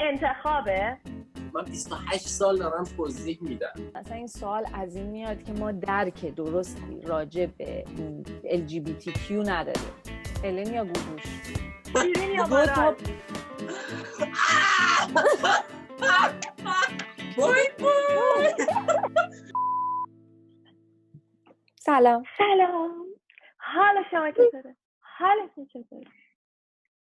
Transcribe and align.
انتخابه؟ 0.00 0.96
من 1.54 1.64
28 1.64 2.28
سال 2.28 2.58
دارم 2.58 2.84
توضیح 2.84 3.38
میدم. 3.40 3.72
مثلا 3.94 4.16
این 4.16 4.26
سوال 4.26 4.66
از 4.74 4.96
این 4.96 5.06
میاد 5.06 5.42
که 5.42 5.52
ما 5.52 5.72
درک 5.72 6.34
درستی 6.34 7.00
راجع 7.00 7.46
به 7.46 7.84
LGBTQ 8.44 9.30
نداریم. 9.30 9.92
الین 10.44 10.74
یا 10.74 10.84
گوگوش؟ 10.84 11.22
شیرین 12.02 12.30
یا 12.30 12.44
باران؟ 12.44 12.96
سلام. 21.76 22.22
سلام. 22.38 23.06
حال 23.56 24.04
شما 24.10 24.30
چطوره؟ 24.30 24.76
حالتون 25.00 25.66
چطوره؟ 25.66 26.06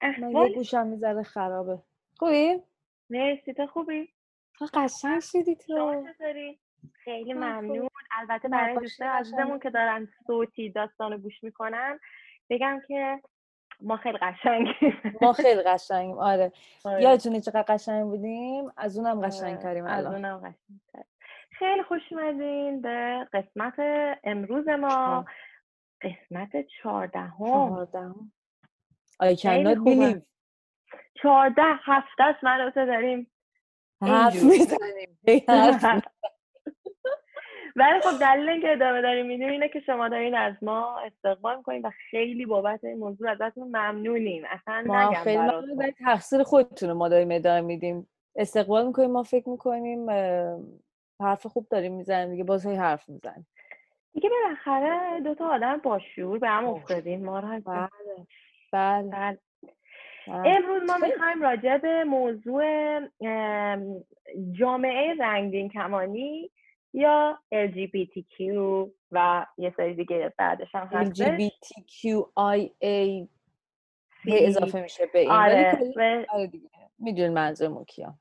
من 0.01 0.09
یه 0.19 0.25
احوال؟ 0.25 0.53
گوشم 0.53 0.87
می‌ذاره 0.87 1.23
خرابه. 1.23 1.79
خوبی؟ 2.17 2.61
مرسی 3.09 3.53
تو 3.53 3.67
خوبی؟ 3.67 4.13
تو 4.59 4.65
قشنگ 4.73 5.19
شدی 5.21 5.55
تو. 5.55 6.05
چطوری؟ 6.13 6.59
خیلی 6.93 7.33
من 7.33 7.59
ممنون. 7.59 7.89
البته 8.19 8.47
برای 8.47 8.75
دوستان 8.75 9.07
قشنگ. 9.07 9.19
عزیزمون 9.19 9.59
که 9.59 9.69
دارن 9.69 10.07
صوتی 10.27 10.69
داستان 10.69 11.11
رو 11.11 11.17
گوش 11.17 11.43
می‌کنن 11.43 11.99
بگم 12.49 12.81
که 12.87 13.21
ما 13.81 13.97
خیلی 13.97 14.17
قشنگیم. 14.17 15.01
ما 15.21 15.33
خیلی 15.43 15.61
قشنگیم 15.61 16.17
آره. 16.17 16.51
آره. 16.85 17.03
یادتونه 17.03 17.41
چقدر 17.41 17.61
قشنگ 17.61 18.03
بودیم؟ 18.03 18.71
از 18.77 18.97
اونم 18.97 19.17
آره، 19.17 19.27
قشنگ 19.27 19.57
تریم 19.59 19.85
از 19.85 20.05
اونم 20.05 20.37
قشنگ‌تر. 20.37 21.03
خیلی 21.51 21.83
خوش 21.83 22.01
اومدین 22.11 22.81
به 22.81 23.27
قسمت 23.33 23.73
امروز 24.23 24.67
ما. 24.67 25.25
قسمت 26.01 26.65
چهاردهم. 26.67 27.37
چهاردهم. 27.37 28.31
I 29.23 29.35
cannot 29.35 29.77
believe. 29.77 30.21
چهارده 31.13 31.61
هفته 31.83 32.23
است 32.23 32.43
من 32.43 32.71
داریم 32.75 33.31
حرف. 34.01 34.43
می‌زنیم. 34.43 35.19
ولی 37.75 37.99
خب 37.99 38.19
دلیل 38.19 38.49
اینکه 38.49 38.71
ادامه 38.71 39.01
داریم 39.01 39.25
میدیم 39.25 39.49
اینه 39.49 39.69
که 39.69 39.79
شما 39.79 40.09
دارین 40.09 40.35
از 40.35 40.53
ما 40.61 40.99
استقبال 40.99 41.57
می‌کنین 41.57 41.81
و 41.81 41.91
خیلی 42.11 42.45
بابت 42.45 42.83
این 42.83 42.97
موضوع 42.97 43.31
ازتون 43.31 43.67
ممنونیم 43.67 44.43
اصلا 44.49 44.83
ما 44.85 45.13
خیلی 45.13 45.37
ولی 45.77 45.91
تقصیر 45.91 46.43
خودتونه 46.43 46.93
ما 46.93 47.09
داریم 47.09 47.31
ادامه 47.31 47.61
میدیم 47.61 48.07
استقبال 48.35 48.87
می‌کنیم 48.87 49.11
ما 49.11 49.23
فکر 49.23 49.49
می‌کنیم 49.49 50.09
حرف 51.21 51.45
خوب 51.45 51.67
داریم 51.69 51.93
می‌زنیم 51.93 52.31
دیگه 52.31 52.43
باز 52.43 52.65
هی 52.65 52.75
حرف 52.75 53.09
می‌زنیم 53.09 53.47
دیگه 54.13 54.29
بالاخره 54.29 55.19
دو 55.19 55.35
تا 55.35 55.47
آدم 55.47 55.77
باشور 55.77 56.39
به 56.39 56.49
هم 56.49 56.65
باشور. 56.65 56.81
افتادین 56.81 57.25
ما 57.25 57.41
بله 57.41 57.89
بله. 58.71 59.09
بله. 59.11 59.37
امروز 60.27 60.83
ما. 60.83 60.97
می‌خوایم 60.97 61.41
راجع 61.41 61.77
به 61.77 62.03
موضوع 62.03 62.63
ام، 63.21 64.03
جامعه 64.51 65.15
رنگین 65.19 65.69
کمانی 65.69 66.51
یا 66.93 67.39
LGBTQ 67.53 68.39
و 69.11 69.45
یه 69.57 69.73
سری 69.77 69.93
دیگه 69.93 70.33
بعدش 70.37 70.75
هم 70.75 70.89
هستش 70.91 71.27
LGBTQIA 71.27 73.27
هی 74.23 74.45
اضافه 74.45 74.81
میشه 74.81 75.05
به 75.05 75.19
این 75.19 75.31
آره 75.31 75.79
آره 76.29 76.47
دیگه. 76.47 76.69
می‌دونین 76.99 77.33
منظورمون 77.33 77.85
کیا 77.85 78.13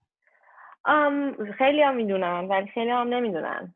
خیلی 1.58 1.82
هم 1.82 1.96
می‌دونن 1.96 2.48
ولی 2.48 2.66
خیلی 2.66 2.90
هم 2.90 3.08
نمی‌دونن. 3.08 3.74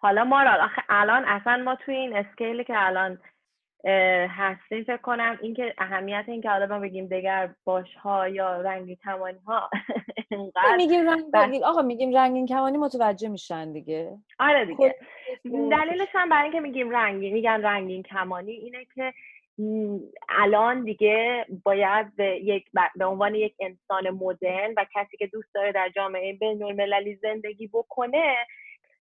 حالا 0.00 0.24
ما 0.24 0.42
را 0.42 0.68
الان 0.88 1.24
اصلا 1.24 1.56
ما 1.56 1.74
توی 1.74 1.94
این 1.94 2.16
اسکیلی 2.16 2.64
که 2.64 2.74
الان 2.76 3.18
اه، 3.84 4.26
هستیم 4.30 4.84
فکر 4.84 4.96
کنم 4.96 5.38
اینکه 5.42 5.74
اهمیت 5.78 6.24
این 6.28 6.40
که 6.40 6.50
حالا 6.50 6.66
ما 6.66 6.78
بگیم 6.78 7.06
دگر 7.06 7.54
باش 7.64 7.94
ها 7.94 8.28
یا 8.28 8.60
رنگی 8.60 8.96
کمانی 8.96 9.38
ها 9.46 9.70
میگیم 10.76 11.08
رنگ 11.08 11.30
بس. 11.32 11.62
آقا 11.64 11.82
میگیم 11.82 12.16
رنگین 12.16 12.46
کمانی 12.46 12.78
متوجه 12.78 13.28
میشن 13.28 13.72
دیگه. 13.72 14.18
آره 14.38 14.64
دیگه. 14.64 14.94
دلیلش 15.44 16.08
هم 16.12 16.28
برای 16.28 16.42
اینکه 16.42 16.60
میگیم 16.60 16.90
رنگین 16.90 17.32
میگن 17.32 17.62
رنگین 17.62 18.02
کمانی 18.02 18.52
اینه 18.52 18.86
که 18.94 19.12
الان 20.28 20.84
دیگه 20.84 21.46
باید 21.64 22.16
به, 22.16 22.40
یک 22.42 22.64
به 22.96 23.04
عنوان 23.04 23.34
یک 23.34 23.54
انسان 23.60 24.10
مدرن 24.10 24.74
و 24.76 24.86
کسی 24.94 25.16
که 25.16 25.26
دوست 25.26 25.54
داره 25.54 25.72
در 25.72 25.88
جامعه 25.88 26.32
بین 26.32 26.62
المللی 26.62 27.14
زندگی 27.14 27.66
بکنه 27.66 28.36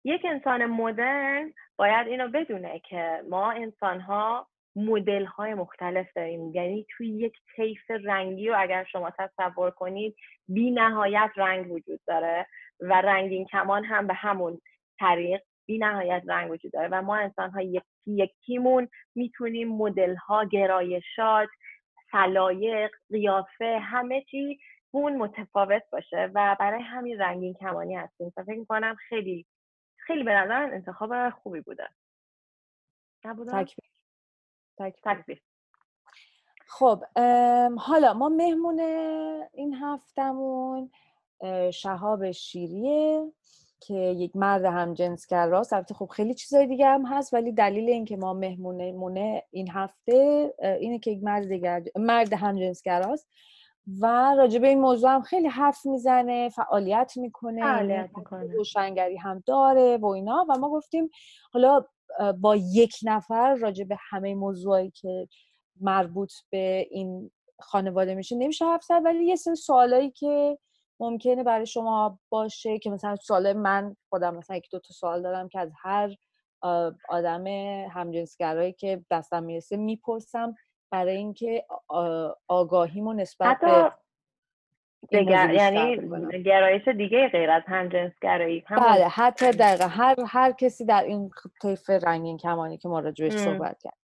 یک 0.03 0.21
انسان 0.25 0.65
مدرن 0.65 1.53
باید 1.77 2.07
اینو 2.07 2.27
بدونه 2.27 2.79
که 2.79 3.21
ما 3.29 3.51
انسان 3.51 3.99
ها 3.99 4.47
مدل 4.75 5.25
های 5.25 5.53
مختلف 5.53 6.07
داریم. 6.15 6.55
یعنی 6.55 6.85
توی 6.89 7.07
یک 7.07 7.33
طیف 7.55 7.91
رنگی 7.91 8.47
رو 8.47 8.55
اگر 8.59 8.83
شما 8.83 9.11
تصور 9.19 9.71
کنید 9.71 10.15
بی 10.47 10.71
نهایت 10.71 11.31
رنگ 11.35 11.71
وجود 11.71 11.99
داره 12.07 12.47
و 12.79 13.01
رنگین 13.01 13.45
کمان 13.45 13.85
هم 13.85 14.07
به 14.07 14.13
همون 14.13 14.61
طریق 14.99 15.41
بی 15.65 15.77
نهایت 15.77 16.23
رنگ 16.27 16.51
وجود 16.51 16.71
داره. 16.71 16.87
و 16.91 17.01
ما 17.01 17.15
انسان 17.15 17.51
ها 17.51 17.61
یکی 17.61 17.85
یکیمون 18.05 18.87
می‌تونیم 19.15 19.67
مدل 19.67 20.15
ها 20.15 20.45
گرایشات 20.45 21.49
سلایق 22.11 22.91
قیافه 23.11 23.79
همه 23.81 24.21
چی 24.21 24.59
اون 24.91 25.17
متفاوت 25.17 25.83
باشه 25.91 26.31
و 26.35 26.55
برای 26.59 26.81
همین 26.81 27.19
رنگین 27.19 27.53
کمانی 27.53 27.95
هستیم. 27.95 28.33
و 28.37 28.43
فکر 28.43 28.59
می‌کنم 28.59 28.95
خیلی 29.09 29.45
خیلی 29.97 30.23
به 30.23 30.33
نظر 30.33 30.63
انتخاب 30.73 31.29
خوبی 31.29 31.61
بوده. 31.61 31.89
نبوده؟ 33.25 33.65
تکبیر 34.89 35.15
تکبیر 35.15 35.41
خب 36.67 37.03
حالا 37.77 38.13
ما 38.13 38.29
مهمون 38.29 38.79
این 39.53 39.73
هفتمون 39.73 40.91
شهاب 41.73 42.31
شیریه 42.31 43.31
که 43.79 43.93
یک 43.93 44.35
مرد 44.35 44.65
همجنسگراست 44.65 45.73
البته 45.73 45.93
خب 45.93 46.05
خیلی 46.05 46.33
چیزای 46.33 46.67
دیگه 46.67 46.87
هم 46.87 47.05
هست 47.05 47.33
ولی 47.33 47.51
دلیل 47.51 47.89
اینکه 47.89 48.17
ما 48.17 48.33
مهمونمونه 48.33 49.43
این 49.51 49.69
هفته 49.71 50.53
اینه 50.79 50.99
که 50.99 51.11
یک 51.11 51.23
مرد 51.23 51.47
دیگر 51.49 51.83
مرد 51.95 52.33
همجنسگراست 52.33 53.27
و 54.01 54.33
راجع 54.37 54.59
به 54.59 54.67
این 54.67 54.81
موضوع 54.81 55.09
هم 55.09 55.21
خیلی 55.21 55.47
حرف 55.47 55.85
می‌زنه 55.85 56.49
فعالیت 56.49 57.13
می‌کنه 57.15 57.61
فعالیت 57.61 58.09
می‌کنه. 58.17 58.53
روشنگری 58.53 59.17
هم 59.17 59.43
داره 59.45 59.97
و 59.97 60.05
اینا. 60.05 60.45
و 60.49 60.57
ما 60.57 60.69
گفتیم 60.69 61.09
حالا 61.53 61.85
با 62.39 62.55
یک 62.55 62.95
نفر 63.03 63.55
راجع 63.55 63.83
به 63.83 63.97
همه 64.09 64.35
موضوعایی 64.35 64.91
که 64.91 65.27
مربوط 65.81 66.33
به 66.49 66.87
این 66.91 67.31
خانواده 67.59 68.15
میشه. 68.15 68.35
نمیشه 68.35 68.65
حرف 68.65 68.83
زد 68.83 69.01
ولی 69.05 69.25
یه 69.25 69.35
سری 69.35 69.55
سوالایی 69.55 70.11
که 70.11 70.57
ممکنه 70.99 71.43
برای 71.43 71.65
شما 71.65 72.19
باشه 72.29 72.79
که 72.79 72.89
مثلا 72.89 73.15
سوال 73.15 73.53
من 73.53 73.95
خودم 74.09 74.35
مثلا 74.35 74.55
یک 74.57 74.67
دو 74.71 74.79
تا 74.79 74.93
سوال 74.93 75.21
دارم 75.21 75.49
که 75.49 75.59
از 75.59 75.71
هر 75.83 76.15
آدم 77.09 77.47
همجنسگرایی 77.87 78.73
که 78.73 79.05
دستم 79.11 79.43
می‌رسه 79.43 79.77
می‌پرسم 79.77 80.55
برای 80.91 81.17
اینکه 81.17 81.65
آگاهیمو 82.47 83.13
نسبت 83.13 83.59
به 83.61 83.67
حتی 83.67 83.95
دگر 85.11 85.53
یعنی. 85.53 86.43
گرایش 86.43 86.87
دیگه 86.87 87.27
غیر 87.27 87.51
از 87.51 87.63
همجنس 87.67 88.11
گرایی 88.21 88.63
همون 88.67 88.83
بله 88.83 89.07
حتی 89.07 89.51
دقیقا 89.51 89.85
هر 89.87 90.15
هر 90.27 90.51
کسی 90.51 90.85
در 90.85 91.03
این 91.03 91.31
طیف 91.61 91.89
رنگین 91.89 92.37
کمانی 92.37 92.77
که 92.77 92.89
ما 92.89 92.99
راجبش. 92.99 93.31
صحبت 93.31 93.81
کرد 93.83 93.97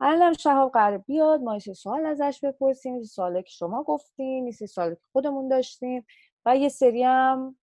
الان 0.00 0.32
شهاب 0.32 0.72
قرار 0.72 0.98
بیاد 0.98 1.40
ما 1.40 1.54
یه 1.54 1.74
سوال 1.74 2.06
ازش 2.06 2.40
بپرسیم 2.44 2.96
یه 2.96 3.02
سوالی 3.02 3.42
که 3.42 3.50
شما 3.50 3.82
گفتین 3.82 4.46
یه 4.46 4.52
سوالی 4.52 4.94
که 4.94 5.06
خودمون 5.12 5.48
داشتیم 5.48 6.06
و 6.46 6.56
یه 6.56 6.68
سری 6.68 7.02
هم 7.02 7.56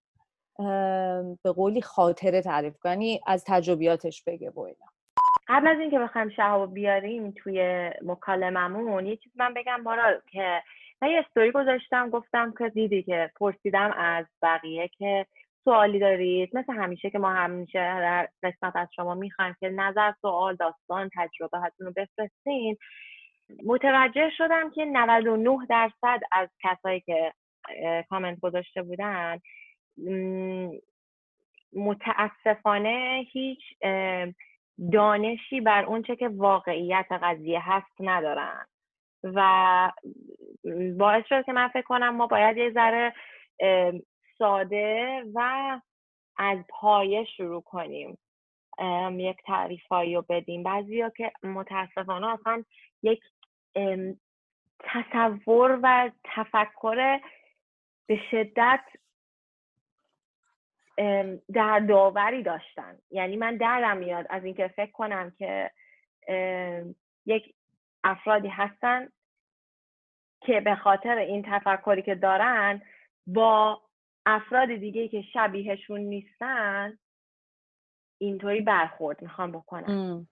به 1.43 1.51
قولی 1.55 1.81
خاطره 1.81 2.41
تعریف 2.41 2.77
کنی 2.77 2.91
یعنی 2.91 3.21
از 3.27 3.43
تجربیاتش 3.47 4.23
بگه 4.23 4.49
و 4.49 4.59
اینا 4.59 4.85
قبل 5.47 5.67
از 5.67 5.79
اینکه 5.79 5.99
بخوایم 5.99 6.29
شهاب 6.29 6.73
بیاریم 6.73 7.31
توی 7.31 7.89
مکالممون 8.01 9.05
یه 9.05 9.15
چیز 9.15 9.31
من 9.35 9.53
بگم 9.53 9.83
بارا 9.83 10.21
که 10.31 10.63
من 11.01 11.09
یه 11.09 11.19
استوری 11.19 11.51
گذاشتم 11.51 12.09
گفتم 12.09 12.53
که 12.57 12.69
دیدی 12.69 13.03
که 13.03 13.31
پرسیدم 13.35 13.91
از 13.97 14.25
بقیه 14.41 14.87
که 14.87 15.25
سوالی 15.63 15.99
دارید. 15.99 16.57
مثل 16.57 16.73
همیشه 16.73 17.09
که 17.09 17.19
ما 17.19 17.29
همیشه 17.29 17.79
در 17.79 18.29
قسمت 18.43 18.75
از 18.75 18.87
شما 18.95 19.15
می‌خوایم 19.15 19.55
که 19.59 19.69
نظر 19.69 20.13
سوال 20.21 20.55
داستان 20.55 21.09
تجربه 21.15 21.57
هاتون 21.57 21.87
رو 21.87 21.93
بفرستین. 21.95 22.77
متوجه 23.65 24.29
شدم 24.37 24.69
که 24.69 24.85
99 24.85 25.57
درصد 25.69 26.19
از 26.31 26.49
کسایی 26.63 26.99
که 26.99 27.33
کامنت 28.09 28.39
گذاشته 28.39 28.81
بودن 28.81 29.39
متاسفانه 31.73 33.25
هیچ 33.31 33.59
دانشی 34.91 35.61
بر 35.61 35.85
اونچه 35.85 36.15
که 36.15 36.27
واقعیت 36.27 37.05
قضیه 37.11 37.59
هست 37.63 37.95
ندارن. 37.99 38.65
و 39.23 39.91
باعث 40.97 41.25
شد 41.29 41.45
که 41.45 41.53
من 41.53 41.67
فکر 41.67 41.81
کنم 41.81 42.15
ما 42.15 42.27
باید 42.27 42.57
یه 42.57 42.71
ذره 42.71 43.13
ساده 44.37 45.23
و 45.33 45.79
از 46.37 46.57
پایه 46.69 47.25
شروع 47.25 47.61
کنیم 47.61 48.17
یک 49.11 49.37
تعریفایی 49.45 50.15
رو 50.15 50.25
بدیم. 50.29 50.63
بعضی 50.63 51.03
که 51.17 51.31
متاسفانه 51.43 52.27
اصلا 52.27 52.63
یک 53.03 53.23
تصور 54.79 55.79
و 55.83 56.11
تفکر 56.23 57.19
به 58.07 58.19
شدت 58.31 58.83
در 61.53 61.79
داوری 61.79 62.43
داشتن. 62.43 62.97
یعنی 63.11 63.37
من 63.37 63.57
دردم 63.57 63.97
میاد 63.97 64.25
از 64.29 64.45
اینکه 64.45 64.67
فکر 64.67 64.91
کنم 64.91 65.31
که 65.37 65.71
یک 67.25 67.55
افرادی 68.03 68.47
هستن 68.47 69.09
که 70.41 70.61
به 70.61 70.75
خاطر 70.75 71.17
این 71.17 71.45
تفکری 71.47 72.01
که 72.01 72.15
دارن 72.15 72.81
با 73.27 73.81
افراد 74.25 74.67
دیگه 74.67 75.07
که 75.07 75.21
شبیهشون 75.21 75.99
نیستن 75.99 76.97
اینطوری 78.17 78.61
برخورد 78.61 79.21
می‌خوام 79.21 79.51
بکنم 79.51 80.27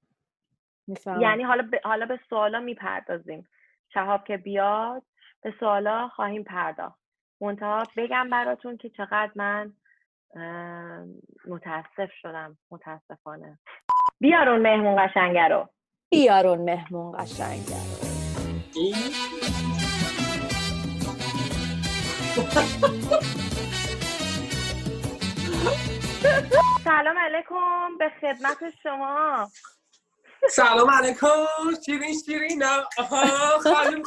یعنی 1.20 1.44
حالا 1.44 1.64
به, 1.72 1.82
حالا 1.84 2.06
به 2.06 2.20
سوالا 2.30 2.60
می‌پردازیم. 2.60 3.48
شهاب 3.94 4.24
که 4.24 4.38
بیاد 4.38 5.04
به 5.42 5.54
سوالا 5.60 6.08
خواهیم 6.08 6.44
پرداخت. 6.44 7.00
منتها 7.42 7.84
بگم 7.98 8.30
براتون 8.30 8.78
که 8.78 8.90
چقدر 8.90 9.32
من 9.36 9.74
متاسف 11.48 12.12
شدم. 12.12 12.58
متاسفانه. 12.72 13.60
بیارون 14.20 14.62
مهمون 14.62 15.08
قشنگه 15.08 15.48
رو. 15.48 15.70
بیارون 16.12 16.58
مهمون 16.62 17.24
قشنگه. 17.24 17.76
رو 18.76 18.94
سلام 26.84 27.18
علیکم 27.18 27.98
به 28.00 28.12
خدمت 28.22 28.58
شما. 28.84 29.50
سلام 30.52 30.92
علیکم 30.92 31.46
شیرین 31.86 32.20
شیرین 32.26 32.64
خانم 33.10 33.60
خانم 33.64 34.02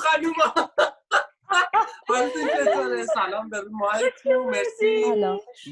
سلام 3.14 3.48
به 3.48 3.62
مایتون 3.70 4.36
مرسی. 4.50 5.04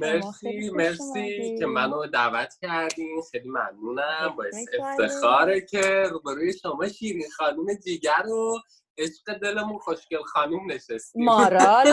مرسی 0.01 0.71
مرسی 0.71 1.55
که 1.59 1.67
منو 1.67 2.07
دعوت 2.07 2.55
کردین. 2.63 3.23
خیلی 3.33 3.49
ممنونم. 3.49 4.35
باعث 4.37 4.55
افتخاره 5.01 5.61
که 5.61 6.05
روبروی 6.11 6.53
شما 6.59 6.89
شیرین 6.89 7.31
خانم 7.37 7.75
دیگر 7.75 8.23
رو 8.25 8.59
عشق 9.01 9.39
دلمون 9.39 9.79
خوشگل 9.79 10.23
خانوم 10.23 10.73
نشستیم 10.73 11.25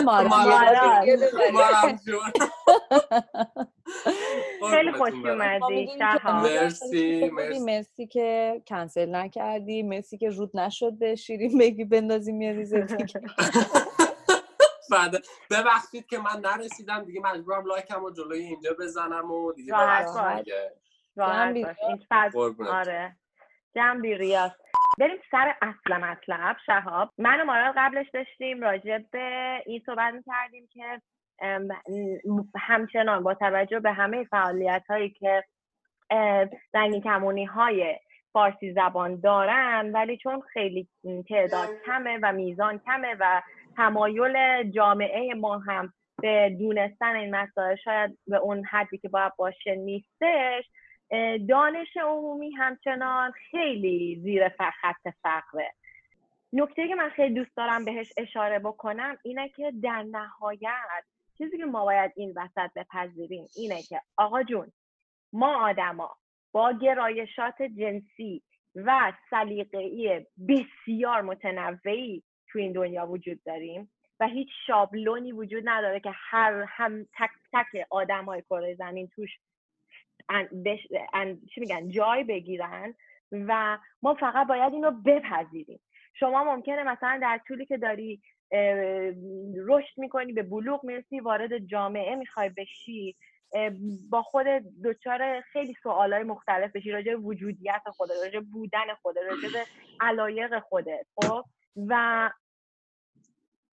مارال 0.00 0.28
خیلی 4.70 4.92
خوش 4.92 5.12
اومدی. 5.12 5.86
مرسی 6.42 7.30
مرسی. 7.30 7.58
که 8.06 8.62
کنسل 8.66 9.14
نکردی 9.14 9.82
مرسی 9.82 10.18
که 10.18 10.30
رود 10.30 10.56
نشد 10.56 10.92
به 10.98 11.14
شیرین 11.14 11.58
بگی 11.58 11.84
بندازیم 11.84 12.42
یه 12.42 12.52
ریزه 12.52 12.80
دیگه. 12.80 13.20
ببخشید 15.50 16.06
که 16.06 16.18
من 16.18 16.40
نرسیدم. 16.40 17.04
دیگه 17.04 17.20
مجبورم 17.20 17.66
لایکم 17.66 18.00
رو 18.00 18.10
جلوی 18.10 18.38
اینجا 18.38 18.70
بزنم 18.80 19.30
و 19.30 19.52
دیگه 19.52 19.74
آره. 22.72 23.16
جنبی 23.78 24.14
ریاست 24.14 24.56
بریم 24.98 25.16
سر 25.30 25.54
اصل 25.62 25.96
مطلب 25.96 26.56
شهاب. 26.66 27.10
من 27.18 27.40
و 27.40 27.44
مارال 27.44 27.72
قبلش 27.76 28.06
داشتیم 28.14 28.60
راجع 28.60 28.98
به 29.12 29.62
این 29.66 29.82
صحبت 29.86 30.14
کردیم 30.26 30.68
که 30.72 31.00
همچنان 32.56 33.22
با 33.22 33.34
توجه 33.34 33.80
به 33.80 33.92
همه 33.92 34.24
فعالیت 34.24 34.82
هایی 34.88 35.10
که 35.10 35.44
زنگین 36.72 37.02
کمونی 37.02 37.44
های 37.44 37.98
فارسی 38.32 38.72
زبان 38.72 39.20
دارن 39.20 39.90
ولی 39.94 40.16
چون 40.16 40.40
خیلی 40.40 40.88
تعداد 41.28 41.68
کمه 41.86 42.18
و 42.22 42.32
میزان 42.32 42.78
کمه 42.78 43.16
و 43.20 43.42
تمایل 43.76 44.62
جامعه 44.70 45.34
ما 45.34 45.58
هم 45.58 45.92
به 46.22 46.56
دونستن 46.58 47.16
این 47.16 47.36
مسائل 47.36 47.76
شاید 47.76 48.18
به 48.26 48.36
اون 48.36 48.64
حدی 48.64 48.98
که 48.98 49.08
باید 49.08 49.32
باشه 49.36 49.74
نیستش 49.74 50.64
دانش 51.48 51.96
عمومی 51.96 52.50
همچنان 52.50 53.32
خیلی 53.50 54.20
زیر 54.22 54.48
خط 54.48 55.14
فقره. 55.22 55.74
نکته 56.52 56.88
که 56.88 56.94
من 56.94 57.08
خیلی 57.08 57.34
دوست 57.34 57.56
دارم 57.56 57.84
بهش 57.84 58.12
اشاره 58.16 58.58
بکنم 58.58 59.16
اینه 59.22 59.48
که 59.48 59.72
در 59.82 60.02
نهایت 60.02 61.04
چیزی 61.38 61.58
که 61.58 61.64
ما 61.64 61.84
باید 61.84 62.12
این 62.16 62.34
وسط 62.36 62.70
بپذیریم 62.76 63.46
اینه 63.56 63.82
که 63.82 64.00
آقا 64.16 64.42
جون 64.42 64.72
ما 65.32 65.68
آدما 65.68 66.16
با 66.52 66.72
گرایشات 66.72 67.62
جنسی 67.62 68.42
و 68.74 69.12
سلیقه‌ای 69.30 70.26
بسیار 70.48 71.22
متنوعی 71.22 72.22
تو 72.48 72.58
این 72.58 72.72
دنیا 72.72 73.06
وجود 73.06 73.42
داریم 73.44 73.90
و 74.20 74.26
هیچ 74.26 74.48
شابلونی 74.66 75.32
وجود 75.32 75.62
نداره 75.66 76.00
که 76.00 76.10
هر 76.14 76.64
هم 76.68 77.04
تک 77.04 77.30
تک 77.52 77.86
آدم 77.90 78.24
های 78.24 78.42
کره 78.42 78.74
زمین 78.74 79.08
توش 79.08 79.30
چی 81.54 81.60
میگن؟ 81.60 81.88
جای 81.88 82.24
بگیرن 82.24 82.94
و 83.32 83.78
ما 84.02 84.14
فقط 84.14 84.46
باید 84.46 84.72
اینو 84.72 84.90
بپذیریم. 84.90 85.80
شما 86.14 86.44
ممکنه 86.44 86.82
مثلا 86.82 87.18
در 87.22 87.40
طولی 87.48 87.66
که 87.66 87.76
داری 87.76 88.22
رشد 89.66 89.98
می‌کنی 89.98 90.32
به 90.32 90.42
بلوغ 90.42 90.84
می‌رسی 90.84 91.20
وارد 91.20 91.58
جامعه 91.58 92.14
می‌خوای 92.14 92.48
بشی 92.48 93.16
با 94.10 94.22
خود 94.22 94.46
دچار 94.84 95.40
خیلی 95.40 95.74
سوالای 95.82 96.22
مختلف 96.22 96.72
بشی 96.72 96.90
راجع 96.90 97.14
وجودیت 97.14 97.82
خودت 97.92 98.14
راجع 98.24 98.40
بودن 98.40 98.94
خودت 99.02 99.20
راجع 99.30 99.52
به 99.52 99.64
علایق 100.00 100.58
خودت 100.58 101.06
خب؟ 101.16 101.44
و 101.76 102.30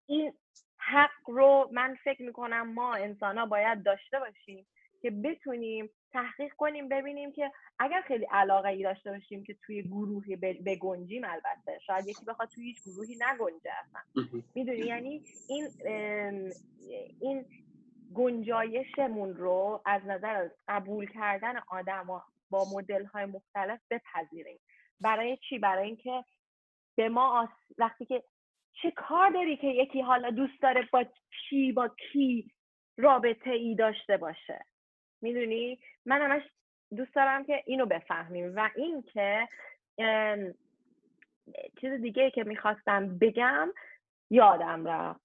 این 0.06 0.32
حق 0.78 1.10
رو 1.26 1.68
من 1.72 1.96
فکر 2.04 2.22
می‌کنم 2.22 2.74
ما 2.74 2.94
انسان 2.94 3.38
ها 3.38 3.46
باید 3.46 3.82
داشته 3.82 4.18
باشیم. 4.18 4.66
که 5.02 5.10
بتونیم 5.10 5.90
تحقیق 6.12 6.52
کنیم 6.52 6.88
ببینیم 6.88 7.32
که 7.32 7.52
اگر 7.78 8.00
خیلی 8.00 8.26
علاقه 8.30 8.68
ای 8.68 8.82
داشته 8.82 9.10
باشیم 9.10 9.44
که 9.44 9.56
توی 9.66 9.82
گروهی 9.82 10.36
بگنجیم 10.36 11.24
البته 11.24 11.78
شاید 11.86 12.06
یکی 12.06 12.24
بخواد 12.24 12.48
توی 12.48 12.64
هیچ 12.64 12.82
گروهی 12.82 13.14
نگنجه 13.14 13.70
اصلا. 13.78 14.00
می‌دونی؟ 14.54 14.78
یعنی 14.78 15.22
این 15.48 15.68
این 17.20 17.44
گنجایشمون 18.14 19.34
رو 19.34 19.82
از 19.84 20.02
نظر 20.06 20.48
قبول 20.68 21.06
کردن 21.06 21.54
آدم 21.68 22.22
با 22.50 22.66
مدل 22.74 23.04
های 23.04 23.24
مختلف 23.24 23.80
بپذیریم. 23.90 24.58
برای 25.00 25.38
چی؟ 25.48 25.58
برای 25.58 25.86
اینکه 25.86 26.24
به 26.96 27.08
ما 27.08 27.48
وقتی 27.78 28.06
که 28.06 28.22
چه 28.82 28.90
کار 28.90 29.30
داری 29.30 29.56
که 29.56 29.66
یکی 29.66 30.00
حالا 30.00 30.30
دوست 30.30 30.62
داره 30.62 30.88
با 30.92 31.04
کی 31.48 31.72
با 31.72 31.88
کی 31.88 32.50
رابطه 32.96 33.50
ای 33.50 33.74
داشته 33.74 34.16
باشه؟ 34.16 34.64
می‌دونی؟ 35.26 35.78
من 36.04 36.20
همش 36.22 36.42
دوست 36.96 37.14
دارم 37.14 37.44
که 37.44 37.62
اینو 37.66 37.86
بفهمیم 37.86 38.52
و 38.56 38.70
این 38.76 39.02
که 39.02 39.48
چیز 41.80 41.92
دیگه 42.02 42.30
که 42.30 42.44
می‌خواستم 42.44 43.18
بگم 43.18 43.72
یادم 44.30 44.86
رفت 44.86 45.20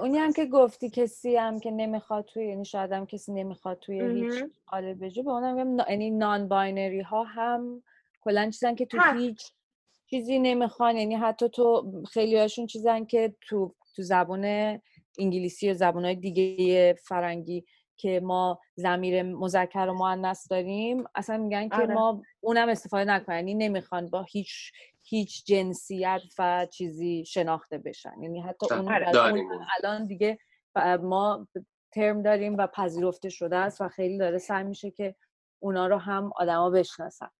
اونی 0.00 0.18
هم 0.18 0.32
که 0.32 0.46
گفتی 0.46 0.90
کسی 0.90 1.36
هم 1.36 1.60
که 1.60 1.70
نمی‌خواد 1.70 2.24
توی 2.24 2.46
یعنی 2.46 2.64
شاید 2.64 2.92
هم 2.92 3.06
کسی 3.06 3.32
نمی‌خواد 3.32 3.78
توی 3.78 4.00
هیچ 4.00 4.44
قالب 4.66 5.04
بجو 5.04 5.22
به 5.22 5.30
اونم 5.30 5.78
یعنی 5.88 6.10
non-binary 6.10 7.00
ها 7.00 7.22
هم 7.22 7.82
کلا 8.20 8.50
چیزن 8.50 8.74
که 8.74 8.86
تو 8.86 8.98
هیچ 9.18 9.52
چیزی 10.10 10.38
نمی‌خوان 10.38 10.96
یعنی 10.96 11.14
حتی 11.14 11.48
تو 11.48 11.92
خیلی 12.12 12.38
هاشون 12.38 12.66
چیزن 12.66 13.04
که 13.04 13.34
تو 13.40 13.74
تو 13.96 14.02
زبان 14.02 14.44
انگلیسی 15.18 15.70
و 15.70 15.74
زبان 15.74 16.04
های 16.04 16.14
دیگه 16.14 16.94
فرنگی 16.94 17.64
که 18.02 18.20
ما 18.20 18.60
ضمیر 18.74 19.22
مذکر 19.22 19.86
و 19.88 19.94
مؤنث 19.94 20.50
داریم 20.50 21.04
اصلا 21.14 21.36
میگن 21.36 21.68
که 21.68 21.76
آره. 21.76 21.94
ما 21.94 22.22
اونم 22.40 22.68
استفاده 22.68 23.10
نکنیم 23.10 23.48
یعنی 23.48 23.68
نمی‌خوان 23.68 24.10
با 24.10 24.22
هیچ 24.22 24.72
هیچ 25.02 25.44
جنسیت 25.46 26.22
و 26.38 26.66
چیزی 26.66 27.24
شناخته 27.24 27.78
بشن. 27.78 28.22
یعنی 28.22 28.40
حتی 28.40 28.74
اون, 28.74 28.88
الان 29.78 30.06
دیگه 30.06 30.38
ما 31.02 31.46
ترم 31.92 32.22
داریم 32.22 32.56
و 32.56 32.66
پذیرفته 32.66 33.28
شده 33.28 33.56
است 33.56 33.80
و 33.80 33.88
خیلی 33.88 34.18
داره 34.18 34.38
سعی 34.38 34.64
میشه 34.64 34.90
که 34.90 35.14
اونا 35.58 35.86
رو 35.86 35.96
هم 35.96 36.30
آدما 36.36 36.70
بشناسن. 36.70 37.30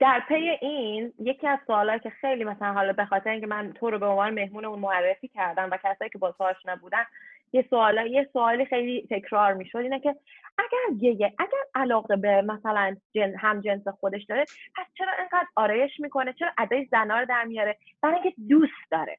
در 0.00 0.22
پی 0.28 0.34
این 0.60 1.12
یکی 1.18 1.46
از 1.46 1.58
سوالایی 1.66 2.00
که 2.00 2.10
خیلی 2.10 2.44
مثلا 2.44 2.72
حالا 2.72 2.92
به 2.92 3.04
خاطر 3.04 3.30
اینکه 3.30 3.46
من 3.46 3.72
تو 3.72 3.90
رو 3.90 3.98
به 3.98 4.06
عنوان 4.06 4.34
مهمون 4.34 4.64
اون 4.64 4.78
معرفی 4.78 5.28
کردم 5.28 5.68
و 5.72 5.76
کسایی 5.76 6.10
که 6.10 6.18
با 6.18 6.32
تو 6.32 6.44
آشنا 6.44 6.76
بودن 6.76 7.04
یه 7.52 7.66
سوال 7.70 8.06
یه 8.06 8.28
سوالی 8.32 8.64
خیلی 8.64 9.06
تکرار 9.10 9.54
می‌شد 9.54 9.78
اینه 9.78 10.00
که 10.00 10.16
اگر 10.58 10.98
گیه 10.98 11.34
اگر 11.38 11.58
علاقه 11.74 12.16
به 12.16 12.42
مثلا 12.42 12.96
جن 13.14 13.34
هم 13.38 13.60
جنس 13.60 13.88
خودش 13.88 14.22
داره 14.28 14.44
پس 14.76 14.86
چرا 14.98 15.12
اینقدر 15.18 15.46
آرایش 15.56 15.92
می‌کنه؟ 15.98 16.34
چرا 16.38 16.50
ادای 16.58 16.88
زنا 16.90 17.18
رو 17.18 17.26
در 17.26 17.44
میاره؟ 17.44 17.78
برای 18.02 18.14
اینکه 18.14 18.34
دوست 18.48 18.90
داره. 18.90 19.18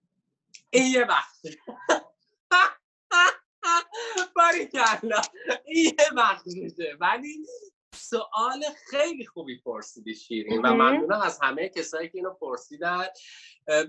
این 0.70 0.94
یه 0.94 1.06
بخشه 1.06 1.50
باریکلا 4.36 5.22
این 5.66 5.86
یه 5.86 6.06
بخششه 6.18 6.98
ولی 7.00 7.46
سوال 7.96 8.64
خیلی 8.90 9.26
خوبی 9.26 9.62
پرسیدی 9.62 10.16
شیرین 10.16 10.62
و 10.62 10.74
ممنونم 10.74 11.22
از 11.22 11.40
همه 11.42 11.70
کسایی 11.70 12.10
که 12.10 12.18
اینو 12.18 12.34
پرسیدن. 12.34 13.06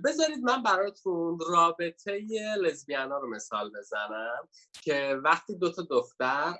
بذارید 0.04 0.38
من 0.42 0.62
براتون 0.62 1.38
رابطه 1.50 2.20
لزبیانا 2.60 3.18
رو 3.18 3.30
مثال 3.30 3.70
بزنم 3.70 4.48
که 4.82 5.20
وقتی 5.24 5.54
دو 5.54 5.72
تا 5.72 5.82
دختر 5.82 6.54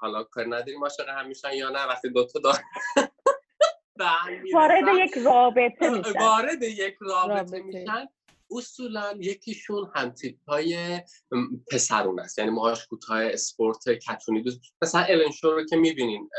حالا 0.00 0.24
کار 0.24 0.44
نداریم 0.46 0.82
عاشق 0.82 1.08
همیشن 1.08 1.52
یا 1.52 1.70
نه 1.70 1.86
وقتی 1.86 2.08
دو 2.08 2.26
تا 2.26 2.40
وارد 4.54 4.84
یک 4.94 5.18
رابطه 5.18 5.90
میشن. 5.90 6.18
وارد 6.20 6.62
یک 6.62 6.96
رابطه. 7.00 7.62
میشن 7.62 8.08
اصولا 8.54 9.14
یکیشون 9.20 9.90
همتیپ 9.94 10.36
های 10.48 11.00
پسرون 11.70 12.20
است. 12.20 12.38
یعنی 12.38 12.50
موهاش 12.50 12.86
کوتاه 12.86 13.24
اسپورت 13.24 13.88
کتونی 13.88 14.42
دوست 14.42 14.60
مثلا 14.82 15.00
الن 15.00 15.30
رو 15.42 15.64
که 15.64 15.76
می‌بینین 15.76 16.30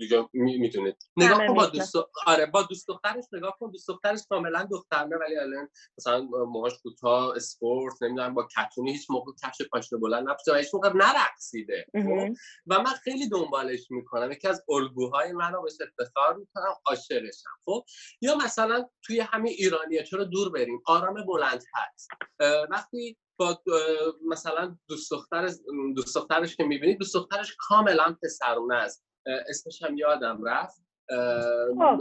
دیگه 0.00 0.28
می‌دونید 0.32 0.96
نگاه 1.16 1.46
کن 1.46 1.54
با 1.54 1.66
دوست 1.66 1.94
آره 2.26 2.46
با 2.46 2.62
دوست 2.62 2.88
دخترش 2.88 3.24
نگاه 3.32 3.56
کن. 3.60 3.70
دوست 3.70 3.88
دخترش 3.88 4.20
کاملا 4.28 4.68
دخترمه 4.70 5.16
ولی 5.16 5.36
الان 5.36 5.68
مثلا 5.98 6.20
موهاش 6.22 6.72
کوتاه 6.82 7.36
اسپورت 7.36 8.02
نمی‌دونم 8.02 8.34
با 8.34 8.48
کتونی 8.56 8.92
هیچ 8.92 9.10
موقع 9.10 9.32
کفش 9.42 9.62
پاشنه 9.72 9.98
بلند 9.98 10.28
نپوشیده 10.28 10.58
هیچ 10.58 10.74
موقع 10.74 10.92
نرقصیده 10.94 11.86
خب؟ 11.92 12.34
و 12.66 12.78
من 12.78 12.94
خیلی 13.04 13.28
دنبالش 13.28 13.90
می‌کنم. 13.90 14.32
یکی 14.32 14.48
از 14.48 14.64
الگوهای 14.68 15.32
منو 15.32 15.62
بهش 15.62 15.76
افتخار 15.80 16.36
می‌کنم 16.36 16.74
عاشقشم 16.86 17.50
خب؟ 17.64 17.84
یا 18.20 18.34
مثلا 18.34 18.88
توی 19.02 19.20
همین 19.20 19.52
ایرانیه 19.58 20.02
چرا 20.02 20.24
دور 20.24 20.50
بریم؟ 20.50 20.82
آرام 20.86 21.26
بلند 21.26 21.64
هست. 21.74 22.08
وقتی 22.70 23.16
با 23.40 23.62
مثلا 24.28 24.76
دوست 24.88 25.10
دختر 25.10 25.50
دوست 25.96 26.14
دخترش 26.16 26.56
که 26.56 26.64
می‌بینید 26.64 26.98
دوست 26.98 27.14
دخترش 27.14 27.56
کاملا 27.58 28.16
پسرونه 28.22 28.74
است. 28.74 29.07
اسمش 29.48 29.82
هم 29.82 29.96
یادم 29.96 30.44
رفت. 30.44 30.82
خب. 31.78 31.98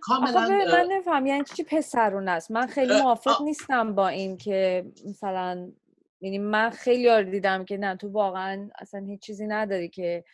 کاملا 0.00 0.48
من 0.48 0.88
نفهم 0.92 1.26
یعنی 1.26 1.44
چی 1.56 1.64
پسرون 1.64 2.28
است؟ 2.28 2.50
من 2.50 2.66
خیلی 2.66 3.02
موافق 3.02 3.42
نیستم 3.42 3.94
با 3.94 4.08
این 4.08 4.36
که 4.36 4.86
مثلا 5.08 5.72
یعنی 6.20 6.38
من 6.38 6.70
خیلی 6.70 7.02
یار 7.02 7.22
دیدم 7.22 7.64
که 7.64 7.76
نه 7.76 7.96
تو 7.96 8.08
واقعا 8.08 8.70
اصلا 8.78 9.00
هیچ 9.00 9.20
چیزی 9.20 9.46
نداری 9.46 9.88
که 9.88 10.24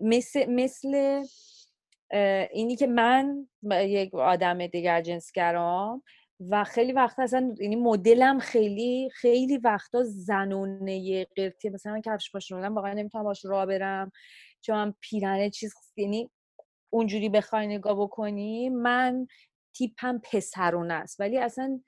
مثل 0.00 0.46
مثل 0.48 1.22
اینی 2.50 2.76
که 2.76 2.86
من 2.86 3.48
یک 3.70 4.14
آدم 4.14 4.66
دیگر 4.66 5.00
جنسگرام 5.00 6.02
و 6.50 6.64
خیلی 6.64 6.92
وقت 6.92 7.18
اصلا 7.18 7.54
یعنی 7.60 7.76
مدلم 7.76 8.38
خیلی 8.38 9.10
خیلی 9.14 9.58
وقتا 9.58 10.02
زنونه 10.04 11.24
قرتی. 11.36 11.70
مثلا 11.70 11.92
من 11.92 12.00
کفش 12.00 12.32
پاشون 12.32 12.64
واقعا 12.68 12.92
نمی‌تونم 12.92 13.24
باش 13.24 13.44
راه 13.44 13.66
برم. 13.66 14.12
چون 14.60 14.94
پیرنه 15.00 15.50
چیز 15.50 15.74
یعنی 15.96 16.30
اونجوری 16.90 17.28
بخوای 17.28 17.66
نگاه 17.66 18.00
بکنی 18.02 18.68
من 18.68 19.26
تیپم 19.76 20.18
پسرونه 20.32 20.94
است. 20.94 21.20
ولی 21.20 21.38
اصلا. 21.38 21.80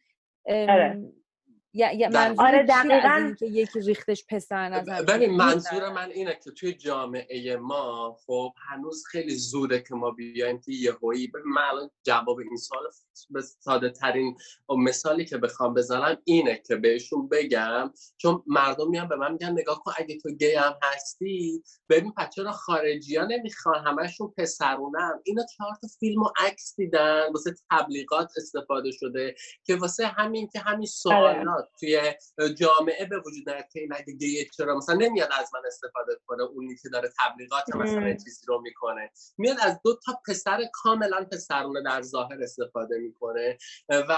یا, 1.75 2.09
منظور 2.09 2.47
آره 2.47 2.63
دقیقاً. 2.63 3.35
که 3.39 3.47
یکی 3.47 3.81
ریختش 3.81 4.25
پسر 4.29 4.69
نزن 4.69 5.05
ببین 5.05 5.31
منظور 5.31 5.93
من 5.93 6.11
اینه 6.11 6.39
که 6.45 6.51
توی 6.51 6.73
جامعه 6.73 7.57
ما 7.57 8.17
خب 8.27 8.53
هنوز 8.69 9.05
خیلی 9.07 9.35
زوده 9.35 9.81
که 9.81 9.95
ما 9.95 10.11
بیایم 10.11 10.61
که 10.61 10.73
یهویی 10.73 11.33
من 11.45 11.63
الان 11.63 11.91
جواب 12.03 12.39
این 12.39 12.57
سال 12.57 12.83
به 13.31 13.43
ساده 13.43 13.91
ترین 13.91 14.37
مثالی 14.69 15.25
که 15.25 15.39
بخوام 15.39 15.75
بزنم 15.75 16.17
اینه 16.25 16.63
که 16.67 16.77
بهشون 16.77 17.29
بگم 17.29 17.93
چون 18.17 18.43
مردم 18.47 18.91
میان 18.91 19.09
به 19.09 19.17
من 19.17 19.33
میگن 19.33 19.53
نگاه 19.53 19.83
کن 19.85 19.93
اگه 19.97 20.19
تو 20.19 20.31
گی 20.31 20.55
هم 20.55 20.75
هستی 20.83 21.63
ببین 21.89 22.13
پچه 22.13 22.43
را 22.43 22.53
خارجی 22.53 23.17
ها 23.17 23.25
نمی‌خوان؟ 23.25 23.87
همشون 23.87 24.35
پسرونم 24.39 25.21
اینا 25.25 25.43
چهار 25.57 25.75
تا 25.83 25.89
فیلم 26.01 26.23
و 26.23 26.29
عکس 26.37 26.75
دیدن 26.77 27.33
واسه 27.33 27.55
تبلیغات 27.71 28.33
استفاده 28.37 28.91
شده 28.91 29.35
که 29.65 29.77
واسه 29.77 30.07
همین 30.07 30.49
که 30.49 30.59
همین 30.59 30.89
آره. 31.07 31.64
توی 31.81 32.15
جامعه 32.55 33.07
به 33.07 33.19
وجود 33.19 33.51
نیاد 33.51 33.69
که 33.73 33.81
این 33.81 33.93
اگه 33.93 34.45
چرا 34.57 34.77
مثلا 34.77 34.95
نمیاد 34.95 35.29
از 35.41 35.51
من 35.55 35.61
استفاده 35.67 36.17
کنه 36.27 36.43
اونی 36.43 36.77
که 36.83 36.89
داره 36.89 37.13
تبلیغات 37.25 37.77
مثلا 37.77 38.13
چیزی 38.13 38.47
رو 38.47 38.61
می‌کنه. 38.61 39.11
میاد 39.39 39.57
از 39.63 39.81
دو 39.85 39.99
تا 40.07 40.21
پسر 40.29 40.65
کاملا 40.73 41.27
پسرونه 41.33 41.83
در 41.83 42.03
ظاهر 42.03 42.43
استفاده 42.43 42.99
می‌کنه 42.99 43.59
و 43.89 44.17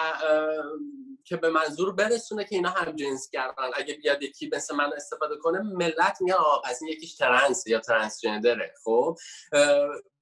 که 1.24 1.36
به 1.36 1.50
منظور 1.50 1.92
برسونه 1.92 2.44
که 2.44 2.56
اینا 2.56 2.70
هم 2.70 2.96
جنس 2.96 3.30
گردن. 3.30 3.70
اگه 3.74 3.94
بیاد 3.94 4.22
یکی 4.22 4.50
مثل 4.52 4.76
من 4.76 4.92
استفاده 4.96 5.36
کنه 5.36 5.58
ملت 5.60 6.18
میگن 6.20 6.34
آقا 6.34 6.62
پس 6.62 6.82
این 6.82 6.92
یکیش 6.92 7.14
ترنس 7.14 7.66
یا 7.66 7.80
ترنسجندره 7.80 8.74
خب؟ 8.84 9.16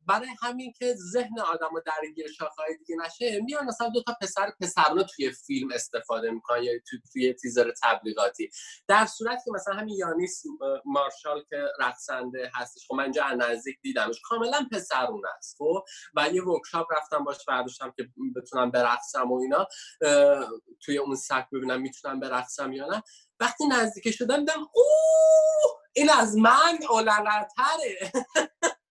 برای 0.08 0.28
همین 0.42 0.72
که 0.72 0.94
ذهن 0.94 1.40
آدم 1.40 1.68
رو 1.72 1.82
درگیر 1.86 2.32
شاخهای 2.32 2.76
دیگه 2.76 2.96
نشه 2.96 3.40
میان 3.40 3.64
مثلا 3.64 3.88
دو 3.88 4.02
تا 4.02 4.16
پسر 4.20 4.52
پسرانه 4.60 5.04
توی 5.04 5.30
فیلم 5.30 5.68
استفاده 5.74 6.30
می‌کنن 6.30 6.62
یا 6.62 6.72
توی, 6.90 7.00
توی 7.12 7.32
تیزر 7.32 7.72
تبلیغاتی. 7.82 8.50
در 8.88 9.06
صورت 9.06 9.44
که 9.44 9.50
مثلا 9.50 9.74
همین 9.74 9.96
یانیس 9.96 10.42
مارشال 10.84 11.44
که 11.50 11.56
رقصنده 11.80 12.50
هستش 12.54 12.86
خب 12.88 12.94
من 12.94 13.02
اینجا 13.02 13.28
نزدیک 13.28 13.78
دیدمش 13.82 14.20
کاملا 14.24 14.66
پسرونه 14.72 15.28
است 15.38 15.56
خب؟ 15.58 15.84
و 16.16 16.28
یه 16.32 16.44
ورکشاپ 16.44 16.86
رفتم 16.92 17.24
باش 17.24 17.44
برداشتم 17.48 17.92
که 17.96 18.08
بتونم 18.36 18.70
برقصم 18.70 19.32
و 19.32 19.40
اینا. 19.40 19.68
توی 20.80 20.98
اون 20.98 21.14
سک 21.16 21.46
ببینم 21.52 21.80
می‌تونم 21.80 22.20
برقصم 22.20 22.72
یا 22.72 22.86
نه. 22.86 23.02
وقتی 23.40 23.66
نزدیک 23.66 24.10
شدم 24.10 24.36
دیدم 24.36 24.60
اوه 24.74 25.84
این 25.92 26.10
از 26.10 26.36
من 26.36 26.78
اولنتره 26.90 28.12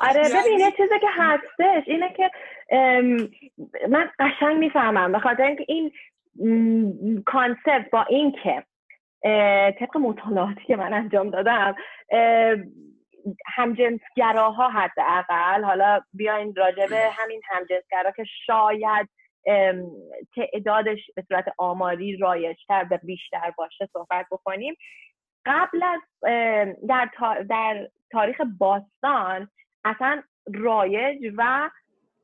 آره 0.00 0.22
یعنی 0.22 0.34
ببین 0.40 0.58
یه 0.60 0.70
چیزی 0.70 0.98
که 1.00 1.08
هستش 1.10 1.82
اینه 1.86 2.12
که 2.16 2.30
من 3.88 4.10
قشنگ 4.18 4.58
می‌فهمم 4.58 5.12
به 5.12 5.18
خاطر 5.18 5.42
اینکه 5.42 5.64
این 5.68 5.92
کانسپت 7.26 7.90
با 7.92 8.02
این 8.02 8.32
که 8.42 8.64
طبق 9.80 9.96
مطالعاتی 9.96 10.64
که 10.66 10.76
من 10.76 10.94
انجام 10.94 11.30
دادم 11.30 11.74
همجنسگراها 13.46 14.68
حداقل 14.68 15.64
حالا 15.64 16.00
بیاین 16.12 16.54
راجع 16.54 16.86
به 16.86 17.08
همین 17.12 17.40
همجنسگرا 17.44 18.10
که 18.10 18.24
شاید 18.46 19.08
تعدادش 20.36 21.10
به 21.16 21.24
صورت 21.28 21.44
آماری 21.58 22.16
رایجتر 22.16 22.86
و 22.90 22.98
بیشتر 23.02 23.52
باشه 23.58 23.88
صحبت 23.92 24.26
بکنیم. 24.30 24.74
قبل 25.46 25.82
از 25.82 26.00
در, 26.88 27.08
در 27.48 27.88
تاریخ 28.10 28.40
باستان 28.58 29.48
اصلا 29.84 30.22
رایج 30.54 31.32
و 31.36 31.70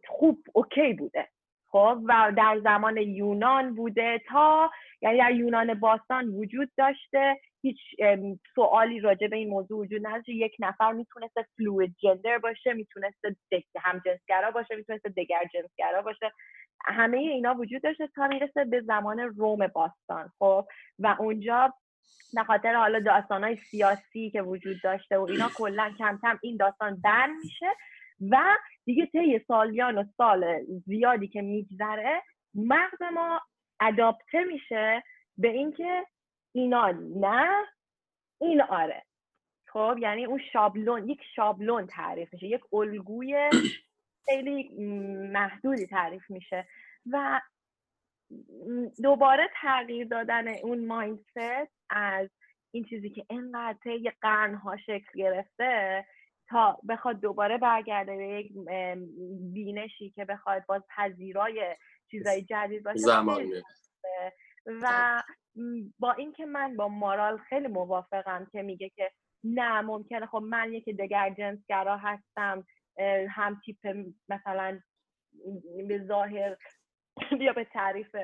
خوب 0.08 0.38
اوکی 0.52 0.92
بوده. 0.92 1.28
خب 1.68 1.98
و 2.08 2.32
در 2.36 2.60
زمان 2.64 2.96
یونان 2.96 3.74
بوده 3.74 4.20
تا 4.28 4.70
یعنی 5.02 5.18
در 5.18 5.32
یونان 5.32 5.74
باستان 5.74 6.28
وجود 6.28 6.70
داشته. 6.76 7.40
هیچ 7.62 7.78
سوالی 8.54 9.00
راجع 9.00 9.26
به 9.26 9.36
این 9.36 9.48
موضوع 9.48 9.78
وجود 9.78 10.06
نداشته. 10.06 10.32
یک 10.32 10.56
نفر 10.58 10.92
می‌تونسته 10.92 11.46
فلوید 11.56 11.96
جندر 12.02 12.38
باشه 12.38 12.72
می‌تونسته 12.72 13.36
هم 13.80 14.02
جنسگرا 14.04 14.50
باشه 14.50 14.76
می‌تونسته 14.76 15.08
دگر 15.08 15.44
جنسگرا 15.52 16.02
باشه. 16.02 16.32
همه 16.84 17.18
اینا 17.18 17.54
وجود 17.54 17.82
داشته 17.82 18.08
تا 18.14 18.26
می‌رسه 18.28 18.64
به 18.64 18.80
زمان 18.80 19.18
روم 19.18 19.66
باستان. 19.66 20.30
خب 20.38 20.66
و 20.98 21.16
اونجا 21.18 21.74
به 22.34 22.44
خاطر 22.44 22.74
حالا 22.74 23.00
داستانهای 23.00 23.56
سیاسی 23.56 24.30
که 24.30 24.42
وجود 24.42 24.82
داشته 24.82 25.18
و 25.18 25.22
اینا 25.22 25.48
کلا 25.56 25.94
کم 25.98 26.18
کم 26.22 26.38
این 26.42 26.56
داستان 26.56 27.00
بند 27.00 27.30
میشه 27.44 27.66
و 28.30 28.56
دیگه 28.84 29.06
طی 29.06 29.40
سالیان 29.48 29.98
و 29.98 30.04
سال 30.16 30.64
زیادی 30.86 31.28
که 31.28 31.42
میگذره 31.42 32.22
مغز 32.54 33.02
ما 33.14 33.40
اداپته 33.80 34.44
میشه 34.44 35.02
به 35.38 35.48
اینکه 35.48 36.06
اینا 36.52 36.94
نه 37.16 37.66
این 38.40 38.62
آره. 38.62 39.04
خب 39.66 39.96
یعنی 40.00 40.24
اون 40.24 40.40
شابلون 40.52 41.08
یک 41.08 41.20
شابلون 41.36 41.86
تعریف 41.86 42.32
میشه 42.32 42.46
یک 42.46 42.74
الگوی 42.74 43.50
خیلی 44.24 44.68
محدودی 45.32 45.86
تعریف 45.86 46.30
میشه 46.30 46.66
و 47.10 47.40
دوباره 49.02 49.50
تغییر 49.62 50.06
دادن 50.06 50.48
اون 50.48 50.86
مایندست 50.86 51.72
از 51.90 52.28
این 52.70 52.84
چیزی 52.84 53.10
که 53.10 53.26
اینقدر 53.30 53.78
طی 53.84 54.10
قرنها 54.20 54.76
شکل 54.76 55.10
گرفته 55.14 56.04
تا 56.48 56.80
بخواد 56.88 57.20
دوباره 57.20 57.58
برگرده 57.58 58.16
به 58.16 58.26
یک 58.26 58.52
بینشی 59.52 60.10
که 60.10 60.24
بخواد 60.24 60.66
باز 60.66 60.82
پذیرای 60.96 61.76
چیزای 62.10 62.42
جدید 62.42 62.82
باشه 62.82 62.98
زمان 62.98 63.46
و 64.66 65.22
با 65.98 66.12
اینکه 66.12 66.46
من 66.46 66.76
با 66.76 66.88
مارال 66.88 67.38
خیلی 67.38 67.68
موافقم 67.68 68.46
که 68.52 68.62
میگه 68.62 68.88
که 68.88 69.10
نه 69.44 69.80
ممکنه. 69.80 70.26
خب 70.26 70.42
من 70.42 70.72
یکی 70.72 70.92
دگر 70.92 71.34
جنسگرا 71.38 71.96
هستم 71.96 72.66
هم 73.28 73.60
تیپ 73.64 74.06
مثلا 74.28 74.80
به 75.88 76.04
ظاهر 76.06 76.56
بیا 77.40 77.52
به 77.52 77.66
تعریف 77.72 78.16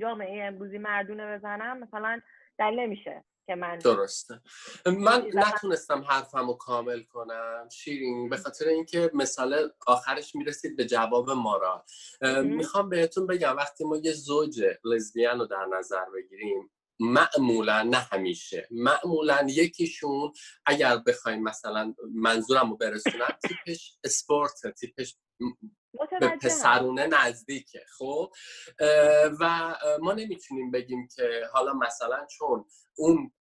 جامعه 0.00 0.44
امروزی 0.44 0.78
مردونه 0.78 1.38
بزنم 1.38 1.78
مثلا 1.78 2.20
دلیل 2.58 2.80
نمیشه 2.80 3.24
که 3.46 3.54
من 3.54 3.78
درسته. 3.78 4.40
من 4.86 5.26
نتونستم 5.34 6.00
حرفم 6.00 6.46
رو 6.46 6.54
کامل 6.54 7.02
کنم. 7.02 7.68
شیرین 7.72 8.28
به 8.28 8.36
خاطر 8.36 8.68
اینکه 8.68 9.10
مثال 9.14 9.70
آخرش 9.86 10.34
می‌رسید 10.34 10.76
به 10.76 10.84
جواب 10.84 11.30
مارا 11.30 11.84
می‌خوام 12.44 12.88
بهتون 12.88 13.26
بگم 13.26 13.56
وقتی 13.56 13.84
ما 13.84 13.96
یه 13.96 14.12
زوج 14.12 14.64
لزبیان 14.84 15.38
رو 15.38 15.46
در 15.46 15.66
نظر 15.78 16.04
بگیریم 16.14 16.70
معمولا 17.00 17.82
نه 17.82 17.96
همیشه 17.96 18.68
معمولا 18.70 19.46
یکیشون 19.48 20.32
اگر 20.66 20.96
بخوایم 20.96 21.42
مثلا 21.42 21.94
منظورم 22.14 22.70
رو 22.70 22.76
برسونم 22.76 23.38
تیپش 23.48 23.98
اسپورت 24.04 24.66
تیپش 24.80 25.16
به 26.20 26.28
پسرونه 26.42 27.06
نزدیکه 27.06 27.80
خب؟ 27.98 28.32
و 29.40 29.74
ما 30.00 30.12
نمی‌تونیم 30.12 30.70
بگیم 30.70 31.08
که 31.16 31.42
حالا 31.52 31.72
مثلا 31.72 32.26
چون 32.26 32.64
اون 32.96 33.32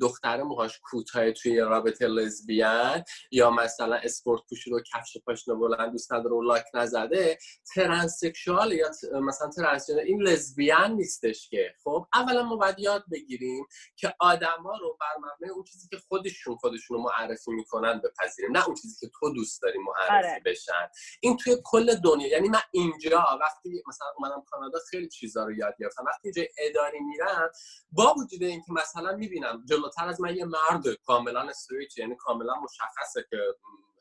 دختر 0.00 0.42
موهاش 0.42 0.80
کوتاه 0.82 1.32
توی 1.32 1.60
رابطه 1.60 2.06
لزبیان 2.06 3.04
یا 3.30 3.50
مثلا 3.50 3.96
اسپورت 3.96 4.42
پوشی 4.48 4.70
رو 4.70 4.80
کفش 4.94 5.16
پاشنه 5.26 5.54
بلند 5.54 5.92
دوست 5.92 6.12
نداره 6.12 6.34
و 6.36 6.42
لاک 6.42 6.64
نزده 6.74 7.38
ترنسکشوال 7.74 8.72
یا 8.72 8.90
مثلا 9.22 9.50
ترنسجندر 9.50 10.02
این 10.02 10.22
لزبیان 10.22 10.92
نیستش 10.92 11.48
که. 11.48 11.74
خب 11.84 12.06
اولا 12.14 12.42
ما 12.42 12.56
باید 12.56 12.78
یاد 12.78 13.04
بگیریم 13.12 13.66
که 13.96 14.14
آدما 14.20 14.76
رو 14.80 14.98
بر 15.00 15.16
مبنای 15.18 15.50
اون 15.50 15.64
چیزی 15.64 15.88
که 15.88 15.96
خودشون 16.08 16.56
خودشون 16.56 16.96
رو 16.96 17.02
معرفی 17.02 17.50
می‌کنن 17.50 18.00
بپذیریم 18.04 18.56
نه 18.56 18.66
اون 18.66 18.74
چیزی 18.74 19.06
که 19.06 19.12
تو 19.20 19.34
دوست 19.34 19.62
داری 19.62 19.78
معرفی 19.78 20.28
آره. 20.28 20.42
بشن. 20.44 20.88
این 21.20 21.36
توی 21.36 21.56
کل 21.64 21.94
دنیا 21.94 22.28
یعنی 22.28 22.48
من 22.48 22.60
اینجا 22.72 23.38
وقتی 23.40 23.82
مثلا 23.88 24.08
اومدم 24.16 24.42
کانادا 24.50 24.78
خیلی 24.90 25.08
چیزا 25.08 25.44
رو 25.44 25.52
یاد 25.52 25.74
گرفتم. 25.80 26.04
وقتی 26.06 26.20
اینجا 26.28 26.42
اداری 26.58 27.00
میرم 27.00 27.50
با 27.92 28.14
وجود 28.14 28.42
اینکه 28.42 28.72
مثلا 28.72 29.16
می‌بینم 29.16 29.53
جلوتر 29.64 30.08
از 30.08 30.20
من 30.20 30.36
یه 30.36 30.44
مرد 30.44 30.94
کاملا 31.06 31.40
استریت 31.40 31.98
یعنی 31.98 32.16
کاملا 32.16 32.54
مشخصه 32.60 33.26
که 33.30 33.36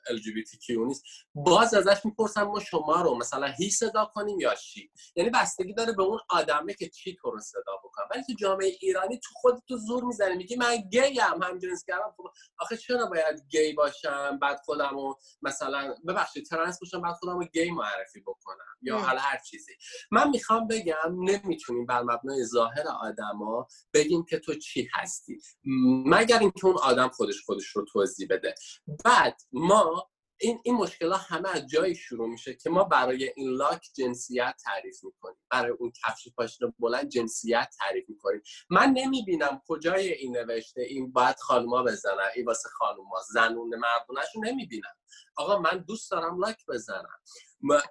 LGBTQ 0.08 0.70
نیست. 0.70 1.04
باز 1.36 1.74
ازش 1.74 2.06
می‌پرسم 2.06 2.44
ما 2.44 2.60
شما 2.60 3.02
رو 3.02 3.16
مثلا 3.16 3.48
هی 3.48 3.70
صدا 3.70 4.06
کنیم 4.06 4.40
یا 4.40 4.56
شی 4.56 4.92
یعنی 5.16 5.30
بستگی 5.30 5.74
داره 5.74 5.94
به 5.94 6.04
اون 6.04 6.20
آدمه 6.30 6.74
که 6.74 6.90
چی 6.90 7.18
تو 7.22 7.32
رو 7.32 7.40
صدا 7.40 7.78
بکنم 7.84 8.08
ولی 8.12 8.24
تو 8.24 8.34
جامعه 8.34 8.72
ایرانی 8.82 9.20
تو 9.20 9.30
خودت 9.34 9.62
تو 9.68 9.78
زور 9.78 10.04
می‌زنی 10.04 10.36
میگی 10.36 10.56
من 10.56 10.76
گی 10.76 11.22
ام 11.22 11.44
هم 11.44 11.60
جنس 11.60 11.84
کردم 11.88 12.14
خب 12.18 12.24
آخه 12.60 12.78
چرا 12.78 13.06
باید 13.06 13.44
گی 13.50 13.74
باشم 13.74 14.40
بعد 14.42 14.60
خودم 14.66 14.90
رو 14.94 15.20
مثلا 15.42 15.96
ببخشید 16.08 16.46
ترنس 16.46 16.80
باشم 16.80 17.02
بعد 17.02 17.16
خودم 17.16 17.40
رو 17.40 17.46
گی 17.46 17.72
معرفی 17.72 18.22
بکنم 18.22 18.74
یا 18.82 18.98
حالا 18.98 19.20
هر 19.20 19.40
چیزی. 19.50 19.72
من 20.12 20.30
می‌خوام 20.30 20.68
بگم 20.68 21.16
نمی‌تونیم 21.20 21.86
بر 21.86 22.02
مبنای 22.02 22.46
ظاهر 22.46 22.88
آدما 22.88 23.68
بگیم 23.94 24.26
که 24.26 24.40
تو 24.40 24.56
چی 24.56 24.90
هستی. 24.94 25.38
مگر 26.06 26.40
اینکه 26.40 26.66
اون 26.66 26.78
آدم 26.84 27.10
خودش 27.10 27.42
خودش 27.46 27.68
رو 27.68 27.86
توضیح 27.86 28.28
بده. 28.30 28.56
بعد 29.06 29.42
ما 29.54 29.93
این 30.44 30.60
این 30.64 30.76
مشکل 30.76 31.14
همه 31.14 31.50
از 31.50 31.68
جایی 31.68 31.96
شروع 31.96 32.30
میشه 32.30 32.54
که 32.54 32.70
ما 32.70 32.84
برای 32.84 33.34
این 33.36 33.50
لاک 33.50 33.82
جنسیت 33.94 34.56
تعریف 34.64 35.04
می‌کنیم. 35.04 35.38
برای 35.52 35.72
اون 35.72 35.92
کفش 36.06 36.28
پاشنه 36.38 36.74
بلند 36.80 37.10
جنسیت 37.10 37.76
تعریف 37.80 38.10
می‌کنیم. 38.10 38.42
من 38.70 38.94
نمی‌بینم 38.94 39.62
کجای 39.68 40.14
این 40.14 40.38
نوشته 40.38 40.82
این 40.82 41.12
باید 41.12 41.36
خانوما 41.40 41.84
بزنن. 41.84 42.30
این 42.36 42.46
واسه 42.46 42.70
خانوما. 42.70 43.22
زنون 43.34 43.70
مردونش 43.70 44.28
رو 44.36 44.42
نمی‌بینم. 44.44 44.96
آقا 45.36 45.60
من 45.60 45.78
دوست 45.88 46.12
دارم 46.12 46.40
لاک 46.40 46.66
بزنم. 46.70 47.20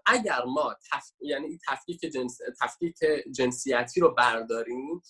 اگر 0.07 0.45
ما 0.47 0.75
تف... 0.93 1.05
یعنی 1.21 1.59
تفکیک, 1.69 2.01
جنس... 2.01 2.39
تفکیک 2.63 2.95
جنسیتی 3.37 4.01
رو 4.01 4.15
برداریم 4.15 5.03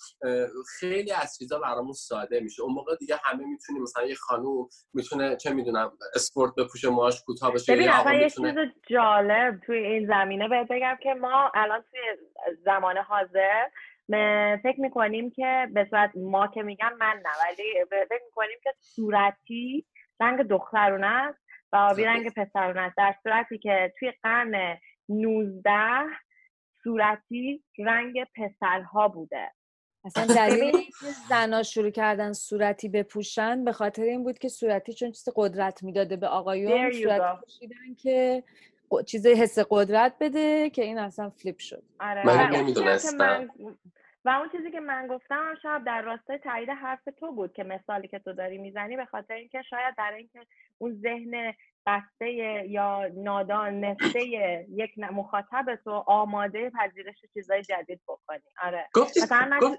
خیلی 0.79 1.13
از 1.13 1.37
چیزا 1.39 1.59
برامون 1.59 1.93
ساده 1.93 2.41
میشه. 2.41 2.63
اون 2.63 2.75
موقع 2.75 2.97
دیگه 2.97 3.21
همه 3.25 3.45
می‌تونیم 3.45 3.83
مثلا 3.83 4.05
یه 4.05 4.15
خانوم 4.15 4.69
می‌تونه 4.95 5.37
چه 5.37 5.53
می‌دونم 5.53 5.93
اسپورت 6.15 6.55
بپوشه 6.55 6.89
موهاش 6.89 7.23
کوتاه 7.23 7.53
بشه 7.53 7.73
ببین 7.73 8.21
یه 8.21 8.31
چیز 8.31 8.55
جالب 8.87 9.61
توی 9.67 9.79
این 9.79 10.07
زمینه 10.07 10.49
بهت 10.49 10.69
بگم 10.71 10.97
که 11.03 11.15
ما 11.15 11.51
الان 11.55 11.85
توی 11.91 12.01
زمان 12.65 12.97
حاضر 12.97 13.67
فکر 14.63 14.81
می‌کنیم 14.81 15.31
که 15.31 15.69
به 15.75 15.87
صورت 15.91 16.11
ما 16.17 16.47
که 16.47 16.63
میگم 16.63 16.93
من 17.01 17.23
نه 17.25 17.31
ولی 17.49 17.85
فکر 18.09 18.25
می‌کنیم 18.25 18.59
که 18.63 18.75
صورتی 18.81 19.87
رنگ 20.21 20.43
دخترونه. 20.43 21.07
است 21.07 21.42
و 21.73 21.77
آبی 21.77 22.05
رنگ 22.05 22.33
پسرون 22.37 22.79
است 22.79 22.97
در 22.97 23.15
صورتی 23.23 23.59
که 23.59 23.93
توی 23.99 24.13
قرن 24.23 24.79
19 25.09 25.71
صورتی 26.83 27.65
رنگ 27.79 28.27
پسرها 28.37 29.09
بوده. 29.09 29.53
اصلا 30.05 30.27
دلیل 30.27 30.73
زنا 31.29 31.63
شروع 31.63 31.91
کردن 31.91 32.33
صورتی 32.33 32.89
بپوشن 32.89 33.65
به 33.65 33.73
خاطر 33.73 34.03
این 34.03 34.25
بود 34.25 34.39
که 34.39 34.49
صورتی 34.49 34.93
چون 34.93 35.13
چیز 35.13 35.29
قدرت 35.37 35.83
می‌داده 35.83 36.17
به 36.17 36.29
آقایون 36.29 36.93
صورتی 36.93 37.41
پوشیدن 37.41 37.95
که 37.99 38.43
چیز 39.07 39.27
حس 39.27 39.59
قدرت 39.71 40.15
بده 40.21 40.71
که 40.71 40.83
این 40.83 40.99
اصلا 40.99 41.31
فلیپ 41.31 41.59
شد. 41.59 41.83
آره. 42.01 42.27
من 42.27 42.51
نمی‌دونستم. 42.51 43.49
و 44.25 44.29
اون 44.29 44.49
چیزی 44.49 44.71
که 44.71 44.81
من 44.81 45.07
گفتم 45.07 45.55
شاید 45.63 45.85
در 45.85 46.03
راستای 46.03 46.39
تایید 46.39 46.69
حرف 46.69 47.05
تو 47.21 47.33
بود 47.33 47.53
که 47.53 47.65
مثالی 47.65 48.09
که 48.09 48.19
تو 48.19 48.33
داری 48.33 48.59
می‌زنی 48.59 48.97
به 48.97 49.05
خاطر 49.05 49.35
اینکه 49.35 49.63
شاید 49.63 49.95
در 49.99 50.13
اینکه 50.13 50.47
اون 50.79 51.01
ذهن 51.03 51.55
بسته 51.87 52.33
یا 52.69 53.11
نادان 53.15 53.81
نسته 53.81 54.27
یک 54.69 54.99
مخاطب 54.99 55.79
تو 55.85 55.91
آماده 55.91 56.71
پذیرش 56.71 57.17
چیزای 57.35 57.63
جدید 57.63 58.01
بکنی. 58.09 58.43
آره. 58.63 58.89
مثلا 58.97 59.77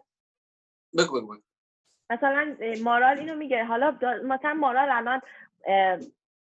بگو 0.98 1.38
مثلا 2.10 2.56
مارال 2.84 3.20
اینو 3.20 3.36
میگه. 3.36 3.64
حالا 3.64 3.98
مثلا 4.24 4.54
مارال 4.54 4.90
الان 4.92 5.22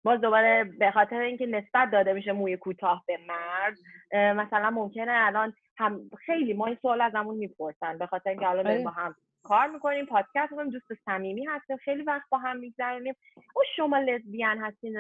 باز 0.05 0.21
دوباره 0.21 0.65
به 0.65 0.91
خاطر 0.91 1.21
اینکه 1.21 1.47
نسبت 1.47 1.91
داده 1.91 2.13
میشه 2.13 2.33
موی 2.33 2.57
کوتاه 2.57 3.05
به 3.07 3.19
مرد 3.29 3.79
مثلا 4.13 4.71
ممکنه 4.71 5.13
الان 5.15 5.53
هم 5.77 6.01
خیلی 6.27 6.53
ما 6.53 6.67
این 6.67 6.79
سوال 6.83 7.01
از 7.01 7.15
همون 7.15 7.37
می‌پرسن. 7.37 7.99
به 7.99 8.07
خاطر 8.07 8.31
اینکه 8.31 8.49
الان 8.49 8.67
آره. 8.67 8.85
با 8.85 8.91
هم 8.91 9.15
کار 9.43 9.67
می‌کنیم 9.67 10.07
پادکست 10.07 10.53
می‌کنیم 10.53 10.71
دوست 10.71 10.95
صمیمی 11.05 11.47
هستیم 11.47 11.77
خیلی 11.77 12.03
وقت 12.03 12.29
با 12.31 12.39
هم 12.39 12.57
میگذرونیم. 12.57 13.15
او 13.37 13.63
شما 13.77 13.99
لزبیان 13.99 14.59
هستین 14.59 14.97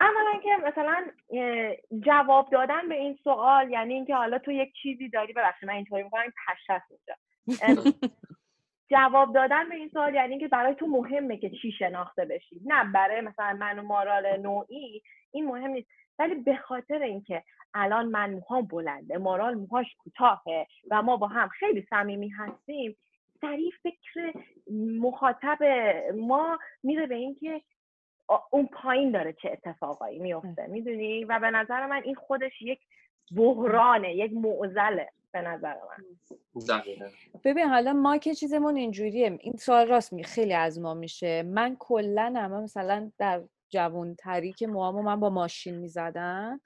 اولا 0.00 0.40
که 0.42 0.50
مثلا 0.66 1.04
جواب 2.00 2.50
دادن 2.50 2.88
به 2.88 2.94
این 2.94 3.18
سوال 3.24 3.70
یعنی 3.70 3.94
اینکه 3.94 4.14
حالا 4.14 4.38
تو 4.38 4.50
یک 4.50 4.72
چیزی 4.82 5.08
داری 5.08 5.32
ببخشید 5.32 5.68
من 5.68 5.74
اینطوری 5.74 6.02
می‌کنم 6.02 6.32
پشت 6.48 6.82
اینجا 6.90 7.14
جواب 8.90 9.34
دادن 9.34 9.68
به 9.68 9.74
این 9.74 9.88
سوال 9.88 10.14
یعنی 10.14 10.30
اینکه 10.30 10.48
برای 10.48 10.74
تو 10.74 10.86
مهمه 10.86 11.36
که 11.36 11.50
چی 11.50 11.72
شناخته 11.72 12.24
بشی. 12.24 12.60
نه 12.64 12.92
برای 12.92 13.20
مثلا 13.20 13.56
من 13.60 13.78
و 13.78 13.82
مارال 13.82 14.36
نوعی 14.36 15.02
این 15.30 15.46
مهم 15.46 15.70
نیست. 15.70 15.88
ولی 16.18 16.34
به 16.34 16.56
خاطر 16.56 17.02
اینکه 17.02 17.42
الان 17.74 18.06
من 18.06 18.30
موهام 18.30 18.66
بلنده 18.66 19.18
مارال 19.18 19.54
موهاش 19.54 19.86
کوتاهه 19.98 20.66
و 20.90 21.02
ما 21.02 21.16
با 21.16 21.26
هم 21.26 21.48
خیلی 21.48 21.86
صمیمی 21.90 22.28
هستیم 22.28 22.96
سریع 23.40 23.70
فکر 23.82 24.32
مخاطب 25.00 25.58
ما 26.16 26.58
میره 26.82 27.06
به 27.06 27.14
اینکه 27.14 27.62
اون 28.50 28.66
پایین 28.66 29.10
داره 29.10 29.32
چه 29.32 29.50
اتفاقایی 29.50 30.18
میفته. 30.18 30.66
می‌دونی؟ 30.66 31.24
و 31.24 31.38
به 31.40 31.50
نظر 31.50 31.86
من 31.86 32.02
این 32.04 32.14
خودش 32.14 32.62
یک 32.62 32.80
بحرانه 33.36 34.14
یک 34.14 34.32
معزله 34.32 35.08
به 35.36 35.48
نظر 35.48 35.74
من. 35.74 37.10
ببین 37.44 37.66
حالا 37.66 37.92
ما 37.92 38.18
که 38.18 38.34
چیزمون 38.34 38.76
اینجوریه. 38.76 39.38
این 39.40 39.56
سوال 39.56 39.88
راست 39.88 40.12
می 40.12 40.24
خیلی 40.24 40.54
از 40.54 40.80
ما 40.80 40.94
میشه. 40.94 41.42
من 41.42 41.76
کلا 41.78 42.34
هم 42.36 42.62
مثلا 42.62 43.12
در 43.18 43.42
جوان 43.68 44.14
تری 44.14 44.52
که 44.52 44.66
موامو 44.66 45.02
من 45.02 45.20
با 45.20 45.30
ماشین 45.30 45.78
می‌زدم 45.78 46.60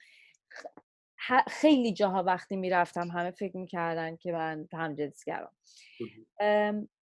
خیلی 1.49 1.93
جاها 1.93 2.23
وقتی 2.23 2.57
می‌رفتم 2.57 3.09
همه 3.09 3.31
فکر 3.31 3.57
می‌کردن 3.57 4.17
که 4.17 4.33
من 4.33 4.69
همجنسگرام 4.73 5.53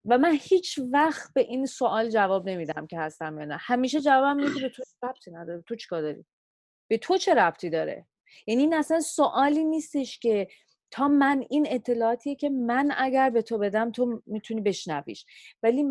و 0.04 0.18
من 0.18 0.38
هیچ 0.40 0.80
وقت 0.92 1.34
به 1.34 1.40
این 1.40 1.66
سوال 1.66 2.10
جواب 2.10 2.48
نمیدم 2.48 2.86
که 2.86 2.98
هستم 2.98 3.38
یا 3.38 3.44
نه. 3.44 3.56
همیشه 3.60 4.00
جوابم 4.00 4.54
که 4.54 4.60
به 4.60 4.68
تو 4.68 4.82
ربطی 5.02 5.30
نداره؟ 5.30 5.62
تو 5.66 5.76
چیکار 5.76 6.02
داری؟ 6.02 6.24
به 6.88 6.98
تو 6.98 7.16
چه 7.16 7.34
ربطی 7.34 7.70
داره؟ 7.70 8.06
یعنی 8.46 8.62
این 8.62 8.74
اصلا 8.74 9.00
سوالی 9.00 9.64
نیستش 9.64 10.18
که 10.18 10.48
تا 10.90 11.08
من 11.08 11.44
این 11.50 11.66
اطلاعاتیه 11.70 12.34
که 12.34 12.50
من 12.50 12.92
اگر 12.96 13.30
به 13.30 13.42
تو 13.42 13.58
بدم 13.58 13.90
تو 13.90 14.22
می‌تونی 14.26 14.60
بشنویش. 14.60 15.26
ولی 15.62 15.84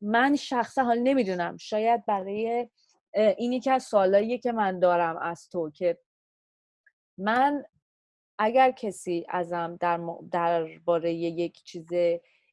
من 0.00 0.36
شخصا 0.36 0.84
حال 0.84 0.98
نمی‌دونم 0.98 1.56
شاید 1.56 2.06
برای 2.06 2.68
این 3.14 3.52
یکی 3.52 3.70
از 3.70 3.82
سوالاییه 3.82 4.38
که 4.38 4.52
من 4.52 4.78
دارم 4.78 5.18
از 5.18 5.48
تو 5.48 5.70
که 5.70 5.98
من 7.18 7.64
اگر 8.38 8.70
کسی 8.70 9.26
ازم 9.28 9.76
در 9.80 10.00
درباره 10.32 11.12
یک 11.12 11.62
چیز 11.62 11.88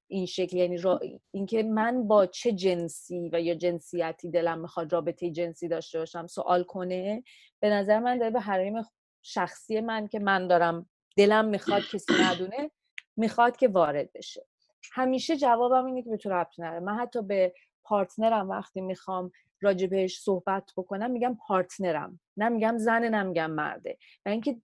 این 0.08 0.26
شکل 0.26 0.58
یعنی 0.58 0.78
را... 0.78 1.00
اینکه 1.32 1.64
من 1.64 2.08
با 2.08 2.26
چه 2.26 2.52
جنسی 2.52 3.30
و 3.34 3.42
یا 3.42 3.56
جنسیتی 3.56 4.30
دلم 4.30 4.60
می‌خواد 4.60 4.94
رابطه 4.94 5.32
جنسی 5.32 5.68
داشته 5.68 6.00
باشم 6.00 6.28
سوال 6.28 6.64
کنه 6.64 7.24
به 7.60 7.70
نظر 7.70 8.00
من 8.00 8.18
داره 8.18 8.32
به 8.32 8.40
حریم 8.40 8.74
شخصی 9.22 9.82
من 9.82 10.08
که 10.08 10.20
من 10.20 10.48
دارم 10.48 10.90
دلم 11.18 11.46
می‌خواد 11.46 11.82
کسی 11.82 12.14
ندونه 12.24 12.72
می‌خواد 13.18 13.58
که 13.58 13.68
وارد 13.68 14.14
بشه. 14.14 14.46
همیشه 14.94 15.38
جوابم 15.38 15.86
اینه 15.86 16.04
که 16.04 16.10
به 16.10 16.18
تو 16.18 16.30
ربط 16.30 16.60
نره 16.60 16.80
من 16.80 16.96
حتی 16.96 17.22
به 17.22 17.54
partner 17.84 18.41
م 18.42 18.50
وقتی 18.50 18.82
می‌خوام 18.82 19.32
راجع 19.62 19.88
بهش 19.88 20.20
صحبت 20.20 20.72
بکنم 20.78 21.12
میگم 21.12 21.38
partner 21.48 22.04
م. 22.04 22.20
نه 22.38 22.50
میگم 22.50 22.78
زنه 22.78 23.10
نه 23.10 23.24
میگم 23.24 23.52
مرده. 23.52 23.98
و 24.26 24.30
اینکه 24.30 24.62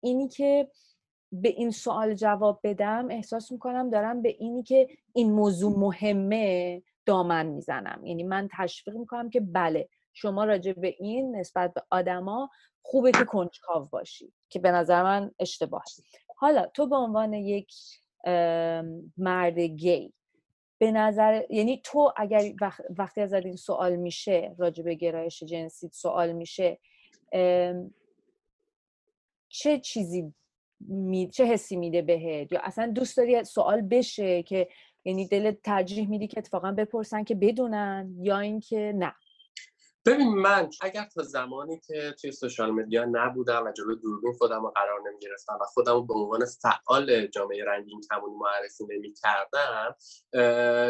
اینی 0.00 0.28
که 0.28 0.68
به 1.32 1.48
این 1.48 1.70
سوال 1.70 2.14
جواب 2.14 2.60
بدم 2.62 3.08
احساس 3.10 3.52
می‌کنم 3.52 3.90
دارم 3.90 4.22
به 4.22 4.28
اینی 4.28 4.62
که 4.62 4.88
این 5.12 5.32
موضوع 5.32 5.78
مهمه 5.78 6.82
دامن 7.06 7.46
می‌زنم. 7.46 8.06
یعنی 8.06 8.22
من 8.22 8.48
تشویق 8.52 8.96
می‌کنم 8.96 9.30
که 9.30 9.40
بله 9.40 9.88
شما 10.12 10.44
راجع 10.44 10.72
به 10.72 10.94
این 10.98 11.36
نسبت 11.36 11.74
به 11.74 11.82
آدما 11.90 12.50
خوبه 12.82 13.12
که 13.12 13.24
کنجکاو 13.24 13.88
باشی 13.90 14.32
که 14.48 14.58
به 14.58 14.70
نظر 14.70 15.02
من 15.02 15.30
اشتباه. 15.38 15.84
حالا 16.36 16.66
تو 16.66 16.86
به 16.86 16.96
عنوان 16.96 17.32
یک 17.32 17.74
مرد 19.16 19.58
گی 19.58 20.12
به 20.78 20.92
نظر 20.92 21.42
یعنی 21.50 21.80
تو 21.84 22.12
اگر 22.16 22.42
وقتی 22.98 23.20
از 23.20 23.32
این 23.32 23.56
سوال 23.56 23.96
میشه 23.96 24.54
راجع 24.58 24.84
به 24.84 24.94
گرایش 24.94 25.42
جنسی 25.42 25.88
سوال 25.92 26.32
میشه 26.32 26.78
چه 29.48 29.78
چیزی 29.82 30.34
می... 30.80 31.30
چه 31.30 31.44
حسی 31.44 31.76
میده 31.76 32.02
بهت؟ 32.02 32.52
یا 32.52 32.60
اصلا 32.62 32.86
دوست 32.86 33.16
داری 33.16 33.44
سوال 33.44 33.82
بشه 33.82 34.42
که 34.42 34.68
یعنی 35.04 35.28
دل 35.28 35.50
ترجیح 35.50 36.08
میدی 36.08 36.26
که 36.26 36.38
اتفاقا 36.38 36.72
بپرسن 36.72 37.24
که 37.24 37.34
بدونن 37.34 38.14
یا 38.20 38.38
اینکه 38.38 38.92
نه؟ 38.96 39.14
ببین 40.06 40.28
من 40.28 40.70
اگر 40.80 41.04
تا 41.14 41.22
زمانی 41.22 41.80
که 41.80 42.14
توی 42.20 42.32
سوشال 42.32 42.70
مدیا 42.70 43.04
نبودم 43.04 43.64
و 43.66 43.72
جلو 43.72 43.94
دوربین 43.94 44.32
خودم 44.32 44.62
رو 44.62 44.70
قرار 44.70 45.00
نمی 45.08 45.18
گرفتم 45.18 45.58
و 45.60 45.64
خودم 45.64 45.92
رو 45.92 46.02
به 46.02 46.14
عنوان 46.14 46.40
فعال 46.62 47.26
جامعه 47.26 47.64
رنگین 47.64 48.00
کمونی 48.10 48.36
معرفی 48.36 48.84
نمی 48.90 49.14
کردم 49.14 49.94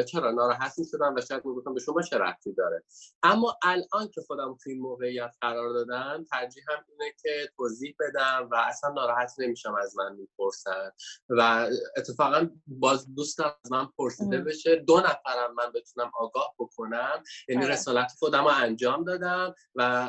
چرا؟ 0.05 0.31
ناراحت 0.31 0.79
می 0.79 0.85
شدم 0.85 1.15
و 1.17 1.21
شاید 1.21 1.45
می 1.45 1.75
به 1.75 1.81
شما 1.81 2.03
چه 2.03 2.19
رفتی 2.19 2.53
داره. 2.53 2.83
اما 3.23 3.59
الان 3.63 4.09
که 4.15 4.21
خودم 4.27 4.57
توی 4.63 4.73
این 4.73 4.83
موقعیت 4.83 5.35
قرار 5.41 5.73
دادم 5.73 6.25
ترجیح 6.31 6.65
هم 6.69 6.85
اینه 6.89 7.13
که 7.23 7.49
توضیح 7.57 7.95
بدم 8.01 8.49
و 8.53 8.55
اصلا 8.55 8.91
ناراحت 8.91 9.33
نمیشم 9.39 9.75
از 9.75 9.97
من 9.97 10.17
می‌پرسن 10.17 10.91
و 11.29 11.69
اتفاقا 11.97 12.49
باز 12.67 13.15
دوستم 13.15 13.55
از 13.65 13.73
من 13.73 13.89
پرسیده 13.99 14.41
بشه 14.41 14.77
دو 14.77 15.01
نفرم 15.01 15.55
من 15.55 15.73
بتونم 15.75 16.11
آگاه 16.15 16.55
بکنم 16.59 17.23
یعنی 17.49 17.65
آره. 17.65 17.73
رسالت 17.73 18.13
خودم 18.19 18.45
رو 18.45 18.51
انجام 18.55 19.02
دادم 19.05 19.55
و 19.75 20.09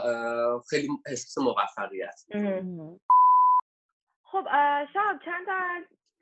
خیلی 0.69 0.89
احساس 1.05 1.37
موفقیت 1.37 2.19
خب 4.23 4.47
شب 4.93 5.19
چند 5.25 5.45
تا 5.45 5.57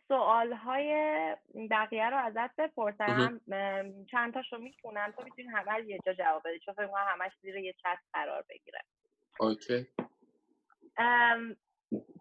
سوال 0.07 0.53
های 0.53 0.91
بقیه 1.71 2.09
رو 2.09 2.17
ازت 2.17 2.55
بپرسم. 2.55 3.41
چند 4.11 4.33
تاشو 4.33 4.57
می‌خونم. 4.57 5.11
تو 5.17 5.23
می‌تونی 5.23 5.47
همه 5.47 5.85
یه 5.85 5.99
جا 6.05 6.13
جواب 6.13 6.41
بدی 6.45 6.59
چون 6.59 6.73
فکر 6.73 6.89
همش 7.07 7.31
زیر 7.41 7.55
یه 7.55 7.73
چت 7.73 7.97
قرار 8.13 8.45
بگیره. 8.49 8.79
اوکی. 9.39 9.87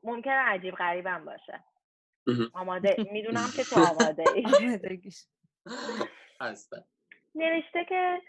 ممکنه 0.02 0.32
عجیب 0.32 0.74
غریبم 0.74 1.24
باشه. 1.24 1.64
آماده 2.52 2.96
می‌دونم 3.12 3.50
که 3.56 3.64
تو 3.64 3.76
آماده 3.90 4.24
ای. 4.34 4.44
نوشته 7.34 7.84
که 7.88 8.22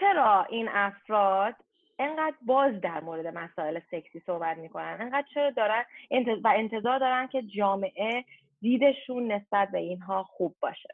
چرا 0.00 0.44
این 0.44 0.68
افراد 0.68 1.54
انقدر 1.98 2.36
باز 2.42 2.80
در 2.80 3.00
مورد 3.00 3.26
مسائل 3.26 3.80
سکسی 3.90 4.22
صحبت 4.26 4.56
می‌کنن. 4.56 4.96
انقدر 5.00 5.26
چرا 5.34 5.50
دارن 5.50 5.84
و 6.44 6.52
انتظار 6.56 6.98
دارن 6.98 7.26
که 7.26 7.42
جامعه 7.42 8.24
دیدشون 8.60 9.32
نسبت 9.32 9.70
به 9.70 9.78
اینها 9.78 10.22
خوب 10.22 10.56
باشه. 10.60 10.88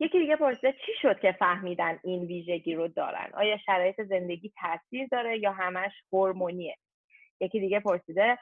یکی 0.00 0.18
دیگه 0.18 0.36
پرسیده 0.36 0.72
چی 0.72 0.92
شد 1.02 1.20
که 1.20 1.32
فهمیدن 1.32 1.98
این 2.04 2.24
ویژگی 2.24 2.74
رو 2.74 2.88
دارن؟ 2.88 3.30
آیا 3.34 3.58
شرایط 3.58 4.00
زندگی 4.02 4.52
تاثیر 4.60 5.08
داره 5.12 5.38
یا 5.38 5.52
همش 5.52 5.92
هورمونیه؟ 6.12 6.76
یکی 7.40 7.60
دیگه 7.60 7.80
پرسیده 7.80 8.38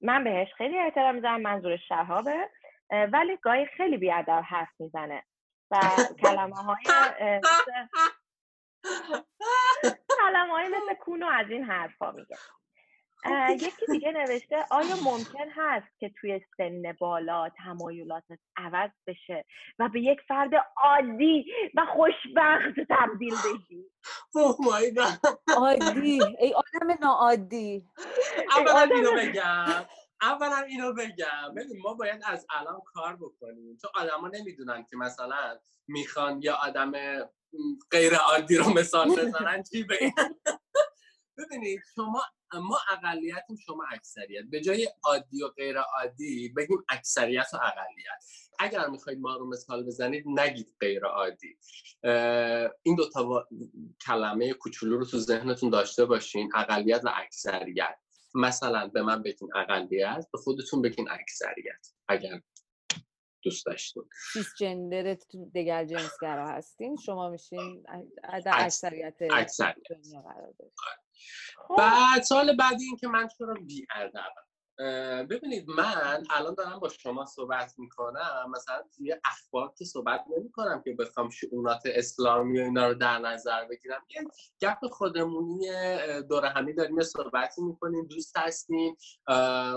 من 0.00 0.24
بهش 0.24 0.54
خیلی 0.54 0.78
احترام 0.78 1.14
می‌ذارم 1.14 1.40
منظور 1.40 1.76
شهابه 1.76 2.48
ولی 2.90 3.36
گاهی 3.36 3.66
خیلی 3.66 3.96
بیادر 3.96 4.42
حرف 4.42 4.68
می‌زنه 4.78 5.22
و 5.70 5.80
کلمه 6.22 6.56
های 6.56 6.76
کلمه 10.18 10.52
های 10.52 10.68
مثل 10.68 10.94
کونو 11.00 11.26
از 11.26 11.50
این 11.50 11.64
حرفا 11.64 12.12
میگه. 12.12 12.36
یکی 13.50 13.86
دیگه 13.92 14.12
نوشته 14.12 14.56
آیا 14.70 14.96
ممکن 15.04 15.50
هست 15.56 15.98
که 16.00 16.12
توی 16.20 16.40
سن 16.56 16.92
بالا 17.00 17.48
تمایلاتت 17.48 18.38
عوض 18.56 18.90
بشه 19.06 19.44
و 19.78 19.88
به 19.88 20.00
یک 20.00 20.20
فرد 20.28 20.50
عادی 20.76 21.44
و 21.74 21.86
خوشبخت 21.86 22.80
تبدیل 22.90 23.34
بشی؟ 23.34 23.84
عادی. 25.56 26.20
ای 26.38 26.54
آدم 26.54 26.98
ناعادی. 27.00 27.86
اولا 28.56 28.96
اینو 28.96 29.12
بگم. 29.12 29.84
اولا 30.22 30.56
اینو 30.56 30.92
بگم. 30.92 31.54
ببین 31.56 31.80
ما 31.82 31.94
باید 31.94 32.22
از 32.24 32.46
الان 32.50 32.80
کار 32.84 33.16
بکنیم. 33.16 33.76
چون 33.76 33.90
آدما 33.94 34.28
نمی‌دونن 34.28 34.86
که 34.90 34.96
مثلا 34.96 35.58
می‌خوان 35.86 36.42
یا 36.42 36.54
آدم 36.54 36.92
غیر 37.90 38.14
عادی 38.14 38.56
رو 38.56 38.70
مثال 38.70 39.10
بزنن. 39.10 39.62
چی 39.62 39.84
بگن؟ 39.84 40.34
ببینید 41.38 41.80
شما 41.94 42.22
ما 42.54 42.78
اقلیتیم 42.90 43.56
شما 43.56 43.84
اکثریت. 43.92 44.44
به 44.50 44.60
جای 44.60 44.88
عادی 45.04 45.42
و 45.42 45.48
غیر 45.48 45.78
عادی 45.78 46.48
بگیم 46.56 46.84
اکثریت 46.88 47.46
و 47.52 47.56
اقلیت. 47.56 48.24
اگر 48.58 48.86
می‌خواید 48.86 49.18
ما 49.20 49.36
رو 49.36 49.48
مثال 49.48 49.86
بزنید 49.86 50.24
نگید 50.26 50.76
غیر 50.80 51.04
عادی. 51.04 51.58
این 52.82 52.96
دو 52.96 53.08
تا 53.10 53.48
کلمه 54.06 54.52
کوچولو 54.52 54.98
رو 54.98 55.04
تو 55.04 55.18
ذهنتون 55.18 55.70
داشته 55.70 56.04
باشین 56.04 56.50
اقلیت 56.54 57.00
و 57.04 57.12
اکثریت. 57.14 57.98
مثلا 58.34 58.86
به 58.86 59.02
من 59.02 59.22
بگین 59.22 59.48
اقلیت 59.56 60.26
به 60.32 60.38
خودتون 60.38 60.82
بگین 60.82 61.08
اکثریت 61.10 61.92
اگر 62.08 62.40
دوست 63.42 63.66
داشتین. 63.66 64.08
سیس 64.32 64.54
جندر 64.58 65.16
دگر 65.54 65.84
جنسگرا 65.84 66.48
هستین 66.48 66.96
شما 66.96 67.30
میشین 67.30 67.82
در 68.44 68.52
اکثریت 68.54 69.18
دنیا 69.18 70.22
قرار 70.22 70.54
بعد 71.78 72.22
سال 72.22 72.56
بعدی 72.56 72.84
این 72.84 72.96
که 72.96 73.08
من 73.08 73.28
چرا 73.38 73.54
بی 73.54 73.86
ببینید 75.30 75.68
من 75.68 76.24
الان 76.30 76.54
دارم 76.54 76.78
با 76.78 76.88
شما 76.88 77.26
صحبت 77.26 77.74
می‌کنم 77.78 78.50
مثلا 78.50 78.82
توی 78.96 79.16
اخبار 79.24 79.72
که 79.78 79.84
صحبت 79.84 80.24
نمی‌کنم 80.36 80.82
که 80.84 80.94
بخوام 80.94 81.30
شعونات 81.30 81.82
اسلامی 81.84 82.60
و 82.60 82.62
اینا 82.62 82.88
رو 82.88 82.94
در 82.94 83.18
نظر 83.18 83.64
بگیرم. 83.64 84.02
یه 84.10 84.22
گپ 84.62 84.86
خودمونی 84.92 85.66
دور 86.28 86.44
همی 86.44 86.74
داریم 86.74 87.02
صحبتی 87.02 87.62
می‌کنیم 87.62 88.06
دوست 88.06 88.36
هستیم 88.38 88.96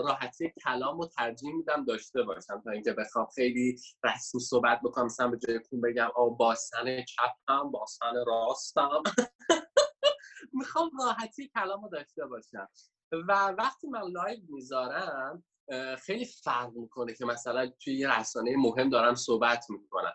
راحتی 0.06 0.54
کلام 0.64 1.00
و 1.00 1.08
ترجیح 1.08 1.54
میدم 1.56 1.86
داشته 1.86 2.24
باشم 2.24 2.62
تا 2.66 2.72
اینکه 2.72 2.94
بخوام 2.94 3.28
خیلی 3.36 3.76
رسمی 4.04 4.42
صحبت 4.42 4.82
بکنم. 4.84 5.06
مثلا 5.06 5.28
به 5.28 5.38
جای 5.38 5.60
بگم 5.84 6.10
آ 6.16 6.30
باسن 6.30 7.04
چپم 7.06 7.72
باسن 7.72 8.14
راستم. 8.28 9.04
می‌خوام 10.54 10.90
راحتی 11.00 11.48
کلام 11.56 11.84
رو 11.84 11.90
داشته 11.90 12.26
باشم. 12.26 12.68
و 13.12 13.48
وقتی 13.58 13.88
من 13.88 14.02
live 14.12 14.40
می‌ذارم 14.50 15.44
خیلی 16.00 16.26
فرق 16.26 16.72
می‌کنه 16.74 17.14
که 17.14 17.26
مثلا 17.26 17.72
توی 17.84 17.98
یه 17.98 18.20
رسانه 18.20 18.58
مهم 18.58 18.90
دارم 18.90 19.16
صحبت 19.16 19.66
می‌کنم. 19.70 20.14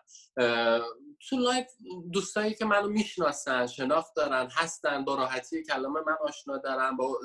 تو 1.29 1.35
live 1.35 1.65
دوستایی 2.13 2.53
که 2.53 2.65
منو 2.65 2.87
می‌شناسن 2.87 3.67
شناخت 3.67 4.15
دارن 4.15 4.49
هستن 4.51 5.05
با 5.05 5.15
راحتی 5.15 5.63
کلام 5.63 5.99
من 6.07 6.17
آشنا 6.21 6.57
دارن 6.57 6.97
با 6.97 7.19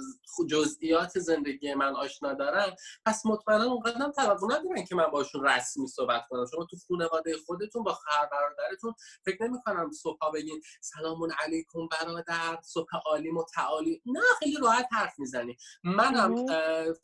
جزئیات 0.50 1.18
زندگی 1.18 1.74
من 1.74 1.96
آشنا 1.96 2.34
دارن 2.34 2.76
پس 3.06 3.26
مطمئنا 3.26 3.64
اونقدر 3.64 4.10
توقع 4.10 4.46
ندارن 4.46 4.84
که 4.84 4.94
من 4.94 5.06
باشون 5.06 5.44
رسمی 5.44 5.86
صحبت 5.86 6.22
کنم. 6.28 6.46
شما 6.46 6.64
تو 6.64 6.76
خانواده 6.88 7.36
خودتون 7.46 7.82
با 7.82 7.92
خواهر 7.92 8.28
برادرتون 8.32 8.94
فکر 9.24 9.44
نمی‌کنم 9.44 9.90
صبح 9.90 10.18
بگین 10.34 10.62
سلام 10.80 11.28
علیکم 11.44 11.88
برادر 11.88 12.58
صبح 12.62 12.88
عالی 13.06 13.30
متعالی. 13.30 14.02
نه 14.06 14.20
خیلی 14.38 14.56
راحت 14.62 14.88
حرف 14.92 15.18
می‌زنی. 15.18 15.56
منم 15.84 16.34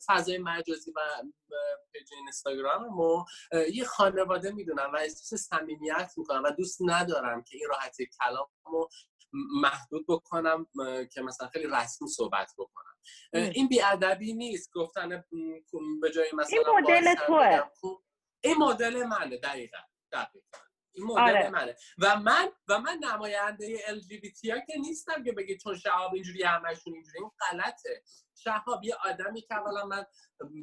فضای 0.07 0.37
مجازی 0.37 0.91
و 0.91 0.99
page 1.91 2.13
اینستاگرام 2.13 2.99
و 2.99 3.25
یه 3.73 3.85
خانواده 3.85 4.51
می‌دونم 4.51 4.91
و 4.93 4.97
احساس 4.97 5.41
صمیمیت 5.41 6.13
می‌کنم 6.17 6.43
و 6.43 6.51
دوست 6.51 6.77
ندارم 6.85 7.43
که 7.43 7.57
این 7.57 7.67
راحتی 7.69 8.09
کلام 8.21 8.47
رو 8.65 8.89
محدود 9.61 10.05
بکنم 10.07 10.67
که 11.13 11.21
مثلا 11.21 11.47
خیلی 11.47 11.67
رسمی 11.67 12.07
صحبت 12.07 12.53
بکنم. 12.57 12.95
این 13.33 13.67
بیادبی 13.67 14.33
نیست. 14.33 14.71
گفتن 14.73 15.23
به 16.01 16.11
جای 16.11 16.31
مثلا 16.33 16.59
این 16.59 16.79
مدل 16.79 17.15
توه. 17.15 17.61
این 18.43 18.57
مدل 18.57 19.03
منه 19.03 19.37
دقیقا. 19.37 19.77
دقیقا. 20.11 20.57
این 20.93 21.05
مدل 21.05 21.21
آره. 21.21 21.49
منه. 21.49 21.75
و 21.97 22.15
من 22.19 22.51
و 22.67 22.79
من 22.79 22.99
نماینده 23.03 23.79
ال 23.87 23.99
جی 23.99 24.17
بی 24.17 24.31
تی 24.31 24.51
ها 24.51 24.59
که 24.59 24.73
نیستم 24.79 25.23
که 25.23 25.31
بگه 25.31 25.57
چون 25.57 25.77
شهاب 25.77 26.13
اینجوری 26.13 26.43
همشون 26.43 26.93
اینجوری 26.93 27.19
این 27.19 27.31
غلطه. 27.39 28.03
شهاب 28.35 28.83
یه 28.83 28.95
آدمی 29.05 29.41
که 29.41 29.53
اولا 29.55 29.85
من 29.85 30.05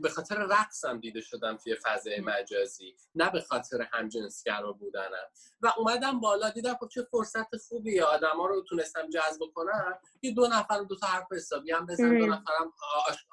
به 0.03 0.09
خاطر 0.09 0.37
رقصم 0.37 1.01
دیده 1.01 1.21
شدم 1.21 1.57
توی 1.57 1.77
فضای 1.85 2.21
مجازی 2.21 2.97
نه 3.15 3.31
به 3.31 3.41
خاطر 3.41 3.83
همجنسگرا 3.93 4.73
بودنم. 4.73 5.31
و 5.61 5.73
اومدم 5.77 6.21
بالا 6.21 6.51
دیدم 6.51 6.75
خب 6.75 6.89
چه 6.89 7.03
فرصت 7.11 7.57
خوبیه. 7.57 8.05
آدما 8.05 8.47
رو 8.47 8.63
تونستم 8.69 9.11
جذب 9.11 9.41
کنم 9.55 9.99
یه 10.23 10.35
دو 10.35 10.47
نفر 10.47 10.83
دو 10.83 10.97
تا 10.97 11.07
حرف 11.07 11.33
حسابی 11.33 11.73
هم 11.73 11.87
بزن 11.87 12.19
دو 12.19 12.27
نفرم 12.27 12.73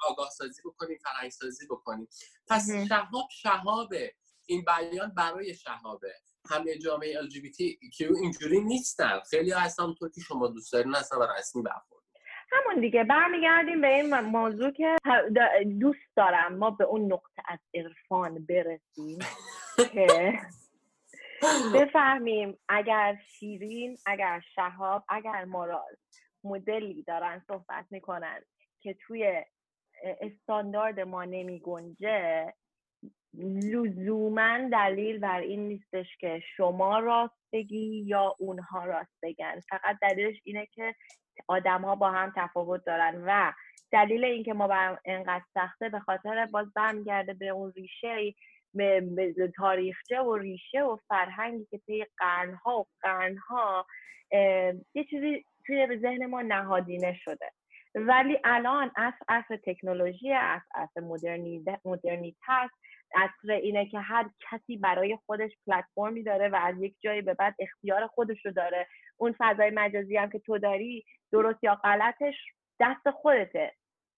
آگاه 0.10 0.30
سازی 0.30 0.62
بکنیم 0.66 0.98
فرهنگ 1.04 1.32
سازی 1.32 1.68
بکنیم. 1.68 2.08
پس 2.48 2.70
شهاب 2.90 3.28
شهابه. 3.32 4.14
این 4.46 4.66
بیان 4.66 5.10
برای 5.10 5.56
شهابه. 5.56 6.14
همه 6.50 6.78
جامعه 6.78 7.22
LGBT 7.22 7.78
اینجوری 8.00 8.62
نیستن. 8.62 9.20
خیلی 9.30 9.52
هستن 9.52 9.94
تو 10.00 10.10
که 10.10 10.22
شما 10.22 10.48
دوست 10.48 10.74
دارین 10.74 10.96
اصلا 10.96 11.20
و 11.20 11.24
رسمی 11.38 11.62
برخورد. 11.62 12.04
همون 12.52 12.82
دیگه 12.82 13.04
برمیگردیم 13.04 13.82
به 13.82 13.88
این 13.88 14.20
موضوع 14.20 14.72
که 14.72 14.96
دوست 15.80 16.16
دارم 16.16 16.56
ما 16.56 16.70
به 16.70 16.84
اون 16.84 17.14
نقطه 17.14 17.44
از 17.48 17.60
عرفان 17.74 18.46
برسیم 18.46 19.20
که 19.94 20.34
بفهمیم 21.74 22.58
اگر 22.70 23.18
شیرین 23.28 23.98
اگر 24.06 24.42
شهاب 24.56 25.04
اگر 25.10 25.46
مارال 25.46 25.96
مدلی 26.44 27.04
دارن 27.04 27.44
صحبت 27.48 27.86
می‌کنن 27.90 28.42
که 28.82 28.98
توی 29.08 29.44
استاندارد 30.04 31.00
ما 31.00 31.26
نمی 31.26 31.60
گنجه 31.60 32.54
لزوما 33.74 34.70
دلیل 34.72 35.20
بر 35.20 35.40
این 35.40 35.68
نیستش 35.68 36.18
که 36.20 36.42
شما 36.58 37.00
راست 37.00 37.44
بگی 37.54 38.04
یا 38.08 38.36
اونها 38.40 38.86
راست 38.86 39.18
بگن. 39.24 39.60
فقط 39.70 39.98
دلیلش 40.02 40.40
اینه 40.44 40.66
که 40.66 40.96
آدما 41.48 41.96
با 41.96 42.12
هم 42.12 42.34
تفاوت 42.36 42.86
دارن 42.86 43.24
و 43.26 43.54
دلیل 43.92 44.26
اینکه 44.26 44.54
ما 44.54 44.68
برام 44.68 44.98
انقدر 45.06 45.44
سخته 45.54 45.90
به 45.90 46.00
خاطر 46.00 46.46
باز 46.46 46.74
برمیگرده 46.76 47.34
به 47.34 47.48
اون 47.48 47.74
ریشه 47.76 48.34
به 48.74 49.52
تاریخچه 49.56 50.20
و 50.22 50.38
ریشه 50.38 50.82
و 50.84 50.98
فرهنگی 51.08 51.66
که 51.66 51.78
طی 51.78 52.06
قرنها 52.18 52.80
و 52.80 52.86
قرنها 53.02 53.86
یه 54.96 55.04
چیزی 55.10 55.46
توی 55.66 56.00
ذهن 56.02 56.26
ما 56.26 56.42
نهادینه 56.42 57.14
شده. 57.14 57.52
ولی 57.96 58.38
الان 58.44 58.92
اصر 58.96 59.26
اصر 59.28 59.58
تکنولوژی 59.58 60.34
اصر 60.34 60.66
اصر 60.76 61.02
مدرنیت 61.86 62.36
هست 62.44 62.74
اصر 63.16 63.52
اینه 63.52 63.86
که 63.86 64.00
هر 64.00 64.30
کسی 64.52 64.78
برای 64.78 65.18
خودش 65.26 65.52
پلتفرمی 65.68 66.24
داره 66.24 66.50
و 66.50 66.56
از 66.56 66.82
یک 66.82 66.96
جایی 67.00 67.22
به 67.22 67.34
بعد 67.34 67.56
اختیار 67.60 68.08
خودش 68.08 68.46
رو 68.46 68.52
داره. 68.52 68.88
اون 69.18 69.36
فضای 69.40 69.70
مجازی 69.70 70.18
هم 70.18 70.30
که 70.30 70.40
تو 70.40 70.58
داری 70.58 71.06
درست 71.32 71.64
یا 71.64 71.76
غلطش 71.76 72.36
دست 72.80 73.10
خودته. 73.10 73.74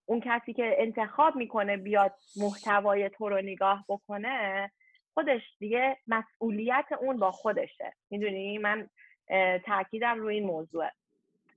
اون 0.05 0.21
کسی 0.21 0.53
که 0.53 0.75
انتخاب 0.77 1.36
می‌کنه 1.36 1.77
بیاد 1.77 2.13
محتوای 2.38 3.10
تو 3.10 3.29
رو 3.29 3.38
نگاه 3.41 3.86
بکنه 3.89 4.71
خودش 5.13 5.41
دیگه 5.60 5.97
مسئولیت 6.08 6.86
اون 6.99 7.17
با 7.17 7.31
خودشه. 7.31 7.93
می‌دونی؟ 8.10 8.58
من 8.58 8.89
تاکیدم 9.65 10.19
روی 10.19 10.36
این 10.36 10.45
موضوع 10.45 10.89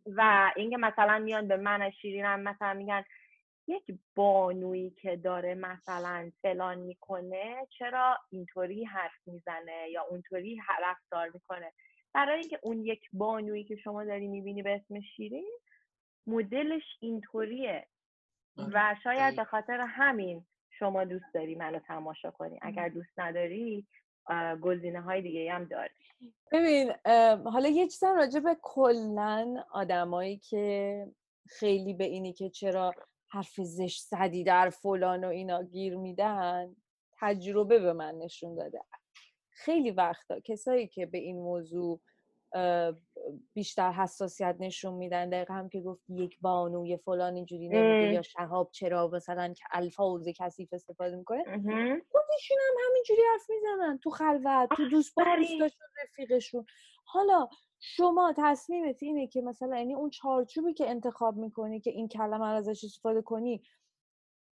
و 0.07 0.53
اینکه 0.57 0.77
مثلا 0.77 1.18
میان 1.18 1.48
به 1.48 1.57
من 1.57 1.90
شیرینم 1.90 2.40
مثلا 2.40 2.74
میگن 2.74 3.05
یک 3.69 3.99
بانویی 4.15 4.91
که 4.91 5.17
داره 5.17 5.55
مثلا 5.55 6.31
فلان 6.43 6.79
می‌کنه 6.79 7.67
چرا 7.79 8.19
اینطوری 8.31 8.85
حرف 8.85 9.27
می‌زنه 9.27 9.91
یا 9.91 10.03
اونطوری 10.11 10.61
رفتار 10.83 11.31
می‌کنه؟ 11.35 11.73
برای 12.15 12.41
اینکه 12.41 12.59
اون 12.63 12.85
یک 12.85 13.03
بانویی 13.13 13.65
که 13.65 13.77
شما 13.77 14.05
داری 14.05 14.29
می‌بینی 14.29 14.63
به 14.63 14.75
اسم 14.75 15.01
شیرین 15.01 15.59
مدلش 16.27 16.83
اینطوریه 17.01 17.87
آره. 18.59 18.71
و 18.75 18.97
شاید 19.05 19.37
به 19.37 19.45
خاطر 19.45 19.81
همین 19.81 20.47
شما 20.71 21.05
دوست 21.05 21.35
داری 21.35 21.55
منو 21.55 21.79
تماشا 21.79 22.31
کنی. 22.31 22.59
اگر 22.63 22.89
دوست 22.89 23.19
نداری 23.19 23.87
گزینه 24.61 25.01
های 25.01 25.23
دیگه 25.23 25.53
هم 25.53 25.65
داری. 25.65 25.95
ببین 26.53 26.93
حالا 27.45 27.69
یه 27.69 27.87
چیزم 27.87 28.15
راجع 28.17 28.41
به 28.41 28.57
کلن 28.63 29.65
آدمایی 29.73 30.37
که 30.37 31.07
خیلی 31.49 31.95
به 31.95 32.05
اینی 32.05 32.33
که 32.33 32.51
چرا 32.51 32.95
حرف 33.29 33.61
زشت 33.61 34.07
زدی 34.07 34.45
در 34.45 34.71
فلان 34.71 35.25
و 35.25 35.29
اینا 35.29 35.62
گیر 35.62 35.97
میدن؟ 35.97 36.77
تجربه 37.21 37.79
به 37.79 37.93
من 37.93 38.14
نشون 38.14 38.55
داده. 38.55 38.81
خیلی 39.51 39.91
وقتا 39.91 40.41
کسایی 40.41 40.87
که 40.87 41.07
به 41.07 41.19
این 41.19 41.37
موضوع 41.37 42.01
بیشتر 43.55 43.93
حساسیت 43.93 44.57
نشون 44.61 44.95
میدن 44.95 45.31
دقیقا 45.31 45.55
هم 45.55 45.69
که 45.69 45.81
گفت 45.81 46.03
یک 46.09 46.38
بانو 46.41 46.87
یه 46.87 46.97
فلان 46.97 47.35
اینجوری 47.35 47.69
نمیگه 47.69 48.12
یا 48.12 48.23
شهاب 48.23 48.71
چرا 48.73 49.09
مثلا 49.09 49.53
که 49.53 49.64
الفاظ 49.71 50.29
کثیف 50.37 50.73
استفاده 50.73 51.17
می‌کنه 51.17 51.45
خودشون 52.11 52.59
هم 52.69 52.75
همینجوری 52.88 53.21
حرف 53.33 53.51
می‌زنن. 53.51 53.99
تو 53.99 54.11
خلوت 54.11 54.69
تو 54.77 54.88
دوست 54.88 55.14
با 55.14 55.25
دوستاشون 55.38 55.87
رفیقشون. 56.03 56.67
حالا 57.11 57.49
شما 57.81 58.35
تصمیمت 58.37 59.03
اینه 59.03 59.27
که 59.27 59.42
مثلا 59.42 59.77
یعنی 59.77 59.94
اون 59.94 60.11
چارچوبی 60.11 60.75
که 60.75 60.90
انتخاب 60.90 61.37
می‌کنی 61.37 61.81
که 61.81 61.90
این 61.90 62.09
کلمه 62.09 62.47
رو 62.47 62.57
ازش 62.57 62.85
استفاده 62.85 63.23
کنی 63.23 63.62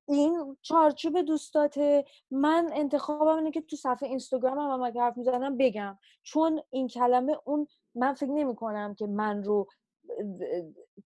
این 0.08 0.56
چارچوب 0.62 1.20
دوستاته. 1.20 2.04
من 2.30 2.70
انتخابم 2.72 3.36
اینه 3.36 3.50
که 3.50 3.60
تو 3.60 3.76
صفحه 3.76 4.08
اینستاگرام 4.08 4.58
هم 4.58 4.82
اگه 4.82 5.00
حرف 5.00 5.16
می‌زنم 5.16 5.56
بگم. 5.56 5.98
چون 6.22 6.60
این 6.70 6.88
کلمه 6.88 7.36
اون 7.44 7.66
من 7.94 8.14
فکر 8.14 8.30
نمی 8.30 8.56
کنم 8.56 8.94
که 8.94 9.06
من 9.06 9.42
رو 9.44 9.66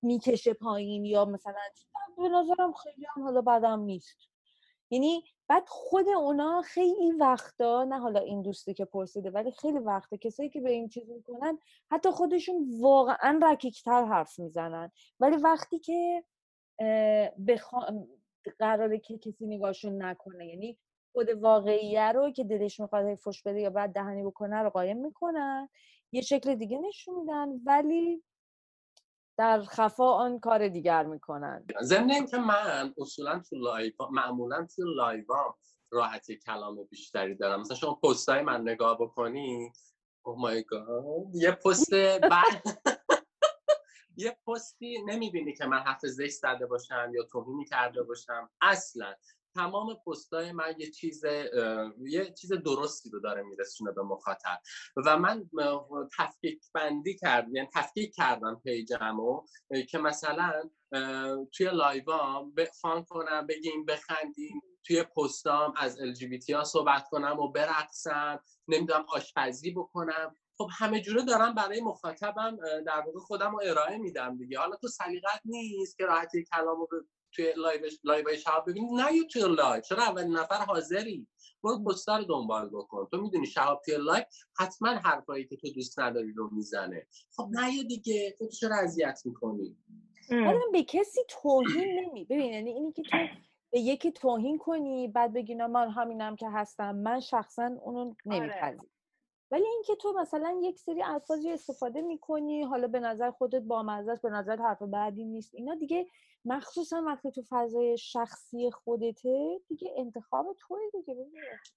می‌کشه 0.02 0.54
پایین 0.54 1.04
یا 1.04 1.24
مثلا 1.24 1.54
به 2.16 2.28
نظرم 2.28 2.72
خیلی 2.72 3.06
هم 3.16 3.22
حالا 3.22 3.40
بدم 3.40 3.80
نیست. 3.80 4.29
یعنی 4.90 5.24
بعد 5.48 5.64
خود 5.68 6.08
اونا 6.08 6.62
خیلی 6.62 7.12
وقتا 7.12 7.84
نه 7.84 7.98
حالا 7.98 8.20
این 8.20 8.42
دوستی 8.42 8.74
که 8.74 8.84
پرسیده 8.84 9.30
ولی 9.30 9.50
خیلی 9.50 9.78
وقتا 9.78 10.16
کسایی 10.16 10.48
که 10.48 10.60
به 10.60 10.70
این 10.70 10.88
چیز 10.88 11.10
می‌کنن 11.10 11.58
حتی 11.90 12.10
خودشون 12.10 12.80
واقعا 12.80 13.40
رکیکتر 13.42 14.04
حرف 14.04 14.38
می‌زنن. 14.38 14.90
ولی 15.20 15.36
وقتی 15.36 15.78
که 15.78 16.24
بخوا... 17.48 17.80
قراره 18.58 18.98
که 18.98 19.18
کسی 19.18 19.46
نگاهشون 19.46 20.02
نکنه 20.02 20.46
یعنی 20.46 20.78
خود 21.12 21.30
واقعیه 21.30 22.12
رو 22.12 22.30
که 22.30 22.44
دلش 22.44 22.80
می‌خواد 22.80 23.14
فش 23.14 23.42
بده 23.42 23.60
یا 23.60 23.70
بد 23.70 23.92
دهنی 23.92 24.22
بکنه 24.22 24.56
رو 24.56 24.70
قایم 24.70 24.96
می‌کنن 24.96 25.68
یه 26.12 26.20
شکل 26.20 26.54
دیگه 26.54 26.78
نشون 26.78 27.14
میدن. 27.20 27.48
ولی 27.64 28.22
در 29.40 29.62
خفا 29.62 30.04
آن 30.12 30.40
کار 30.40 30.68
دیگر 30.68 31.06
می‌کنن 31.06 31.64
ضمن 31.82 32.10
اینکه 32.10 32.36
من 32.36 32.94
اصولا 32.98 33.42
تو 33.50 33.56
live 33.56 33.92
معمولا 34.10 34.66
تو 34.76 34.82
live 34.82 35.40
ام 35.40 35.54
راحتی 35.90 36.36
کلام 36.36 36.84
بیشتری 36.90 37.34
دارم. 37.34 37.60
مثلا 37.60 37.76
شما 37.76 37.94
پستای 37.94 38.42
من 38.42 38.60
نگاه 38.60 38.98
بکنی 38.98 39.72
او 40.22 40.40
مای 40.40 40.64
گاد 40.64 41.34
یه 41.34 41.50
پست 41.50 41.94
بعد 42.30 42.62
یه 44.16 44.38
پستی 44.46 45.02
نمی‌بینی 45.06 45.54
که 45.54 45.66
من 45.66 45.78
حرف 45.78 46.06
زشت 46.06 46.34
زده 46.34 46.66
باشم 46.66 47.10
یا 47.14 47.22
توهینی 47.22 47.64
کرده 47.64 48.02
باشم. 48.02 48.50
اصلا. 48.60 49.14
تمام 49.54 49.96
پستای 50.06 50.52
من 50.52 50.74
یه 50.78 50.90
چیز 50.90 51.24
یه 52.00 52.34
چیز 52.38 52.52
درستی 52.52 53.10
رو 53.10 53.20
داره 53.20 53.42
میرسونه 53.42 53.92
به 53.92 54.02
مخاطب. 54.02 54.60
و 55.06 55.18
من 55.18 55.50
تفکیک 56.18 56.62
بندی 56.74 57.16
کردم 57.16 57.54
یعنی 57.54 57.68
تفکیک 57.74 58.14
کردم 58.14 58.60
پیجمو 58.64 59.44
که 59.90 59.98
مثلا 59.98 60.70
توی 61.52 61.70
لایوام 61.72 62.54
فان 62.80 63.04
کنم 63.04 63.46
بگیم 63.46 63.84
بخندیم 63.84 64.62
توی 64.86 65.02
پستام 65.02 65.74
از 65.76 65.98
LGBT 65.98 66.50
ها 66.50 66.64
صحبت 66.64 67.08
کنم 67.08 67.38
و 67.38 67.52
برقصم 67.52 68.40
نمی‌دونم 68.68 69.04
آشپزی 69.08 69.70
بکنم. 69.70 70.36
خب 70.56 70.68
همه 70.78 71.00
جوره 71.00 71.24
دارم 71.24 71.54
برای 71.54 71.80
مخاطبم 71.80 72.56
در 72.86 73.02
واقع 73.06 73.18
خودم 73.18 73.52
رو 73.52 73.60
ارائه 73.64 73.98
میدم 73.98 74.36
دیگه. 74.36 74.58
حالا 74.58 74.76
تو 74.76 74.88
سلیقت 74.88 75.40
نیست 75.44 75.96
که 75.96 76.04
راحتی 76.04 76.44
کلامو 76.44 76.86
توی 77.32 77.52
لایو 77.56 77.80
لایو 78.04 78.36
شهاب 78.36 78.70
ببینی 78.70 78.92
نه 78.92 79.24
توی 79.32 79.42
live. 79.42 79.80
چرا 79.80 80.02
اولین 80.02 80.36
نفر 80.36 80.64
حاضری؟ 80.64 81.26
برو 81.64 81.84
پستر 81.84 82.18
رو 82.18 82.24
دنبال 82.24 82.68
بکن. 82.68 83.08
تو 83.10 83.22
می‌دونی 83.22 83.46
شهاب 83.46 83.82
توی 83.84 83.96
live 83.96 84.24
حتما 84.58 84.88
حرفایی 84.88 85.44
که 85.46 85.56
تو 85.56 85.72
دوست 85.72 86.00
نداری 86.00 86.32
رو 86.32 86.50
می‌زنه. 86.52 87.06
خب 87.36 87.48
نه 87.50 87.82
دیگه. 87.82 88.36
تو 88.38 88.48
چرا 88.48 88.76
اذیت 88.76 89.20
می‌کنی؟ 89.24 89.76
حالا 90.30 90.60
به 90.72 90.82
کسی 90.82 91.20
توهین 91.28 92.00
نمی 92.00 92.24
ببین 92.24 92.52
یعنی 92.52 92.70
اینی 92.70 92.92
که 92.92 93.02
تو 93.02 93.16
به 93.72 93.80
یکی 93.80 94.12
توهین 94.12 94.58
کنی 94.58 95.08
بعد 95.08 95.32
بگی 95.32 95.54
من 95.54 95.90
همینم 95.90 96.36
که 96.36 96.48
هستم 96.50 96.96
من 96.96 97.20
شخصا 97.20 97.70
اونو 97.82 98.14
نمیپذیرم. 98.26 98.86
ولی 99.50 99.66
اینکه 99.66 99.96
تو 99.96 100.12
مثلا 100.20 100.60
یک 100.62 100.78
سری 100.78 101.02
الفاظی 101.02 101.50
استفاده 101.50 102.00
می‌کنی 102.00 102.62
حالا 102.62 102.88
به 102.88 103.00
نظر 103.00 103.30
خودت 103.30 103.62
با 103.62 103.82
به 104.22 104.30
نظر 104.30 104.56
حرف 104.56 104.82
بعدی 104.82 105.24
نیست 105.24 105.54
اینا 105.54 105.74
دیگه 105.74 106.06
مخصوصا 106.44 107.02
وقتی 107.06 107.30
تو 107.30 107.42
فضای 107.48 107.98
شخصی 107.98 108.70
خودته 108.70 109.60
دیگه 109.68 109.94
انتخاب 109.98 110.56
توی 110.60 110.78
دیگه 110.92 111.30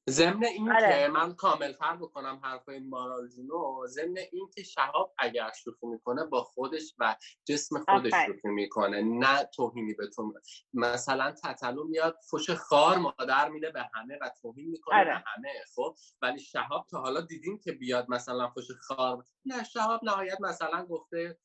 ضمن 0.09 0.43
این 0.43 0.71
آره. 0.71 0.87
که 0.87 1.07
من 1.07 1.33
کاملتر 1.33 1.95
بکنم 1.95 2.39
حرفای 2.43 2.79
مارال 2.79 3.27
جونو 3.27 3.87
ضمن 3.87 4.17
این 4.31 4.49
که 4.55 4.63
شهاب 4.63 5.13
اگر 5.17 5.51
شوخی 5.63 5.87
می‌کنه 5.87 6.25
با 6.25 6.43
خودش 6.43 6.95
و 6.99 7.15
جسم 7.45 7.79
خودش 7.79 8.13
شوخی 8.25 8.47
می‌کنه 8.47 9.01
نه 9.01 9.43
توهینی 9.43 9.93
به 9.93 10.07
تو 10.07 10.33
مثلا 10.73 11.31
تتلو 11.43 11.83
میاد 11.83 12.17
فش 12.31 12.49
خار 12.49 12.97
مادر 12.97 13.49
میده 13.49 13.71
به 13.71 13.89
همه 13.93 14.17
و 14.21 14.31
توهین 14.41 14.69
می‌کنه 14.69 14.95
آره. 14.99 15.05
به 15.05 15.23
همه 15.25 15.49
خب 15.75 15.95
ولی 16.21 16.39
شهاب 16.39 16.87
تا 16.91 17.01
حالا 17.01 17.21
دیدیم 17.21 17.59
که 17.59 17.71
بیاد 17.71 18.05
مثلا 18.09 18.49
فش 18.49 18.71
خار 18.81 19.23
نه 19.45 19.63
شهاب 19.63 20.03
نهایت 20.03 20.41
مثلا 20.41 20.85
گفته 20.85 21.37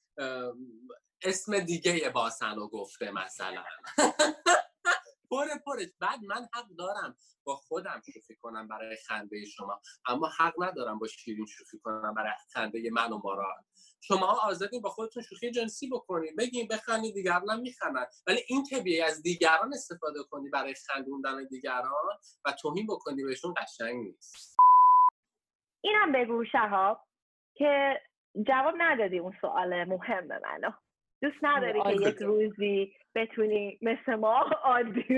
اسم 1.23 1.61
دیگه 1.61 2.11
باسن 2.11 2.55
رو 2.55 2.69
گفته 2.69 3.11
مثلا. 3.11 3.65
پر 5.31 5.47
پرش 5.67 5.89
بعد 6.01 6.25
من 6.25 6.49
حق 6.55 6.69
دارم 6.79 7.17
با 7.45 7.57
خودم 7.57 8.03
شوخی 8.15 8.37
کنم 8.37 8.69
برای 8.69 8.97
خنده 8.97 9.45
شما 9.45 9.81
اما 10.07 10.31
حق 10.39 10.63
ندارم 10.63 10.99
با 10.99 11.07
شیرین 11.07 11.47
شوخی 11.47 11.79
کنم 11.79 12.15
برای 12.15 12.33
خنده 12.53 12.91
من 12.93 13.13
و 13.13 13.21
شما 14.01 14.27
آزادین 14.27 14.83
با 14.83 14.91
خودتون 14.91 15.23
شوخی 15.23 15.51
جنسی 15.51 15.89
بکنید 15.89 16.37
بگین 16.37 16.69
بخندید 16.69 17.15
دیگران 17.15 17.61
میخندن. 17.61 18.07
ولی 18.27 18.41
این 18.49 18.65
که 18.65 18.81
بیای 18.81 19.03
از 19.03 19.23
دیگران 19.23 19.73
استفاده 19.73 20.23
کنی 20.31 20.49
برای 20.51 20.75
خندوندن 20.75 21.45
دیگران 21.45 22.19
و 22.45 22.53
توهین 22.53 22.87
بکنی 22.87 23.25
بهشون 23.25 23.55
قشنگ 23.57 24.07
نیست. 24.07 24.57
اینم 25.81 26.13
بگو 26.13 26.45
شهاب 26.45 27.01
که 27.55 28.01
جواب 28.47 28.75
ندادی 28.79 29.19
اون 29.19 29.33
سوال 29.41 29.85
مهم 29.85 30.27
منو. 30.27 30.71
دوست 31.23 31.37
نداری 31.43 31.83
که 31.83 32.09
یک 32.09 32.17
روزی 32.17 32.93
بتونی 33.15 33.79
مثل 33.83 34.15
ما 34.15 34.39
عادی 34.65 35.05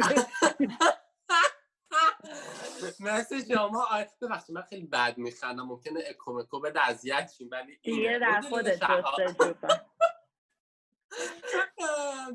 مثل 3.00 3.54
شما 3.54 3.86
ببخشید 4.22 4.54
من 4.54 4.62
خیلی 4.62 4.86
بد 4.86 5.18
میخندم. 5.18 5.66
ممکنه 5.66 6.00
اکومکو 6.06 6.60
به 6.60 6.72
اذیت 6.88 7.32
شیم 7.38 7.48
ولی 7.52 7.78
اینه. 7.82 8.18
در 8.18 8.40
خودت 8.40 8.82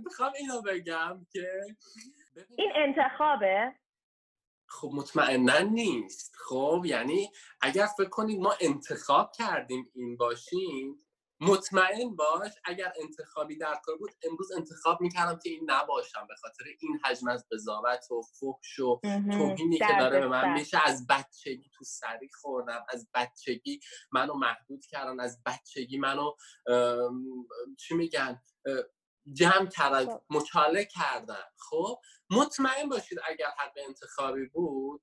می‌خوام 0.06 0.32
اینو 0.40 0.62
بگم 0.62 1.26
که 1.34 1.62
این 2.58 2.72
انتخابه؟ 2.76 3.76
خب 4.68 4.92
مطمئنا 4.94 5.60
نیست. 5.60 6.36
خب 6.36 6.82
یعنی 6.86 7.32
اگر 7.62 7.88
فکر 7.98 8.10
کنید 8.10 8.40
ما 8.40 8.54
انتخاب 8.62 9.32
کردیم 9.32 9.92
این 9.96 10.18
باشیم 10.18 11.05
مطمئن 11.46 12.16
باش 12.16 12.52
اگر 12.64 12.94
انتخابی 13.02 13.58
در 13.58 13.76
کار 13.84 13.98
بود 13.98 14.12
امروز 14.24 14.52
انتخاب 14.52 15.02
می‌کردم 15.02 15.40
که 15.44 15.50
این 15.50 15.72
نباشم 15.72 16.28
به 16.28 16.36
خاطر 16.36 16.64
این 16.80 17.00
حجم 17.04 17.28
از 17.28 17.46
قضاوت 17.52 18.12
و 18.12 18.22
فحش 18.22 18.80
و 18.80 19.00
توهینی 19.32 19.78
که 19.78 19.96
داره 20.00 20.20
به 20.20 20.28
من 20.28 20.54
میشه 20.54 20.80
از 20.86 21.08
بچگی 21.08 21.70
تو 21.78 21.84
سری 21.84 22.30
خوردم 22.42 22.86
از 22.90 23.08
بچگی 23.14 23.80
منو 24.12 24.34
محدود 24.34 24.86
کردن 24.86 25.20
از 25.20 25.44
بچگی 25.46 25.98
منو 25.98 26.32
چی 27.78 27.96
میگن 27.96 28.42
جمع 29.34 29.66
کردن 29.66 30.06
خب. 30.06 30.22
مچاله 30.30 30.86
کردن. 30.86 31.44
خب؟ 31.70 32.00
مطمئن 32.30 32.90
باشید 32.90 33.20
اگر 33.26 33.48
حق 33.58 33.74
انتخابی 33.88 34.46
بود 34.46 35.02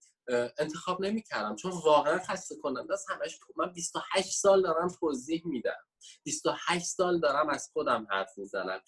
انتخاب 0.58 1.00
نمی‌کردم. 1.00 1.56
چون 1.56 1.72
واقعا 1.84 2.18
خسته 2.18 2.56
کننده 2.56 2.92
است. 2.94 3.10
همش 3.10 3.38
من 3.56 3.72
28 3.72 4.32
سال 4.32 4.62
دارم 4.62 4.88
توضیح 4.88 5.42
میدم. 5.44 5.76
28 6.24 6.84
سال 6.86 7.20
دارم 7.20 7.48
از 7.48 7.70
خودم 7.72 8.06
حرف 8.10 8.38
می‌زنم. 8.38 8.80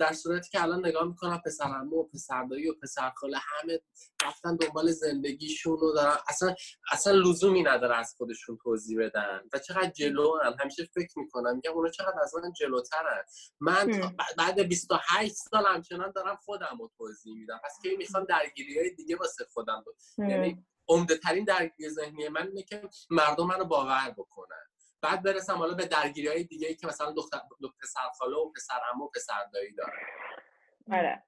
در 0.00 0.12
صورتی 0.12 0.50
که 0.50 0.62
الان 0.62 0.86
نگاه 0.86 1.04
می‌کنم 1.04 1.42
پسرمو 1.46 1.96
و 1.96 2.08
پسردایی 2.08 2.70
و 2.70 2.74
پسرخاله 2.82 3.38
همه 3.38 3.80
رفتن 4.24 4.56
دنبال 4.56 4.90
زندگیشون 4.90 5.78
رو 5.78 5.92
دارن 5.92 6.16
اصلا 6.28 6.54
اصلا 6.92 7.12
لزومی 7.12 7.62
نداره 7.62 7.96
از 7.96 8.14
خودشون 8.18 8.58
توضیح 8.62 8.98
بدن. 9.00 9.40
و 9.52 9.58
چقدر 9.58 9.90
جلو 9.90 10.38
هم. 10.44 10.56
همیشه 10.60 10.84
فکر 10.84 11.18
می‌کنم. 11.18 11.54
میگم 11.54 11.72
اونا 11.72 11.90
چقدر 11.90 12.20
از 12.22 12.34
من 12.34 12.52
جلوترن. 12.52 13.24
من 13.60 14.14
بعد 14.38 14.60
28 14.60 15.34
سال 15.34 15.66
همچنان 15.66 16.10
دارم 16.10 16.36
خودم 16.36 16.76
رو 16.80 16.90
توضیح 16.98 17.34
میدم. 17.34 17.60
پس 17.64 17.75
کی 17.82 17.96
می‌خوام 17.96 18.24
درگیری 18.24 18.78
های 18.78 18.90
دیگه 18.90 19.16
واسه 19.16 19.44
خودم 19.44 19.84
یعنی 20.18 20.66
عمده 20.88 21.16
ترین 21.16 21.44
درگیری 21.44 21.90
ذهنی 21.90 22.28
من 22.28 22.46
اینه 22.46 22.62
که 22.62 22.88
مردم 23.10 23.46
منو 23.46 23.64
باور 23.64 24.14
بکنن. 24.18 24.66
بعد 25.00 25.22
برسم 25.22 25.54
حالا 25.54 25.74
به 25.74 25.86
درگیری 25.86 26.28
های 26.28 26.44
دیگه 26.44 26.68
ای 26.68 26.74
که 26.74 26.86
مثلا 26.86 27.12
دختر 27.12 27.40
پسر 27.82 28.00
خاله 28.18 28.36
و 28.36 28.50
پسر 28.50 28.80
عمو 28.92 29.04
و 29.04 29.08
پسر 29.08 29.44
دایی 29.52 29.72
داره 29.72 29.92
آره. 30.92 31.22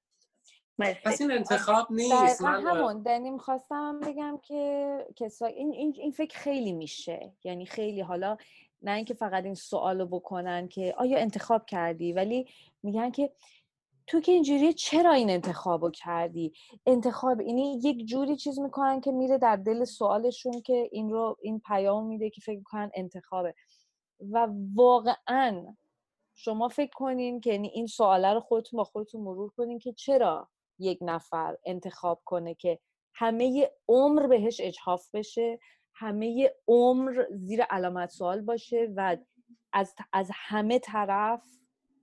پس 1.05 1.21
این 1.21 1.33
انتخاب 1.33 1.87
نیست. 1.91 2.43
من 2.43 2.67
همون. 2.67 3.03
دنی 3.03 3.31
می‌خواستم 3.31 4.01
بگم 4.01 4.39
که 4.43 5.07
کسا 5.17 5.47
این, 5.47 5.73
این, 5.73 5.95
این 5.97 6.13
فکر 6.13 6.39
خیلی 6.39 6.73
میشه. 6.73 7.33
یعنی 7.45 7.67
خیلی 7.67 8.01
حالا 8.01 8.37
نه 8.83 8.93
اینکه 8.93 9.15
فقط 9.15 9.45
این 9.45 9.55
سوالو 9.55 10.07
بکنن 10.07 10.69
که 10.69 10.95
آیا 10.97 11.19
انتخاب 11.19 11.67
کردی 11.67 12.13
ولی 12.13 12.51
میگن 12.83 13.11
که 13.11 13.33
تو 14.09 14.21
که 14.21 14.33
اینجوری 14.33 14.73
چرا 14.73 15.13
این 15.13 15.31
انتخابو 15.31 15.91
کردی؟ 15.91 16.53
انتخاب 16.87 17.41
اینی 17.41 17.81
یک 17.85 18.07
جوری 18.07 18.37
چیز 18.37 18.59
می‌کنن 18.59 19.01
که 19.01 19.13
میره 19.13 19.39
در 19.39 19.57
دل 19.57 19.85
سوالشون 19.85 20.61
که 20.61 20.89
این 20.93 21.11
رو 21.11 21.37
این 21.43 21.61
پیام 21.61 22.07
میده 22.07 22.31
که 22.31 22.41
فکر 22.41 22.59
می‌کنن 22.59 22.91
انتخابه. 22.95 23.55
و 24.21 24.49
واقعا 24.75 25.77
شما 26.35 26.69
فکر 26.69 26.91
کنین 26.95 27.41
که 27.41 27.51
یعنی 27.51 27.69
این 27.69 27.87
سواله 27.87 28.35
رو 28.35 28.41
خودتون 28.41 28.77
با 28.77 28.85
خودتون 28.85 29.21
مرور 29.21 29.51
کنین 29.57 29.79
که 29.79 29.93
چرا 29.93 30.49
یک 30.79 30.99
نفر 31.01 31.57
انتخاب 31.67 32.23
کنه 32.25 32.55
که 32.55 32.79
همه 33.15 33.71
عمر 33.89 34.27
بهش 34.27 34.61
اجحاف 34.61 35.09
بشه 35.15 35.59
همه 35.95 36.51
عمر 36.69 37.25
زیر 37.31 37.63
علامت 37.63 38.11
سوال 38.11 38.41
باشه 38.41 38.93
و 38.97 39.17
از, 39.73 39.95
از 40.13 40.31
همه 40.35 40.79
طرف 40.79 41.58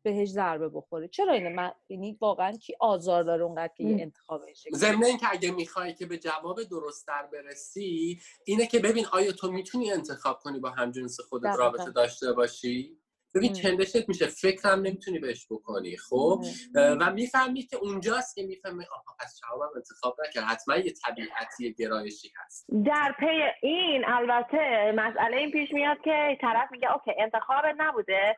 بهش 0.05 0.29
ضربه 0.29 0.69
بخوره. 0.69 1.07
چرا 1.07 1.33
اینه؟ 1.33 1.49
من 1.49 1.71
یعنی 1.89 2.17
واقعا 2.21 2.51
کی 2.51 2.75
آزار 2.79 3.23
داره 3.23 3.43
اونقدر 3.43 3.73
که 3.77 3.83
یه 3.83 4.01
انتخاب 4.01 4.41
بشه 4.49 4.69
ضمن 4.73 5.03
اینکه 5.03 5.27
اگه 5.31 5.51
می‌خوای 5.51 5.93
که 5.93 6.05
به 6.05 6.17
جواب 6.17 6.63
درست 6.63 7.07
در 7.07 7.29
برسی 7.33 8.19
اینه 8.45 8.67
که 8.67 8.79
ببین 8.79 9.05
آیا 9.11 9.31
تو 9.31 9.51
می‌تونی 9.51 9.91
انتخاب 9.91 10.39
کنی 10.39 10.59
با 10.59 10.69
همجنس 10.69 11.19
خودت 11.29 11.55
رابطه 11.57 11.91
داشته 11.91 12.33
باشی؟ 12.33 12.97
ببین 13.35 13.53
چندشت 13.53 14.09
میشه. 14.09 14.27
فکرم 14.27 14.79
نمی‌تونی 14.81 15.19
بهش 15.19 15.47
بکنی 15.49 15.97
خب؟ 15.97 16.43
و 16.75 17.13
می‌فهمی 17.13 17.61
که 17.63 17.77
اونجاست 17.77 18.35
که 18.35 18.43
می‌فهمی 18.43 18.85
آها 18.85 19.15
پس 19.19 19.39
جوابم 19.41 19.69
انتخاب 19.75 20.17
نکرد. 20.27 20.43
حتما 20.43 20.75
یه 20.75 20.93
طبیعتی 21.05 21.73
گرایشی 21.73 22.31
هست. 22.35 22.65
در 22.85 23.15
پی 23.19 23.67
این 23.67 24.03
البته 24.07 24.91
مسئله 24.95 25.37
این 25.37 25.51
پیش 25.51 25.71
میاد 25.71 25.97
که 26.03 26.37
طرف 26.41 26.71
میگه 26.71 26.93
اوکی 26.93 27.11
انتخابت 27.21 27.75
نبوده. 27.77 28.37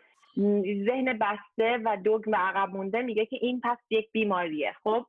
ذهن 0.86 1.20
بسته 1.20 1.78
و 1.86 1.98
دوگ 2.04 2.28
و 2.28 2.36
عقب 2.36 2.70
مونده 2.70 3.02
میگه 3.02 3.26
که 3.26 3.38
این 3.42 3.62
پس 3.64 3.78
یک 3.90 4.12
بیماریه 4.12 4.74
خب؟ 4.84 5.06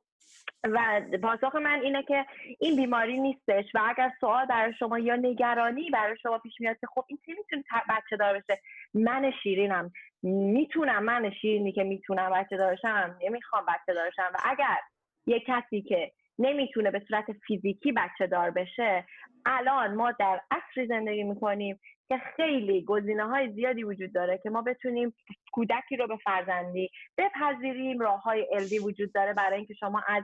و 0.63 1.01
پاسخ 1.23 1.55
من 1.55 1.81
اینه 1.81 2.03
که 2.03 2.25
این 2.59 2.75
بیماری 2.75 3.19
نیستش 3.19 3.65
و 3.73 3.81
اگر 3.89 4.11
سوال 4.19 4.45
برای 4.45 4.73
شما 4.79 4.99
یا 4.99 5.15
نگرانی 5.15 5.89
برای 5.89 6.17
شما 6.17 6.37
پیش 6.37 6.53
میاد 6.59 6.77
که 6.79 6.87
خب 6.87 7.05
این 7.07 7.19
چی 7.25 7.33
می‌تونه 7.33 7.63
بچه 7.89 8.17
دار 8.17 8.33
بشه؟ 8.33 8.61
من 8.93 9.31
شیرینم. 9.43 9.91
می‌تونم 10.23 11.03
من 11.03 11.31
شیرینی 11.41 11.71
که 11.71 11.83
می‌تونم 11.83 12.31
بچه 12.31 12.57
دارشم 12.57 13.17
نمی‌خوام 13.23 13.65
بچه 13.67 13.93
دارشم 13.93 14.31
و 14.33 14.37
اگر 14.43 14.77
یه 15.25 15.39
کسی 15.39 15.81
که 15.81 16.11
نمی‌تونه 16.39 16.91
به 16.91 17.01
صورت 17.07 17.25
فیزیکی 17.47 17.91
بچه 17.91 18.27
دار 18.27 18.51
بشه. 18.51 19.05
الان 19.45 19.95
ما 19.95 20.11
در 20.11 20.41
عصری 20.51 20.87
زندگی 20.87 21.23
می‌کنیم 21.23 21.79
که 22.09 22.17
خیلی 22.35 22.83
گزینه 22.83 23.27
های 23.27 23.51
زیادی 23.53 23.83
وجود 23.83 24.13
داره 24.13 24.39
که 24.43 24.49
ما 24.49 24.61
بتونیم 24.61 25.15
کودکی 25.51 25.97
رو 25.97 26.07
به 26.07 26.17
فرزندی 26.17 26.89
بپذیریم. 27.17 27.99
راه 27.99 28.21
های 28.21 28.47
الدی 28.53 28.79
وجود 28.79 29.13
داره 29.13 29.33
برای 29.33 29.57
اینکه 29.57 29.73
شما 29.73 30.03
از 30.07 30.23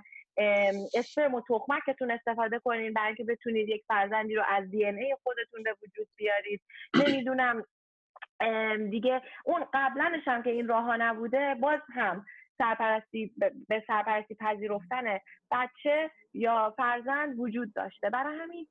اسپرم 0.96 1.34
و 1.34 1.42
تخمکتون 1.50 2.12
استفاده 2.12 2.60
کنید 2.60 2.94
برای 2.94 3.08
اینکه 3.08 3.24
بتونید 3.24 3.70
یک 3.70 3.84
فرزندی 3.88 4.36
رو 4.36 4.44
از 4.50 4.70
دی 4.72 4.86
ای 4.86 5.16
خودتون 5.24 5.64
به 5.64 5.76
وجود 5.84 6.08
بیارید. 6.16 6.62
نمی‌دونم 7.08 7.64
دیگه 8.90 9.22
اون 9.46 9.66
قبلنش 9.74 10.28
هم 10.28 10.44
که 10.44 10.50
این 10.50 10.68
راه 10.68 10.84
ها 10.84 10.96
نبوده 10.96 11.56
باز 11.62 11.80
هم 11.94 12.26
سرپرستی 12.58 13.34
به 13.68 13.84
سرپرستی 13.88 14.36
پذیرفتن 14.36 15.20
بچه 15.52 16.12
یا 16.34 16.74
فرزند 16.78 17.40
وجود 17.40 17.74
داشته. 17.74 18.10
برای 18.10 18.38
همین 18.40 18.68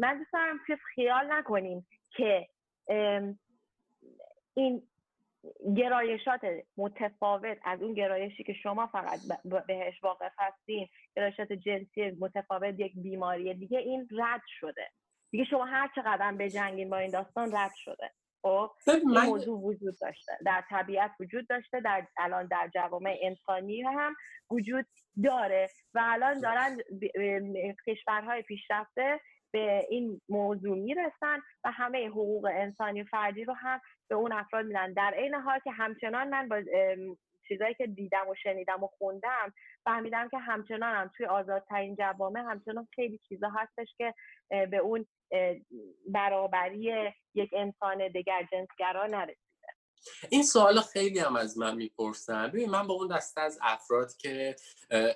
من 0.00 0.18
دوست 0.18 0.32
دارم 0.32 0.58
که 0.66 0.76
خیال 0.94 1.32
نکنیم 1.32 1.86
که 2.10 2.48
این 4.54 4.82
گرایشات 5.76 6.40
متفاوت 6.76 7.58
از 7.64 7.82
اون 7.82 7.94
گرایشی 7.94 8.44
که 8.44 8.52
شما 8.52 8.86
فقط 8.86 9.18
بهش 9.66 10.04
واقف 10.04 10.32
هستین 10.38 10.88
گرایشات 11.16 11.52
جنسی 11.52 12.10
متفاوت 12.20 12.80
یک 12.80 12.92
بیماری 12.96 13.54
دیگه 13.54 13.78
این 13.78 14.08
رد 14.10 14.42
شده. 14.60 14.90
دیگه 15.30 15.44
شما 15.44 15.64
هر 15.64 15.90
چقدر 15.94 16.32
به 16.32 16.50
جنگین 16.50 16.90
با 16.90 16.96
این 16.96 17.10
داستان 17.10 17.56
رد 17.56 17.74
شده. 17.74 18.10
خب 18.44 18.70
این 18.86 19.10
موضوع 19.10 19.60
وجود 19.60 19.98
داشته. 20.00 20.32
در 20.44 20.64
طبیعت 20.70 21.10
وجود 21.20 21.48
داشته 21.48 21.80
در 21.80 22.06
الان 22.18 22.46
در 22.46 22.70
جوامع 22.74 23.18
انسانی 23.22 23.82
هم 23.82 24.14
وجود 24.50 24.86
داره 25.24 25.68
و 25.94 26.00
الان 26.04 26.40
دارن 26.40 26.76
کشورهای 27.86 28.42
پیشرفته 28.42 29.20
به 29.52 29.86
این 29.90 30.20
موضوع 30.28 30.78
می‌رسن 30.78 31.38
و 31.64 31.70
همه 31.70 32.08
حقوق 32.08 32.48
انسانی 32.52 33.04
فردی 33.04 33.44
رو 33.44 33.54
هم 33.54 33.80
به 34.08 34.14
اون 34.14 34.32
افراد 34.32 34.66
میدن. 34.66 34.92
در 34.92 35.14
عین 35.16 35.34
حال 35.34 35.58
که 35.58 35.70
همچنان 35.70 36.28
من 36.28 36.48
با 36.48 36.62
چیزایی 37.48 37.74
که 37.74 37.86
دیدم 37.86 38.28
و 38.28 38.34
شنیدم 38.34 38.82
و 38.82 38.86
خوندم 38.86 39.52
فهمیدم 39.84 40.28
که 40.28 40.38
همچنان 40.38 40.96
هم 40.96 41.10
توی 41.16 41.26
آزادترین 41.26 41.96
جوامع 41.96 42.40
همچنان 42.40 42.88
خیلی 42.94 43.18
چیزا 43.18 43.48
هستش 43.48 43.94
که 43.98 44.14
به 44.48 44.76
اون 44.76 45.06
برابری 46.08 47.12
یک 47.34 47.50
انسان 47.56 48.08
دگر 48.08 48.48
جنسگرا 48.52 49.06
نرسید 49.06 49.43
این 50.30 50.42
سوال 50.42 50.80
خیلی 50.80 51.18
هم 51.18 51.36
از 51.36 51.58
من 51.58 51.76
می‌پرسن. 51.76 52.48
ببین 52.48 52.70
من 52.70 52.86
با 52.86 52.94
اون 52.94 53.16
دسته 53.16 53.40
از 53.40 53.58
افراد 53.62 54.16
که 54.16 54.56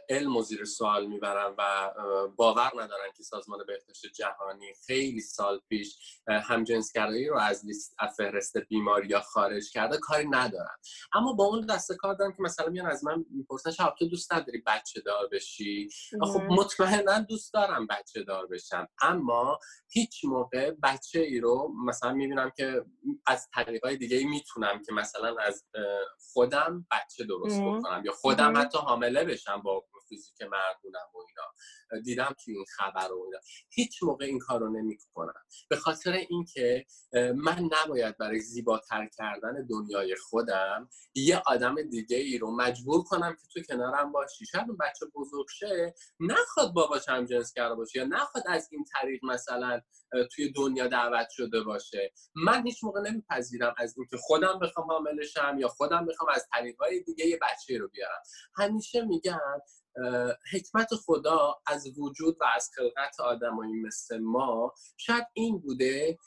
علم 0.09 0.36
و 0.36 0.43
زیر 0.43 0.64
سوال 0.64 1.07
می‌برن 1.07 1.55
و 1.59 1.91
باور 2.36 2.70
ندارن 2.74 3.12
که 3.16 3.22
سازمان 3.22 3.59
بهداشت 3.66 4.07
جهانی 4.07 4.74
خیلی 4.86 5.20
سال 5.20 5.61
پیش 5.68 5.99
همجنسگرایی 6.28 7.28
رو 7.28 7.39
از 7.39 7.66
لیست 7.66 7.95
فهرست 8.16 8.59
بیماری 8.59 9.09
یا 9.09 9.20
خارج 9.20 9.70
کرده 9.70 9.97
کاری 9.97 10.28
ندارن. 10.28 10.76
اما 11.12 11.32
با 11.32 11.45
اون 11.45 11.66
دسته 11.66 11.95
کار 11.95 12.14
دارم 12.14 12.32
که 12.32 12.43
مثلا 12.43 12.68
میان 12.68 12.86
از 12.86 13.05
من 13.05 13.24
می‌پرسن 13.30 13.70
شب 13.70 13.95
تو 13.99 14.09
دوست 14.09 14.32
نداری 14.32 14.62
بچه 14.66 15.01
دار 15.01 15.28
بشی؟ 15.32 15.89
خب 16.22 16.41
مطمئنا 16.41 17.18
دوست 17.18 17.53
دارم 17.53 17.86
بچه 17.86 18.22
دار 18.22 18.47
بشم. 18.47 18.89
اما 19.03 19.59
هیچ 19.89 20.24
موقع 20.24 20.70
بچه 20.82 21.20
ای 21.20 21.41
رو 21.41 21.72
مثلا 21.86 22.12
می‌بینم 22.12 22.53
که 22.57 22.84
از 23.26 23.49
طریقای 23.55 23.97
دیگه 23.97 24.26
می‌تونم 24.26 24.78
که 24.87 24.93
مثلا 24.93 25.37
از 25.37 25.64
خودم 26.33 26.87
بچه 26.91 27.24
درست 27.24 27.61
بکنم 27.61 28.03
یا 28.05 28.12
خودم 28.12 28.57
حتی 28.57 28.79
حامله 28.79 29.24
بشم 29.24 29.62
با 29.62 29.85
فیزیک 30.09 30.42
مردونم 30.42 31.09
و 31.14 31.18
اینا. 31.28 32.02
دیدم 32.02 32.34
توی 32.44 32.54
این 32.56 32.64
خبر 32.76 33.12
و 33.12 33.22
اینا. 33.24 33.38
هیچ 33.70 34.02
موقع 34.02 34.24
این 34.24 34.38
کار 34.38 34.61
رو 34.61 34.70
نمی 34.70 34.98
کنم 35.14 35.42
به 35.70 35.76
خاطر 35.76 36.12
اینکه 36.12 36.86
من 37.34 37.68
نباید 37.84 38.18
برای 38.18 38.40
زیباتر 38.40 39.09
کردن 39.16 39.66
دنیای 39.70 40.16
خودم 40.16 40.88
یه 41.14 41.42
آدم 41.46 41.82
دیگه 41.82 42.16
ای 42.16 42.38
رو 42.38 42.56
مجبور 42.56 43.04
کنم 43.04 43.36
که 43.40 43.46
تو 43.52 43.74
کنارم 43.74 44.12
باشی. 44.12 44.46
شاید 44.46 44.68
اون 44.68 44.76
بچه 44.76 45.06
بزرگ 45.14 45.46
شه 45.48 45.94
نخواد 46.20 46.72
باباش 46.72 47.09
هم 47.09 47.24
جنس 47.24 47.52
کرده 47.52 47.74
باشه 47.74 47.98
یا 47.98 48.04
نخواد 48.04 48.44
از 48.46 48.68
این 48.72 48.84
طریق 48.92 49.24
مثلا 49.24 49.80
توی 50.34 50.52
دنیا 50.52 50.86
دعوت 50.86 51.28
شده 51.30 51.61
باشه. 51.61 52.12
من 52.34 52.66
هیچ 52.66 52.84
موقع 52.84 53.00
نمیپذیرم 53.00 53.74
از 53.78 53.98
اینکه 53.98 54.16
خودم 54.16 54.59
بخوام 54.59 54.86
حامل 54.86 55.24
یا 55.59 55.68
خودم 55.68 56.06
بخوام 56.06 56.30
از 56.34 56.46
طریقهای 56.52 57.00
دیگه 57.00 57.26
یه 57.26 57.38
بچه 57.42 57.78
رو 57.78 57.88
بیارم. 57.88 58.22
همیشه 58.56 59.04
میگم 59.04 59.61
حکمت 60.53 60.88
خدا 61.07 61.55
از 61.66 61.99
وجود 61.99 62.36
و 62.40 62.44
از 62.57 62.70
خلقت 62.76 63.20
آدمایی 63.20 63.74
مثل 63.74 64.18
ما 64.18 64.74
شاید 64.96 65.26
این 65.32 65.59
بوده 65.59 66.18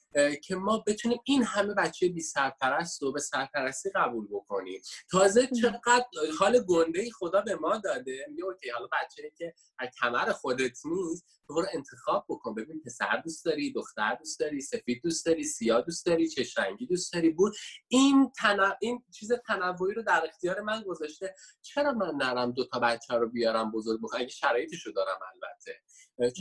که 0.43 0.55
ما 0.55 0.83
بتونیم 0.87 1.19
این 1.23 1.43
همه 1.43 1.73
بچه 1.73 2.09
بی 2.09 2.21
سرپرست 2.21 3.01
رو 3.01 3.11
به 3.11 3.19
سرپرستی 3.19 3.89
قبول 3.95 4.27
بکنیم. 4.31 4.81
تازه 5.11 5.47
چقدر 5.47 6.05
حال 6.39 6.59
گنده 6.59 7.09
خدا 7.11 7.41
به 7.41 7.55
ما 7.55 7.77
داده 7.77 8.25
میگه 8.29 8.43
اوکی 8.43 8.69
حالا 8.69 8.87
بچه 8.87 9.31
که 9.37 9.53
از 9.79 9.89
کمر 10.01 10.31
خودت 10.31 10.85
نیست 10.85 11.25
تو 11.47 11.53
برو 11.53 11.65
انتخاب 11.73 12.25
بکن. 12.29 12.55
ببین 12.55 12.81
پسر 12.85 13.21
دوست 13.23 13.45
داری 13.45 13.73
دختر 13.73 14.15
دوست 14.15 14.39
داری 14.39 14.61
سفید 14.61 15.01
دوست 15.03 15.25
داری 15.25 15.43
سیاه 15.43 15.81
دوست 15.81 16.05
داری 16.05 16.27
چه 16.27 16.45
رنگی 16.57 16.85
دوست 16.85 17.13
داری. 17.13 17.29
بود. 17.29 17.53
این 17.87 18.31
تن... 18.37 18.73
این 18.81 19.03
چیز 19.13 19.31
تنوعی 19.47 19.93
رو 19.93 20.03
در 20.03 20.23
اختیار 20.27 20.61
من 20.61 20.83
گذاشته. 20.83 21.35
چرا 21.61 21.91
من 21.91 22.15
نرم 22.15 22.51
دو 22.51 22.65
تا 22.65 22.79
بچه 22.79 23.13
رو 23.13 23.29
بیارم 23.29 23.71
بزرگ 23.71 23.99
بکنم 24.01 24.21
اگه 24.21 24.29
شرایطشو 24.29 24.91
دارم 24.91 25.19
البته. 25.33 25.81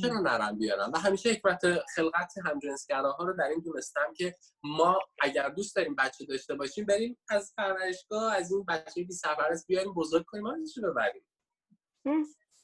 چرا 0.00 0.20
نرم 0.20 0.58
بیارم؟ 0.58 0.90
و 0.92 0.98
همیشه 0.98 1.30
حکمت 1.30 1.60
خلقت 1.94 2.32
همجنسگراها 2.44 3.24
رو 3.24 3.36
در 3.36 3.44
این 3.44 3.59
دونستم 3.60 4.14
که 4.16 4.36
ما 4.62 4.98
اگر 5.22 5.48
دوست 5.48 5.76
داریم 5.76 5.94
بچه 5.94 6.26
داشته 6.26 6.54
باشیم 6.54 6.86
بریم 6.86 7.18
از 7.30 7.54
پرورشگاه 7.56 8.34
از 8.34 8.52
این 8.52 8.64
بچه 8.68 9.04
بی 9.04 9.12
سفرست 9.12 9.66
بیاریم 9.66 9.94
بزرگ 9.94 10.24
کنیم 10.26 10.42
ما 10.44 10.56
رو 10.82 10.92
ببریم؟ 10.92 11.22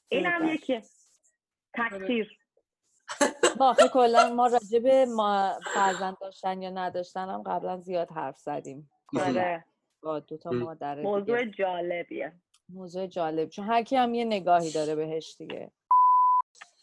این 0.09 0.27
هم 0.27 0.49
یکی. 0.49 0.83
تکثیر 1.75 2.39
باقی 3.59 3.89
کلا 3.93 4.35
ما 4.35 4.47
راجع 4.47 4.79
به 4.79 5.07
ما 5.07 5.59
فرزند 5.75 6.17
داشتن 6.21 6.63
یا 6.63 6.71
نداشتن 6.71 7.29
هم 7.29 7.43
قبلا 7.43 7.81
زیاد 7.81 8.11
حرف 8.11 8.39
زدیم. 8.39 8.91
آره. 9.21 9.65
با 10.03 10.21
دو 10.21 10.37
تا 10.37 10.51
مادر 10.51 11.01
موضوع 11.03 11.45
جالبیه. 11.45 12.33
موضوع 12.69 13.07
جالب. 13.07 13.49
چون 13.49 13.65
هر 13.65 13.83
کی 13.83 13.97
هم 13.97 14.15
یه 14.15 14.25
نگاهی 14.25 14.73
داره 14.73 14.95
بهش 14.95 15.37
دیگه. 15.39 15.71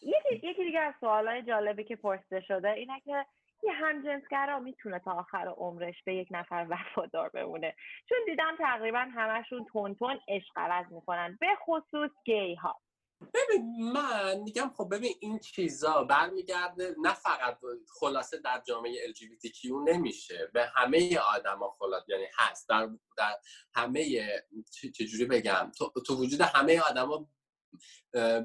یکی 0.02 0.48
یکی 0.48 0.64
دیگه 0.64 0.78
از 0.78 0.94
سوالای 1.00 1.42
جالبی 1.42 1.84
که 1.84 1.96
پرسیده 1.96 2.40
شده 2.40 2.70
اینه 2.70 3.00
که 3.04 3.26
یه 3.64 3.72
همجنسگرا 3.72 4.58
می‌تونه 4.58 4.98
تا 4.98 5.12
آخر 5.12 5.48
عمرش 5.56 6.02
به 6.06 6.14
یک 6.14 6.28
نفر 6.30 6.66
وفادار 6.70 7.28
بمونه. 7.28 7.74
چون 8.08 8.18
دیدم 8.26 8.56
تقریبا 8.58 8.98
همشون 8.98 9.66
تون 9.72 9.94
تون 9.94 10.20
عشق 10.28 10.52
عوض 10.56 10.92
می‌کنن 10.92 11.38
به 11.40 11.46
خصوص 11.66 12.10
گی 12.24 12.54
ها 12.54 12.80
ببین 13.34 13.92
من 13.92 14.40
میگم 14.40 14.70
خب 14.76 14.88
ببین 14.92 15.14
این 15.20 15.38
چیزا 15.38 16.04
برمیگرده 16.04 16.94
نه 17.02 17.14
فقط 17.14 17.58
خلاصه 18.00 18.38
در 18.38 18.62
جامعه 18.68 19.12
LGBTQ 19.12 19.70
نمیشه 19.84 20.50
به 20.52 20.66
همه 20.74 21.18
آدما 21.34 21.76
خلاص 21.78 22.02
یعنی 22.08 22.26
هست. 22.38 22.68
در, 22.68 22.88
در 23.16 23.34
همه 23.74 24.26
چجوری 24.94 25.24
بگم؟ 25.24 25.72
تو, 25.78 25.92
تو 26.06 26.14
وجود 26.14 26.40
همه 26.40 26.80
آدما 26.90 27.28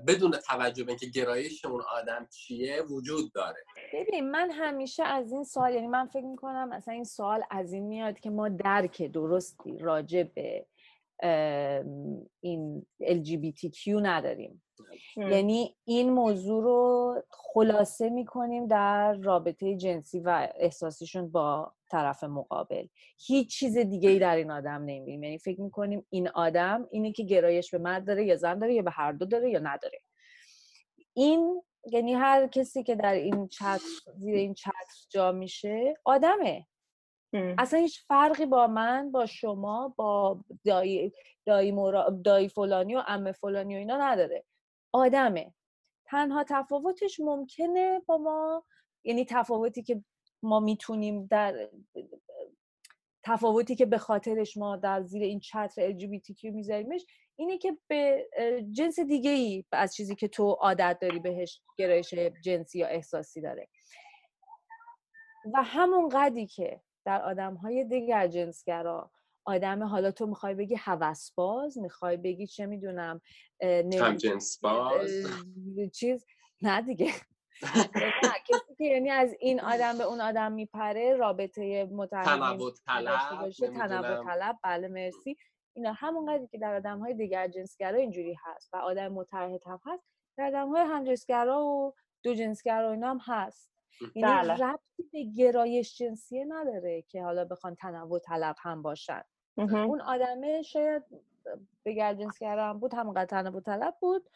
بدون 0.08 0.32
توجه 0.32 0.84
به 0.84 0.92
اینکه 0.92 1.06
گرایش 1.06 1.66
اون 1.66 1.82
آدم 1.82 2.28
چیه 2.32 2.82
وجود 2.82 3.32
داره. 3.34 3.64
ببین 3.94 4.32
من 4.32 4.52
همیشه 4.52 5.04
از 5.04 5.32
این 5.32 5.44
سوال 5.44 5.74
یعنی 5.74 5.88
من 5.88 6.08
فکر 6.08 6.26
می‌کنم 6.26 6.70
مثلا 6.70 6.94
این 6.94 7.04
سوال 7.04 7.44
از 7.52 7.74
این 7.74 7.84
میاد 7.84 8.20
که 8.20 8.30
ما 8.30 8.50
درک 8.50 9.02
درستی 9.02 9.78
راجع 9.78 10.24
به 10.24 10.66
این 12.40 12.86
LGBTQ 13.04 13.88
نداریم. 13.88 14.64
یعنی 15.18 15.76
این 15.84 16.10
موضوع 16.10 16.64
رو 16.64 17.16
خلاصه 17.30 18.10
می‌کنیم 18.10 18.68
در 18.68 19.14
رابطه 19.14 19.76
جنسی 19.76 20.20
و 20.20 20.50
احساسیشون 20.56 21.32
با 21.32 21.74
طرف 21.90 22.24
مقابل. 22.24 22.88
هیچ 23.28 23.60
چیز 23.60 23.78
دیگه 23.78 24.10
ای 24.10 24.20
در 24.20 24.36
این 24.36 24.52
آدم 24.52 24.82
نمی‌بینیم. 24.82 25.24
یعنی 25.24 25.38
فکر 25.38 25.62
می‌کنیم 25.62 26.06
این 26.10 26.28
آدم 26.28 26.88
اینه 26.92 27.12
که 27.12 27.24
گرایش 27.24 27.72
به 27.72 27.78
مرد 27.78 28.08
داره 28.08 28.26
یا 28.26 28.36
زن 28.36 28.60
داره 28.60 28.74
یا 28.74 28.82
به 28.82 28.92
هر 28.92 29.12
دو 29.12 29.26
داره 29.26 29.50
یا 29.50 29.60
نداره. 29.60 30.00
این 31.14 31.62
یعنی 31.92 32.14
هر 32.14 32.48
کسی 32.48 32.84
که 32.84 32.96
در 32.96 33.14
این 33.14 33.48
چتر 33.48 33.80
زیر 34.16 34.36
این 34.36 34.54
چتر 34.54 35.08
جا 35.10 35.32
میشه 35.32 35.98
آدمه. 36.06 36.68
اصلا 37.34 37.80
هیچ 37.80 38.06
فرقی 38.08 38.46
با 38.46 38.68
من 38.68 39.12
با 39.12 39.26
شما 39.26 39.94
با 39.98 40.40
دایی, 40.66 41.14
دایی, 41.46 41.74
دایی 42.24 42.50
فلانی 42.50 42.96
و 42.96 43.04
ام 43.08 43.32
فلانی 43.32 43.76
و 43.76 43.78
اینا 43.78 43.98
نداره. 43.98 44.46
آدمه. 44.92 45.54
تنها 46.06 46.44
تفاوتش 46.44 47.20
ممکنه 47.20 48.02
با 48.06 48.18
ما 48.18 48.64
یعنی 49.04 49.26
تفاوتی 49.26 49.84
که 49.84 50.04
ما 50.44 50.60
می‌تونیم 50.60 51.26
در 51.26 51.70
تفاوتی 53.24 53.76
که 53.76 53.86
به 53.86 53.98
خاطرش 53.98 54.58
ما 54.58 54.78
در 54.78 55.04
زیر 55.04 55.24
این 55.24 55.40
چتر 55.40 55.92
LGBTQ 55.92 56.44
میذاریمش 56.44 57.06
اینه 57.36 57.58
که 57.58 57.78
به 57.88 58.30
جنس 58.72 59.00
دیگه 59.00 59.32
ای 59.32 59.66
از 59.72 59.96
چیزی 59.96 60.16
که 60.16 60.28
تو 60.28 60.52
عادت 60.52 60.98
داری 61.02 61.20
بهش 61.20 61.62
گرایش 61.78 62.14
جنسی 62.14 62.80
یا 62.80 62.88
احساسی 62.88 63.42
داره. 63.42 63.68
و 65.54 65.64
همون 65.64 66.10
قدی 66.10 66.48
که 66.48 66.82
در 67.06 67.22
آدم 67.22 67.56
های 67.56 67.84
دیگر 67.84 68.28
جنسگرا 68.28 69.12
آدم 69.46 69.84
حالا 69.84 70.12
تو 70.12 70.26
می‌خوای 70.28 70.56
بگی 70.56 70.76
باز 71.36 71.78
می‌خوای 71.78 72.18
بگی 72.18 72.48
چه 72.48 72.66
می‌دونم 72.66 73.22
هم 73.62 74.16
جنس 74.16 74.60
باز 74.60 75.10
چیز 75.94 76.26
نه 76.62 76.82
دیگه. 76.82 77.14
که 78.80 78.86
یعنی 78.86 79.10
از 79.10 79.36
این 79.40 79.62
آدم 79.62 79.98
به 79.98 80.04
اون 80.04 80.22
آدم 80.22 80.52
میپره 80.52 81.16
رابطه 81.16 81.86
تنوع 82.12 82.74
طلب 82.86 83.50
تنوع 83.52 84.24
طلب 84.24 84.58
بله 84.64 84.88
مرسی. 84.88 85.38
اینا 85.74 85.94
همون 85.96 86.34
قدری 86.34 86.48
که 86.48 86.58
در 86.58 86.76
آدم 86.76 87.00
های 87.00 87.14
دیگر 87.14 87.48
جنسگرا 87.48 88.00
اینجوری 88.00 88.38
هست 88.44 88.74
و 88.74 88.78
آدم 88.78 89.08
متحد 89.08 89.62
هم 89.66 89.80
هست 89.86 90.04
در 90.38 90.48
آدم 90.48 90.70
های 90.70 90.82
هم 90.82 91.04
جنسگرا 91.04 91.66
و 91.66 91.94
دو 92.24 92.34
جنسگرا 92.34 92.92
اینا 92.92 93.10
هم 93.10 93.20
هست. 93.26 93.72
یعنی 94.16 94.34
بله. 94.34 94.54
ربطی 94.54 95.04
به 95.12 95.24
گرایش 95.24 95.98
جنسیه 95.98 96.46
نداره 96.50 97.02
که 97.02 97.24
حالا 97.24 97.46
بخوان 97.46 97.76
تنوع 97.76 98.20
طلب 98.20 98.56
هم 98.60 98.82
باشن. 98.82 99.22
اون 99.58 100.02
آدمه 100.02 100.62
شاید 100.62 101.04
به 101.84 101.94
جنسگرا 101.96 102.70
هم 102.70 102.80
بود 102.80 102.94
همونقدر 102.94 103.26
تنوع 103.26 103.62
طلب 103.62 103.96
بود. 104.02 104.30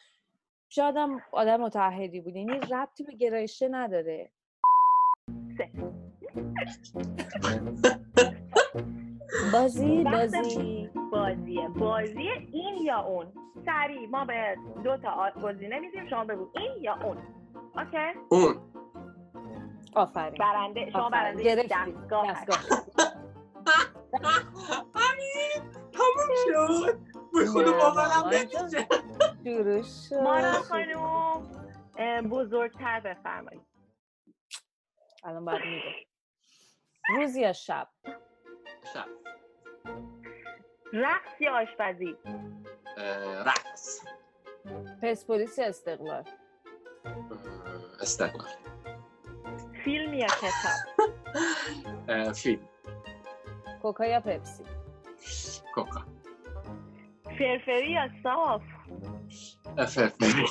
شاید 0.75 0.97
هم 0.97 1.21
آدم 1.31 1.61
متحدی 1.61 2.21
بود. 2.21 2.35
یعنی 2.35 2.59
ربطی 2.71 3.03
به 3.03 3.13
گرایشه 3.13 3.67
نداره. 3.71 4.29
بازی 9.53 10.03
بازی. 10.03 10.89
بازیه. 11.11 11.67
بازی 11.69 12.29
این 12.51 12.77
یا 12.85 12.99
اون. 12.99 13.33
سریع. 13.65 14.09
ما 14.09 14.25
به 14.25 14.57
دو 14.83 14.97
تا 14.97 15.31
گزینه 15.43 15.79
میدیم 15.79 16.09
شما 16.09 16.25
بگو 16.25 16.49
این 16.55 16.71
یا 16.81 16.95
اون. 17.03 17.17
اوکی؟ 17.75 18.19
اون. 18.29 18.55
آفرین. 19.95 20.37
برنده 20.39 20.91
شما 20.91 21.09
برنده 21.09 21.55
دستگاه. 21.55 22.27
همین. 24.95 25.71
تموم 25.93 26.35
شد. 26.85 27.12
به 27.33 27.45
خود 27.45 27.65
باورم 27.65 28.29
نمیشه. 28.31 28.87
مارا 30.23 30.51
خانوم 30.51 31.49
بزرگتر 32.29 32.99
بفرمایید. 32.99 33.61
الان 35.23 35.45
باید 35.45 35.61
میگه 35.65 36.05
روز 37.09 37.35
یا 37.35 37.53
شب؟ 37.53 37.87
شب. 38.93 39.05
رقص 40.93 41.41
یا 41.41 41.61
آشپزی؟ 41.61 42.17
رقص. 43.45 44.05
پرسپولیس 45.01 45.57
یا 45.57 45.65
استقلال؟ 45.65 46.23
استقلال. 48.01 48.51
فیلم 49.83 50.13
یا 50.13 50.27
کتاب؟ 50.27 52.31
فیلم. 52.33 52.69
کوکا 53.81 54.05
یا 54.05 54.19
پپسی؟ 54.19 54.63
کوکا. 55.75 56.05
فرفری 57.37 57.91
یا 57.91 58.09
صاف؟ 58.23 58.61
فرفری. 59.77 60.45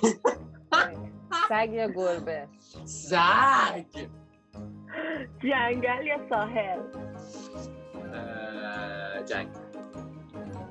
سگ 1.49 1.69
یا 1.73 1.89
گربه؟ 1.89 2.49
سگ. 2.85 3.85
جنگل 5.43 6.07
یا 6.07 6.29
ساحل؟ 6.31 6.81
جنگل 9.27 9.61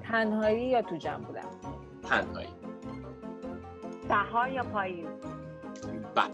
تنهایی 0.03 0.67
یا 0.67 0.81
تو 0.81 0.95
جمع 0.95 1.25
بودن؟ 1.25 1.49
تنهایی. 2.03 2.49
بهار 4.09 4.49
یا 4.49 4.63
پاییز 4.63 5.07
بهار 6.15 6.31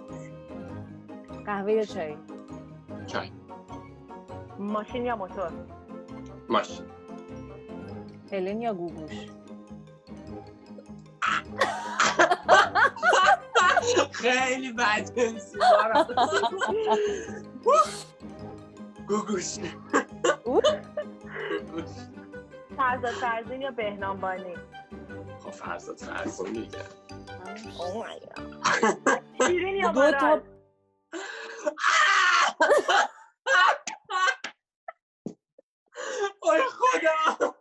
قهوه 1.45 1.71
یا 1.71 1.85
چای؟ 1.85 2.17
چای. 3.07 3.31
ماشین 4.59 5.05
یا 5.05 5.15
موتور؟ 5.15 5.51
ماشین. 6.49 6.85
هلن 8.31 8.61
یا 8.61 8.73
گوگوش؟ 8.73 9.27
خیلی 14.13 14.71
بد 14.73 15.11
گوگوش. 19.07 19.57
فرزاد 22.77 23.15
فرزین 23.15 23.61
یا 23.61 23.71
بهنام 23.71 24.19
بانی 24.21 24.55
خب 25.43 25.51
فرزاد 25.51 25.97
فرزین. 25.97 26.53
دیگه 26.53 26.79
شیرین 29.47 29.75
یا 29.75 29.91
مارال 29.91 30.41
ای 36.43 36.61
خدا 36.79 37.53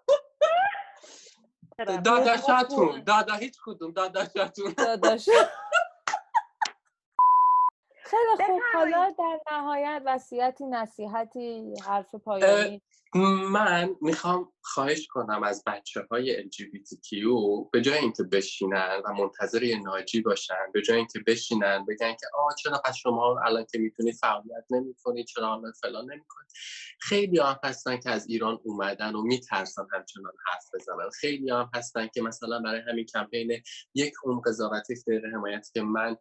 داداشاتون 1.86 3.02
دادا 3.04 3.34
هیچ 3.34 3.58
کدوم. 3.64 3.92
داداشاتون 3.92 4.74
داداش. 4.78 5.28
خیلی 8.04 8.46
خوب. 8.46 8.60
حالا 8.74 9.14
در 9.18 9.40
نهایت 9.52 10.02
وصیتی 10.06 10.66
نصیحتی 10.66 11.74
حرف 11.86 12.14
پایانی. 12.14 12.82
من 13.14 13.96
می‌خوام 14.00 14.52
خواهش 14.62 15.06
کنم 15.06 15.42
از 15.42 15.62
بچه 15.66 16.06
های 16.10 16.42
LGBTQ 16.42 17.12
به 17.72 17.80
جای 17.80 17.98
اینکه 17.98 18.22
بشینن 18.22 19.02
و 19.04 19.12
منتظر 19.12 19.62
یه 19.62 19.82
ناجی 19.82 20.20
باشن 20.20 20.72
به 20.74 20.82
جای 20.82 20.96
اینکه 20.96 21.18
بشینن 21.26 21.84
بگن 21.88 22.12
که 22.12 22.26
آه 22.38 22.54
چرا 22.58 22.80
پس 22.84 22.96
شما 22.96 23.40
الان 23.46 23.66
که 23.72 23.78
می‌تونید 23.78 24.14
فعالیت 24.14 24.64
نمی‌کنید 24.70 25.26
چرا 25.26 25.52
الان 25.52 25.72
فلان 25.72 26.04
نمی‌کنید 26.04 26.50
خیلی 27.00 27.38
هم 27.38 27.58
هستن 27.64 27.96
که 27.96 28.10
از 28.10 28.26
ایران 28.28 28.58
اومدن 28.64 29.14
و 29.14 29.22
میترسن 29.22 29.86
همچنان 29.92 30.32
حرف 30.46 30.64
بزنن. 30.74 31.10
خیلی 31.20 31.50
هم 31.50 31.70
هستن 31.74 32.08
که 32.14 32.22
مثلا 32.22 32.60
برای 32.60 32.80
همین 32.88 33.06
کمپین 33.06 33.62
یک 33.94 34.12
اون 34.24 34.40
قضاوتی 34.40 34.94
غیر 35.06 35.22
حمایت 35.34 35.70
که 35.74 35.82
من 35.82 36.16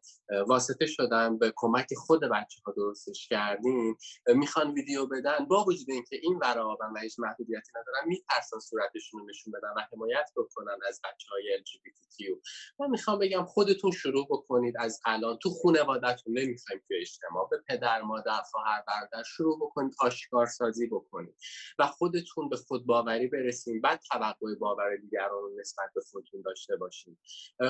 واسطه 0.47 0.85
شدم 0.85 1.37
به 1.37 1.53
کمک 1.55 1.87
خود 1.97 2.21
بچه 2.21 2.61
ها 2.65 2.73
درستش 2.77 3.27
کردیم 3.27 3.97
می‌خوان 4.27 4.71
ویدیو 4.73 5.05
بدن 5.05 5.45
با 5.45 5.63
وجود 5.63 5.91
اینکه 5.91 6.19
این 6.21 6.39
برابر 6.39 6.84
و 6.95 6.99
هیچ 6.99 7.19
محدودیتی 7.19 7.71
ندارن 7.75 8.07
میترسن 8.07 8.59
صورتشون 8.59 9.19
رو 9.19 9.25
نشون 9.25 9.53
بدن 9.53 9.69
و 9.77 9.81
حمایت 9.91 10.31
بکنن 10.35 10.77
از 10.87 11.01
بچه 11.03 11.27
های 11.31 11.59
LGBTQ 11.63 12.39
من 12.79 12.89
می‌خوام 12.89 13.19
بگم 13.19 13.43
خودتون 13.45 13.91
شروع 13.91 14.27
بکنید 14.29 14.75
از 14.79 15.01
الان. 15.05 15.37
تو 15.37 15.49
خانوادهتون 15.49 16.37
نمی‌خوایم 16.37 16.81
که 16.87 16.95
اجتماع 17.01 17.47
به 17.51 17.57
پدر 17.67 18.01
مادر 18.01 18.41
خواهر 18.51 18.83
برادر 18.87 19.23
شروع 19.23 19.59
بکنید 19.59 19.93
آشکار 19.99 20.45
سازی 20.45 20.87
بکنید 20.87 21.35
و 21.79 21.87
خودتون 21.87 22.49
به 22.49 22.57
خود 22.57 22.85
باوری 22.85 23.27
برسید 23.27 23.81
بعد 23.81 23.99
توقع 24.11 24.55
باور 24.59 24.95
دیگران 24.95 25.41
رو 25.41 25.51
نسبت 25.59 25.89
به 25.95 26.01
خودتون 26.01 26.41
داشته 26.41 26.75
باشید 26.75 27.17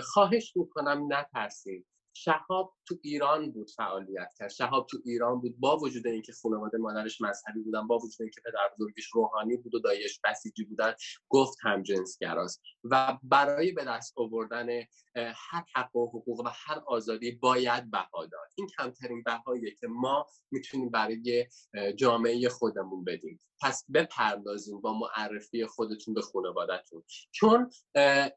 خواهش 0.04 0.54
می‌کنم 0.56 1.14
نترسید. 1.14 1.88
شهاب 2.18 2.74
تو 2.88 2.96
ایران 3.04 3.52
بود 3.52 3.70
فعالیت 3.70 4.30
کرد. 4.40 4.50
شهاب 4.50 4.88
تو 4.90 4.98
ایران 5.06 5.42
بود 5.42 5.60
با 5.60 5.78
وجود 5.78 6.08
اینکه 6.08 6.34
خانواده 6.34 6.78
مادرش 6.78 7.22
مذهبی 7.22 7.60
بودن 7.60 7.88
با 7.88 7.98
وجود 7.98 8.22
اینکه 8.22 8.42
پدر 8.46 8.70
بزرگش 8.74 9.06
روحانی 9.14 9.58
بود 9.58 9.76
و 9.76 9.80
دایش 9.80 10.20
بسیجی 10.24 10.64
بودن 10.64 10.94
گفت 11.30 11.58
هم 11.62 11.84
جنسگراست. 11.84 12.62
و 12.84 13.18
برای 13.24 13.72
به 13.72 13.84
دست 13.84 14.14
آوردن 14.16 14.70
هر 15.16 15.66
حق 15.76 15.96
و 15.96 16.08
حقوق 16.08 16.40
و 16.40 16.50
هر 16.54 16.82
آزادی 16.88 17.32
باید 17.32 17.92
بها 17.92 18.26
داد. 18.26 18.50
این 18.56 18.68
کمترین 18.78 19.24
بهاییه 19.24 19.72
که 19.72 19.88
ما 19.88 20.26
می‌تونیم 20.52 20.90
برای 20.90 21.48
جامعه 21.96 22.50
خودمون 22.50 23.04
بدیم. 23.04 23.40
پس 23.62 23.86
بپردازیم 23.94 24.82
با 24.82 25.00
معرفی 25.00 25.66
خودتون 25.66 26.14
به 26.14 26.22
خانوادهتون. 26.22 27.04
چون 27.32 27.70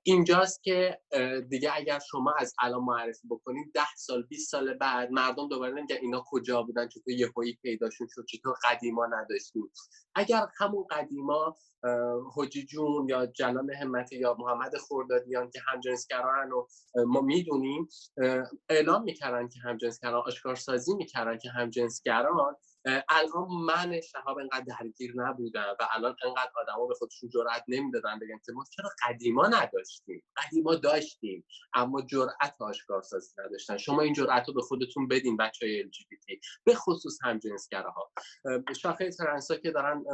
اینجاست 0.02 0.62
که 0.62 1.00
دیگه 1.50 1.70
اگر 1.74 1.98
شما 1.98 2.34
از 2.38 2.54
الان 2.62 2.84
معرفی 2.84 3.28
بکنید 3.28 3.72
ده 3.74 3.94
سال 3.96 4.22
20 4.22 4.50
سال 4.50 4.74
بعد 4.74 5.10
مردم 5.10 5.48
دوباره 5.48 5.72
نمیگن 5.72 5.96
اینا 6.00 6.24
کجا 6.26 6.62
بودن 6.62 6.88
چطور 6.88 7.14
یهویی 7.14 7.58
پیداشون 7.62 8.08
شد 8.10 8.24
چطور 8.28 8.54
قدیما 8.64 9.06
نداشتیم. 9.06 9.70
اگر 10.14 10.46
همون 10.58 10.86
قدیما 10.90 11.56
حجی 12.36 12.66
جون 12.66 13.08
یا 13.08 13.26
جلال 13.26 13.70
همتی 13.74 14.18
یا 14.18 14.36
محمد 14.38 14.76
خوردادیان 14.76 15.50
که 15.50 15.60
همجنسگران 15.66 16.52
و 16.52 16.66
ما 17.06 17.20
می‌دونیم 17.20 17.88
اعلام 18.68 19.02
می‌کردن 19.02 19.48
که 19.48 19.60
همجنسگران 19.60 20.22
آشکارسازی 20.26 20.94
می‌کردن 20.94 21.38
که 21.38 21.50
همجنسگران 21.50 22.56
الان 23.08 23.48
من 23.66 24.00
شهاب 24.00 24.38
انقدر 24.38 24.64
درگیر 24.80 25.12
نبودم 25.16 25.76
و 25.80 25.88
الان 25.92 26.16
انقدر 26.24 26.50
آدما 26.56 26.86
به 26.86 26.94
خودشون 26.94 27.30
جرأت 27.30 27.64
نمی‌دادن 27.68 28.18
بگن 28.18 28.38
که 28.46 28.52
ما 28.52 28.64
چرا 28.76 28.90
قدیما 29.08 29.46
نداشتیم؟ 29.46 30.22
قدیما 30.36 30.74
داشتیم 30.74 31.44
اما 31.74 32.02
جرأت 32.02 32.54
آشکارسازی 32.60 33.34
نداشتن. 33.38 33.76
شما 33.76 34.02
این 34.02 34.12
جرأت 34.12 34.48
رو 34.48 34.54
به 34.54 34.62
خودتون 34.62 35.08
بدین 35.08 35.36
بچه 35.36 35.66
های 35.66 35.82
LGBT 35.82 36.38
به 36.64 36.74
خصوص 36.74 37.18
همجنسگراها 37.22 38.12
شاخه 38.80 39.10
ترنسا 39.10 39.56
که 39.56 39.70
دارن 39.70 40.04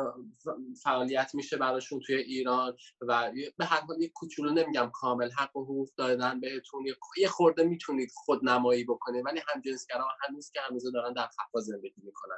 فعالیت 0.82 1.30
میشه 1.34 1.56
براشون 1.56 2.00
توی 2.00 2.16
ایران 2.16 2.76
و 3.00 3.32
به 3.58 3.64
هر 3.64 3.80
حال 3.80 4.02
یک 4.02 4.12
کوچولو 4.14 4.50
نمیگم 4.50 4.90
کامل 4.94 5.30
حق 5.30 5.56
و 5.56 5.64
حقوق 5.64 5.88
دادن 5.96 6.40
بهتون. 6.40 6.84
یه 7.16 7.28
خورده 7.28 7.64
می‌تونید 7.64 8.10
خود 8.14 8.48
نمایی 8.48 8.84
بکنید 8.84 9.26
ولی 9.26 9.40
همجنسگرا 9.54 10.08
هنوز 10.20 10.50
که 10.50 10.60
هنوز 10.60 10.92
دارن 10.92 11.12
در 11.12 11.26
خفا 11.26 11.60
زندگی 11.60 12.02
می‌کنن. 12.02 12.36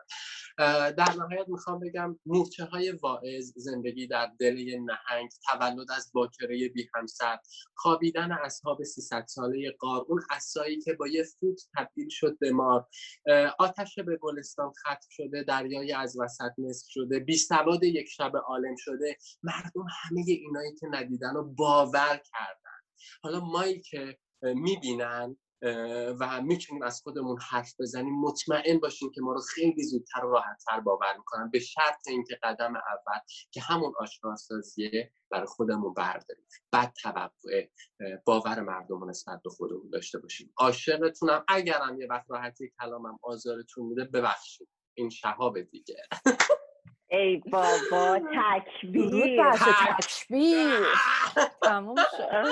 در 0.97 1.13
نهایت 1.19 1.49
می‌خوام 1.49 1.81
بگم 1.81 2.19
مورچه 2.27 2.65
های 2.65 2.91
واعظ 2.91 3.53
زندگی 3.57 4.07
در 4.07 4.31
دل 4.41 4.79
نهنگ 4.79 5.31
تولد 5.51 5.91
از 5.91 6.11
باکره 6.15 6.69
بی 6.69 6.89
همسر 6.95 7.39
خوابیدن 7.75 8.33
اصحاب 8.33 8.85
300 8.85 9.25
ساله 9.27 9.71
قار 9.79 10.05
اون 10.09 10.23
اسایی 10.31 10.81
که 10.81 10.93
با 10.93 11.09
یه 11.09 11.23
فوت 11.23 11.61
تبدیل 11.77 12.09
شد 12.09 12.39
به 12.39 12.53
مار. 12.53 12.89
آتش 13.59 13.99
به 13.99 14.17
گلستان 14.17 14.73
ختم 14.73 15.09
شده 15.11 15.43
دریای 15.43 15.93
از 15.93 16.17
وسط 16.21 16.53
نصف 16.59 16.87
شده 16.89 17.21
بی 17.21 17.37
سواد 17.37 17.85
یک 17.85 18.09
شب 18.09 18.33
عالم 18.37 18.77
شده. 18.77 19.17
مردم 19.43 19.87
همه 20.03 20.25
اینایی 20.27 20.75
که 20.75 20.87
ندیدن 20.91 21.37
و 21.37 21.43
باور 21.43 22.21
کردن. 22.33 22.81
حالا 23.23 23.41
مایی 23.41 23.81
که 23.81 24.19
می‌بینن 24.43 25.37
و 26.21 26.43
می‌تونیم 26.43 26.83
از 26.83 27.01
خودمون 27.03 27.39
حرف 27.51 27.75
بزنیم 27.81 28.15
مطمئن 28.21 28.79
باشیم 28.79 29.11
که 29.15 29.21
ما 29.21 29.33
رو 29.33 29.41
خیلی 29.41 29.85
زودتر 29.85 30.25
و 30.25 30.31
راحتتر 30.31 30.81
باور 30.81 31.17
می‌کنن 31.17 31.51
به 31.51 31.59
شرط 31.59 32.09
اینکه 32.09 32.39
قدم 32.43 32.77
اول 32.77 33.21
که 33.51 33.61
همون 33.61 33.93
آشکارسازیه 33.99 35.13
برای 35.31 35.47
خودمون 35.47 35.95
برداریم. 35.95 36.45
بعد 36.73 36.93
توقع 37.03 37.69
باور 38.25 38.61
مردم 38.61 39.11
نسبت 39.11 39.41
به 39.45 39.51
خودمون 39.51 39.91
داشته 39.93 40.19
باشیم. 40.19 40.53
عاشقتونم 40.57 41.45
اگرم 41.49 42.01
یه 42.01 42.07
وقت 42.11 42.27
راحتی 42.29 42.73
کلامم 42.81 43.19
آزارتون 43.23 43.87
میده 43.87 44.05
ببخشید. 44.05 44.69
این 44.95 45.11
شهاب 45.11 45.61
دیگه. 45.61 45.97
ای 47.09 47.37
بابا 47.37 48.19
تکبیر. 48.19 49.53
تکبیر. 49.99 50.87
تموم 51.63 51.97
شد. 52.17 52.47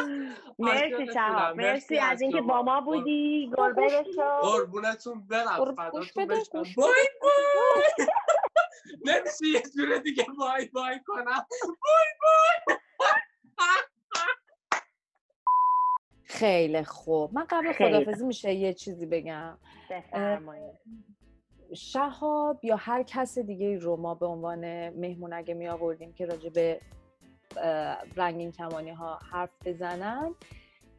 مرسی 0.59 1.07
شهاب 1.12 1.57
مرسی 1.57 1.98
از 1.98 2.20
اینکه 2.20 2.40
با 2.40 2.62
ما 2.62 2.80
بودی. 2.80 3.50
گربه 3.57 3.82
بشو 3.90 4.22
قربونتون 4.42 5.26
برم. 5.26 5.74
فداتون 5.74 6.26
بشم. 6.26 6.62
بای 6.76 6.92
بای 7.22 8.07
نمیشه 9.05 9.46
یه 9.46 9.62
جوره 9.76 9.98
دیگه 9.98 10.26
بای 10.38 10.66
بای 10.68 11.00
کنم. 11.07 11.46
بای 11.62 12.07
بای 12.22 12.76
خیلی 16.24 16.84
خوب. 16.84 17.34
من 17.34 17.44
قبل 17.44 17.72
خدافزی 17.72 18.24
میشه 18.24 18.55
یه 18.55 18.74
چیزی 18.74 19.07
بگم. 19.07 19.59
شهاب 21.75 22.64
یا 22.64 22.77
هر 22.77 23.03
کس 23.03 23.39
دیگه 23.39 23.79
رو 23.79 23.97
ما 23.97 24.14
به 24.14 24.27
عنوان 24.27 24.89
مهمون 24.89 25.33
اگه 25.33 25.55
می 25.55 25.68
آوردیم 25.68 26.12
که 26.12 26.27
راجع 26.27 26.51
به 26.51 26.81
رنگین 28.16 28.53
کمانی 28.53 28.91
ها 28.91 29.18
حرف 29.31 29.51
بزنن 29.64 30.35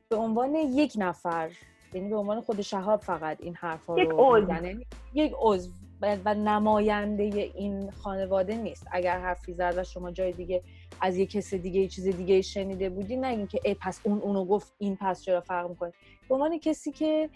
به 0.09 0.15
عنوان 0.15 0.55
یک 0.55 0.93
نفر 0.97 1.51
یعنی 1.93 2.09
به 2.09 2.15
عنوان 2.15 2.41
خود 2.41 2.61
شهاب 2.61 3.01
فقط 3.01 3.41
این 3.41 3.55
حرف 3.55 3.85
ها 3.85 3.95
رو 3.95 4.41
می‌زنه. 4.41 4.85
یک 5.13 5.33
عضو 5.39 5.71
و 6.01 6.33
نماینده 6.33 7.23
این 7.23 7.91
خانواده 7.91 8.55
نیست. 8.55 8.87
اگر 8.91 9.19
حرفی 9.19 9.53
زد 9.53 9.73
و 9.77 9.83
شما 9.83 10.11
جای 10.11 10.31
دیگه 10.31 10.61
از 11.01 11.17
یک 11.17 11.31
کس 11.31 11.53
دیگه 11.53 11.81
یه 11.81 11.87
چیز 11.87 12.07
دیگه 12.07 12.41
شنیده 12.41 12.89
بودی 12.89 13.15
نگین 13.15 13.47
که 13.47 13.59
ای 13.63 13.73
پس 13.73 13.99
اون 14.03 14.19
اونو 14.19 14.45
گفت 14.45 14.73
این 14.77 14.97
پس 15.01 15.21
چرا 15.21 15.41
فرق 15.41 15.69
می‌کنه. 15.69 15.93
به 16.29 16.35
عنوان 16.35 16.59
کسی 16.59 16.91
که 16.91 17.29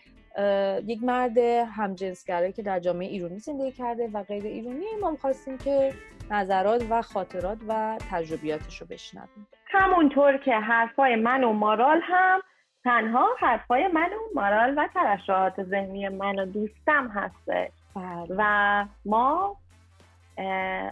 یک 0.85 1.03
مرد 1.03 1.37
همجنسگره 1.77 2.51
که 2.51 2.61
در 2.61 2.79
جامعه 2.79 3.07
ایرانی 3.07 3.39
زندگی 3.39 3.71
کرده 3.71 4.09
و 4.13 4.23
غیر 4.23 4.43
ایرانی 4.43 4.85
ما 5.01 5.15
خواستیم 5.21 5.57
که 5.57 5.93
نظرات 6.31 6.85
و 6.89 7.01
خاطرات 7.01 7.57
و 7.67 7.97
تجربیاتش 8.11 8.81
رو 8.81 8.87
بشنویم. 8.87 9.47
همونطور 9.65 10.37
که 10.37 10.55
حرفای 10.55 11.15
من 11.15 11.43
و 11.43 11.53
مارال 11.53 12.01
هم 12.03 12.41
تنها 12.83 13.27
حرفای 13.39 13.87
من 13.87 14.09
و 14.09 14.35
مارال 14.35 14.73
و 14.77 14.87
ترشحات 14.93 15.63
ذهنی 15.63 16.09
من 16.09 16.39
و 16.39 16.45
دوستم 16.45 17.07
هسته 17.07 17.71
بله. 17.95 18.35
و 18.37 18.85
ما 19.05 19.57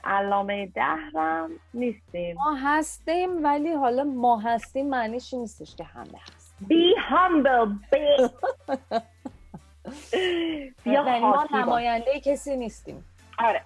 علامه 0.04 0.66
دهرم 0.66 1.50
نیستیم. 1.74 2.36
ما 2.36 2.54
هستیم 2.64 3.44
ولی 3.44 3.74
حالا 3.74 4.04
ما 4.04 4.40
هستیم 4.40 4.90
معنیش 4.90 5.34
نیستش 5.34 5.76
که 5.76 5.84
همه 5.84 6.18
هست 6.36 6.48
Be 6.62 6.96
humble 7.10 7.70
بیا 7.92 8.30
ما 11.22 11.48
نماینده 11.52 12.20
کسی 12.20 12.58
نیستیم. 12.58 13.06
آره 13.40 13.62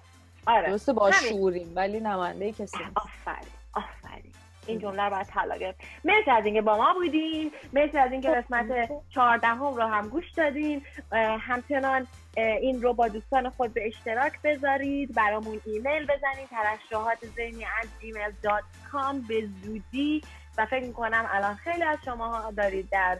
آره. 0.46 0.70
درسته 0.70 0.92
با 0.92 1.10
شعوریم 1.10 1.72
ولی 1.74 2.00
نماینده 2.00 2.52
کسی 2.52 2.62
نیستیم 2.62 2.92
آفرین 2.94 3.52
آفرین. 3.72 4.32
این 4.66 4.78
جمله 4.78 5.02
رو 5.02 5.10
باید 5.10 5.26
طلا 5.26 5.56
گرفت. 5.56 5.80
مرسی 6.04 6.30
از 6.30 6.44
اینکه 6.44 6.62
با 6.62 6.76
ما 6.76 6.94
بودیم 6.94 7.50
مرسی 7.72 7.98
از 7.98 8.12
اینکه 8.12 8.30
قسمت 8.30 8.66
چهاردهم 9.10 9.74
رو 9.74 9.82
هم 9.82 10.08
گوش 10.08 10.30
دادین. 10.30 10.82
همچنان 11.40 12.06
این 12.36 12.82
رو 12.82 12.94
با 12.94 13.08
دوستان 13.08 13.50
خود 13.50 13.74
به 13.74 13.86
اشتراک 13.86 14.32
بذارید. 14.44 15.14
برامون 15.14 15.60
ایمیل 15.66 16.04
بزنید. 16.04 16.48
ترشحات 16.50 17.18
ذهنی 17.36 17.64
از 17.64 17.88
gmail.com 18.00 19.28
به 19.28 19.48
زودی. 19.62 20.22
و 20.58 20.66
فکر 20.66 20.84
می‌کنم 20.84 21.28
الان 21.30 21.54
خیلی 21.54 21.82
از 21.82 21.98
شما 22.04 22.52
دارید 22.56 22.88
در 22.90 23.18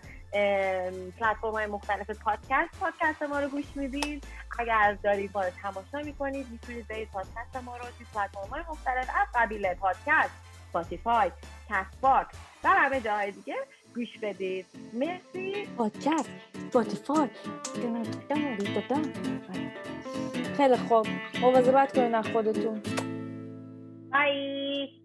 پلتفرم 1.18 1.50
های 1.52 1.66
مختلف 1.66 2.10
پادکست. 2.10 2.80
پادکست 2.80 3.22
ما 3.22 3.40
رو 3.40 3.48
گوش 3.48 3.64
می‌دید. 3.74 4.26
اگر 4.58 4.98
دارید 5.02 5.30
ما 5.34 5.42
رو 5.42 5.50
تماشا 5.62 5.98
می‌کنید 6.04 6.46
می‌تونید 6.50 6.88
برید 6.88 7.08
پادکست 7.08 7.56
ما 7.64 7.76
رو 7.76 7.84
توی 7.84 8.06
پلتفرم 8.14 8.48
های 8.50 8.62
مختلف 8.70 9.10
از 9.20 9.26
قبیل 9.34 9.74
پادکست 9.74 10.34
Spotify 10.68 11.30
Castbox 11.70 12.34
و 12.64 12.68
همه 12.68 13.00
جاهای 13.00 13.30
دیگه 13.30 13.56
گوش 13.94 14.18
بدید. 14.22 14.66
مرسی. 14.92 15.68
پادکست 15.78 16.30
Spotify. 16.70 17.28
خیلی 20.56 20.76
خوب. 20.76 21.06
مواظبت 21.40 21.92
کنید 21.92 22.32
خودتون. 22.32 22.82
بای 24.12 25.01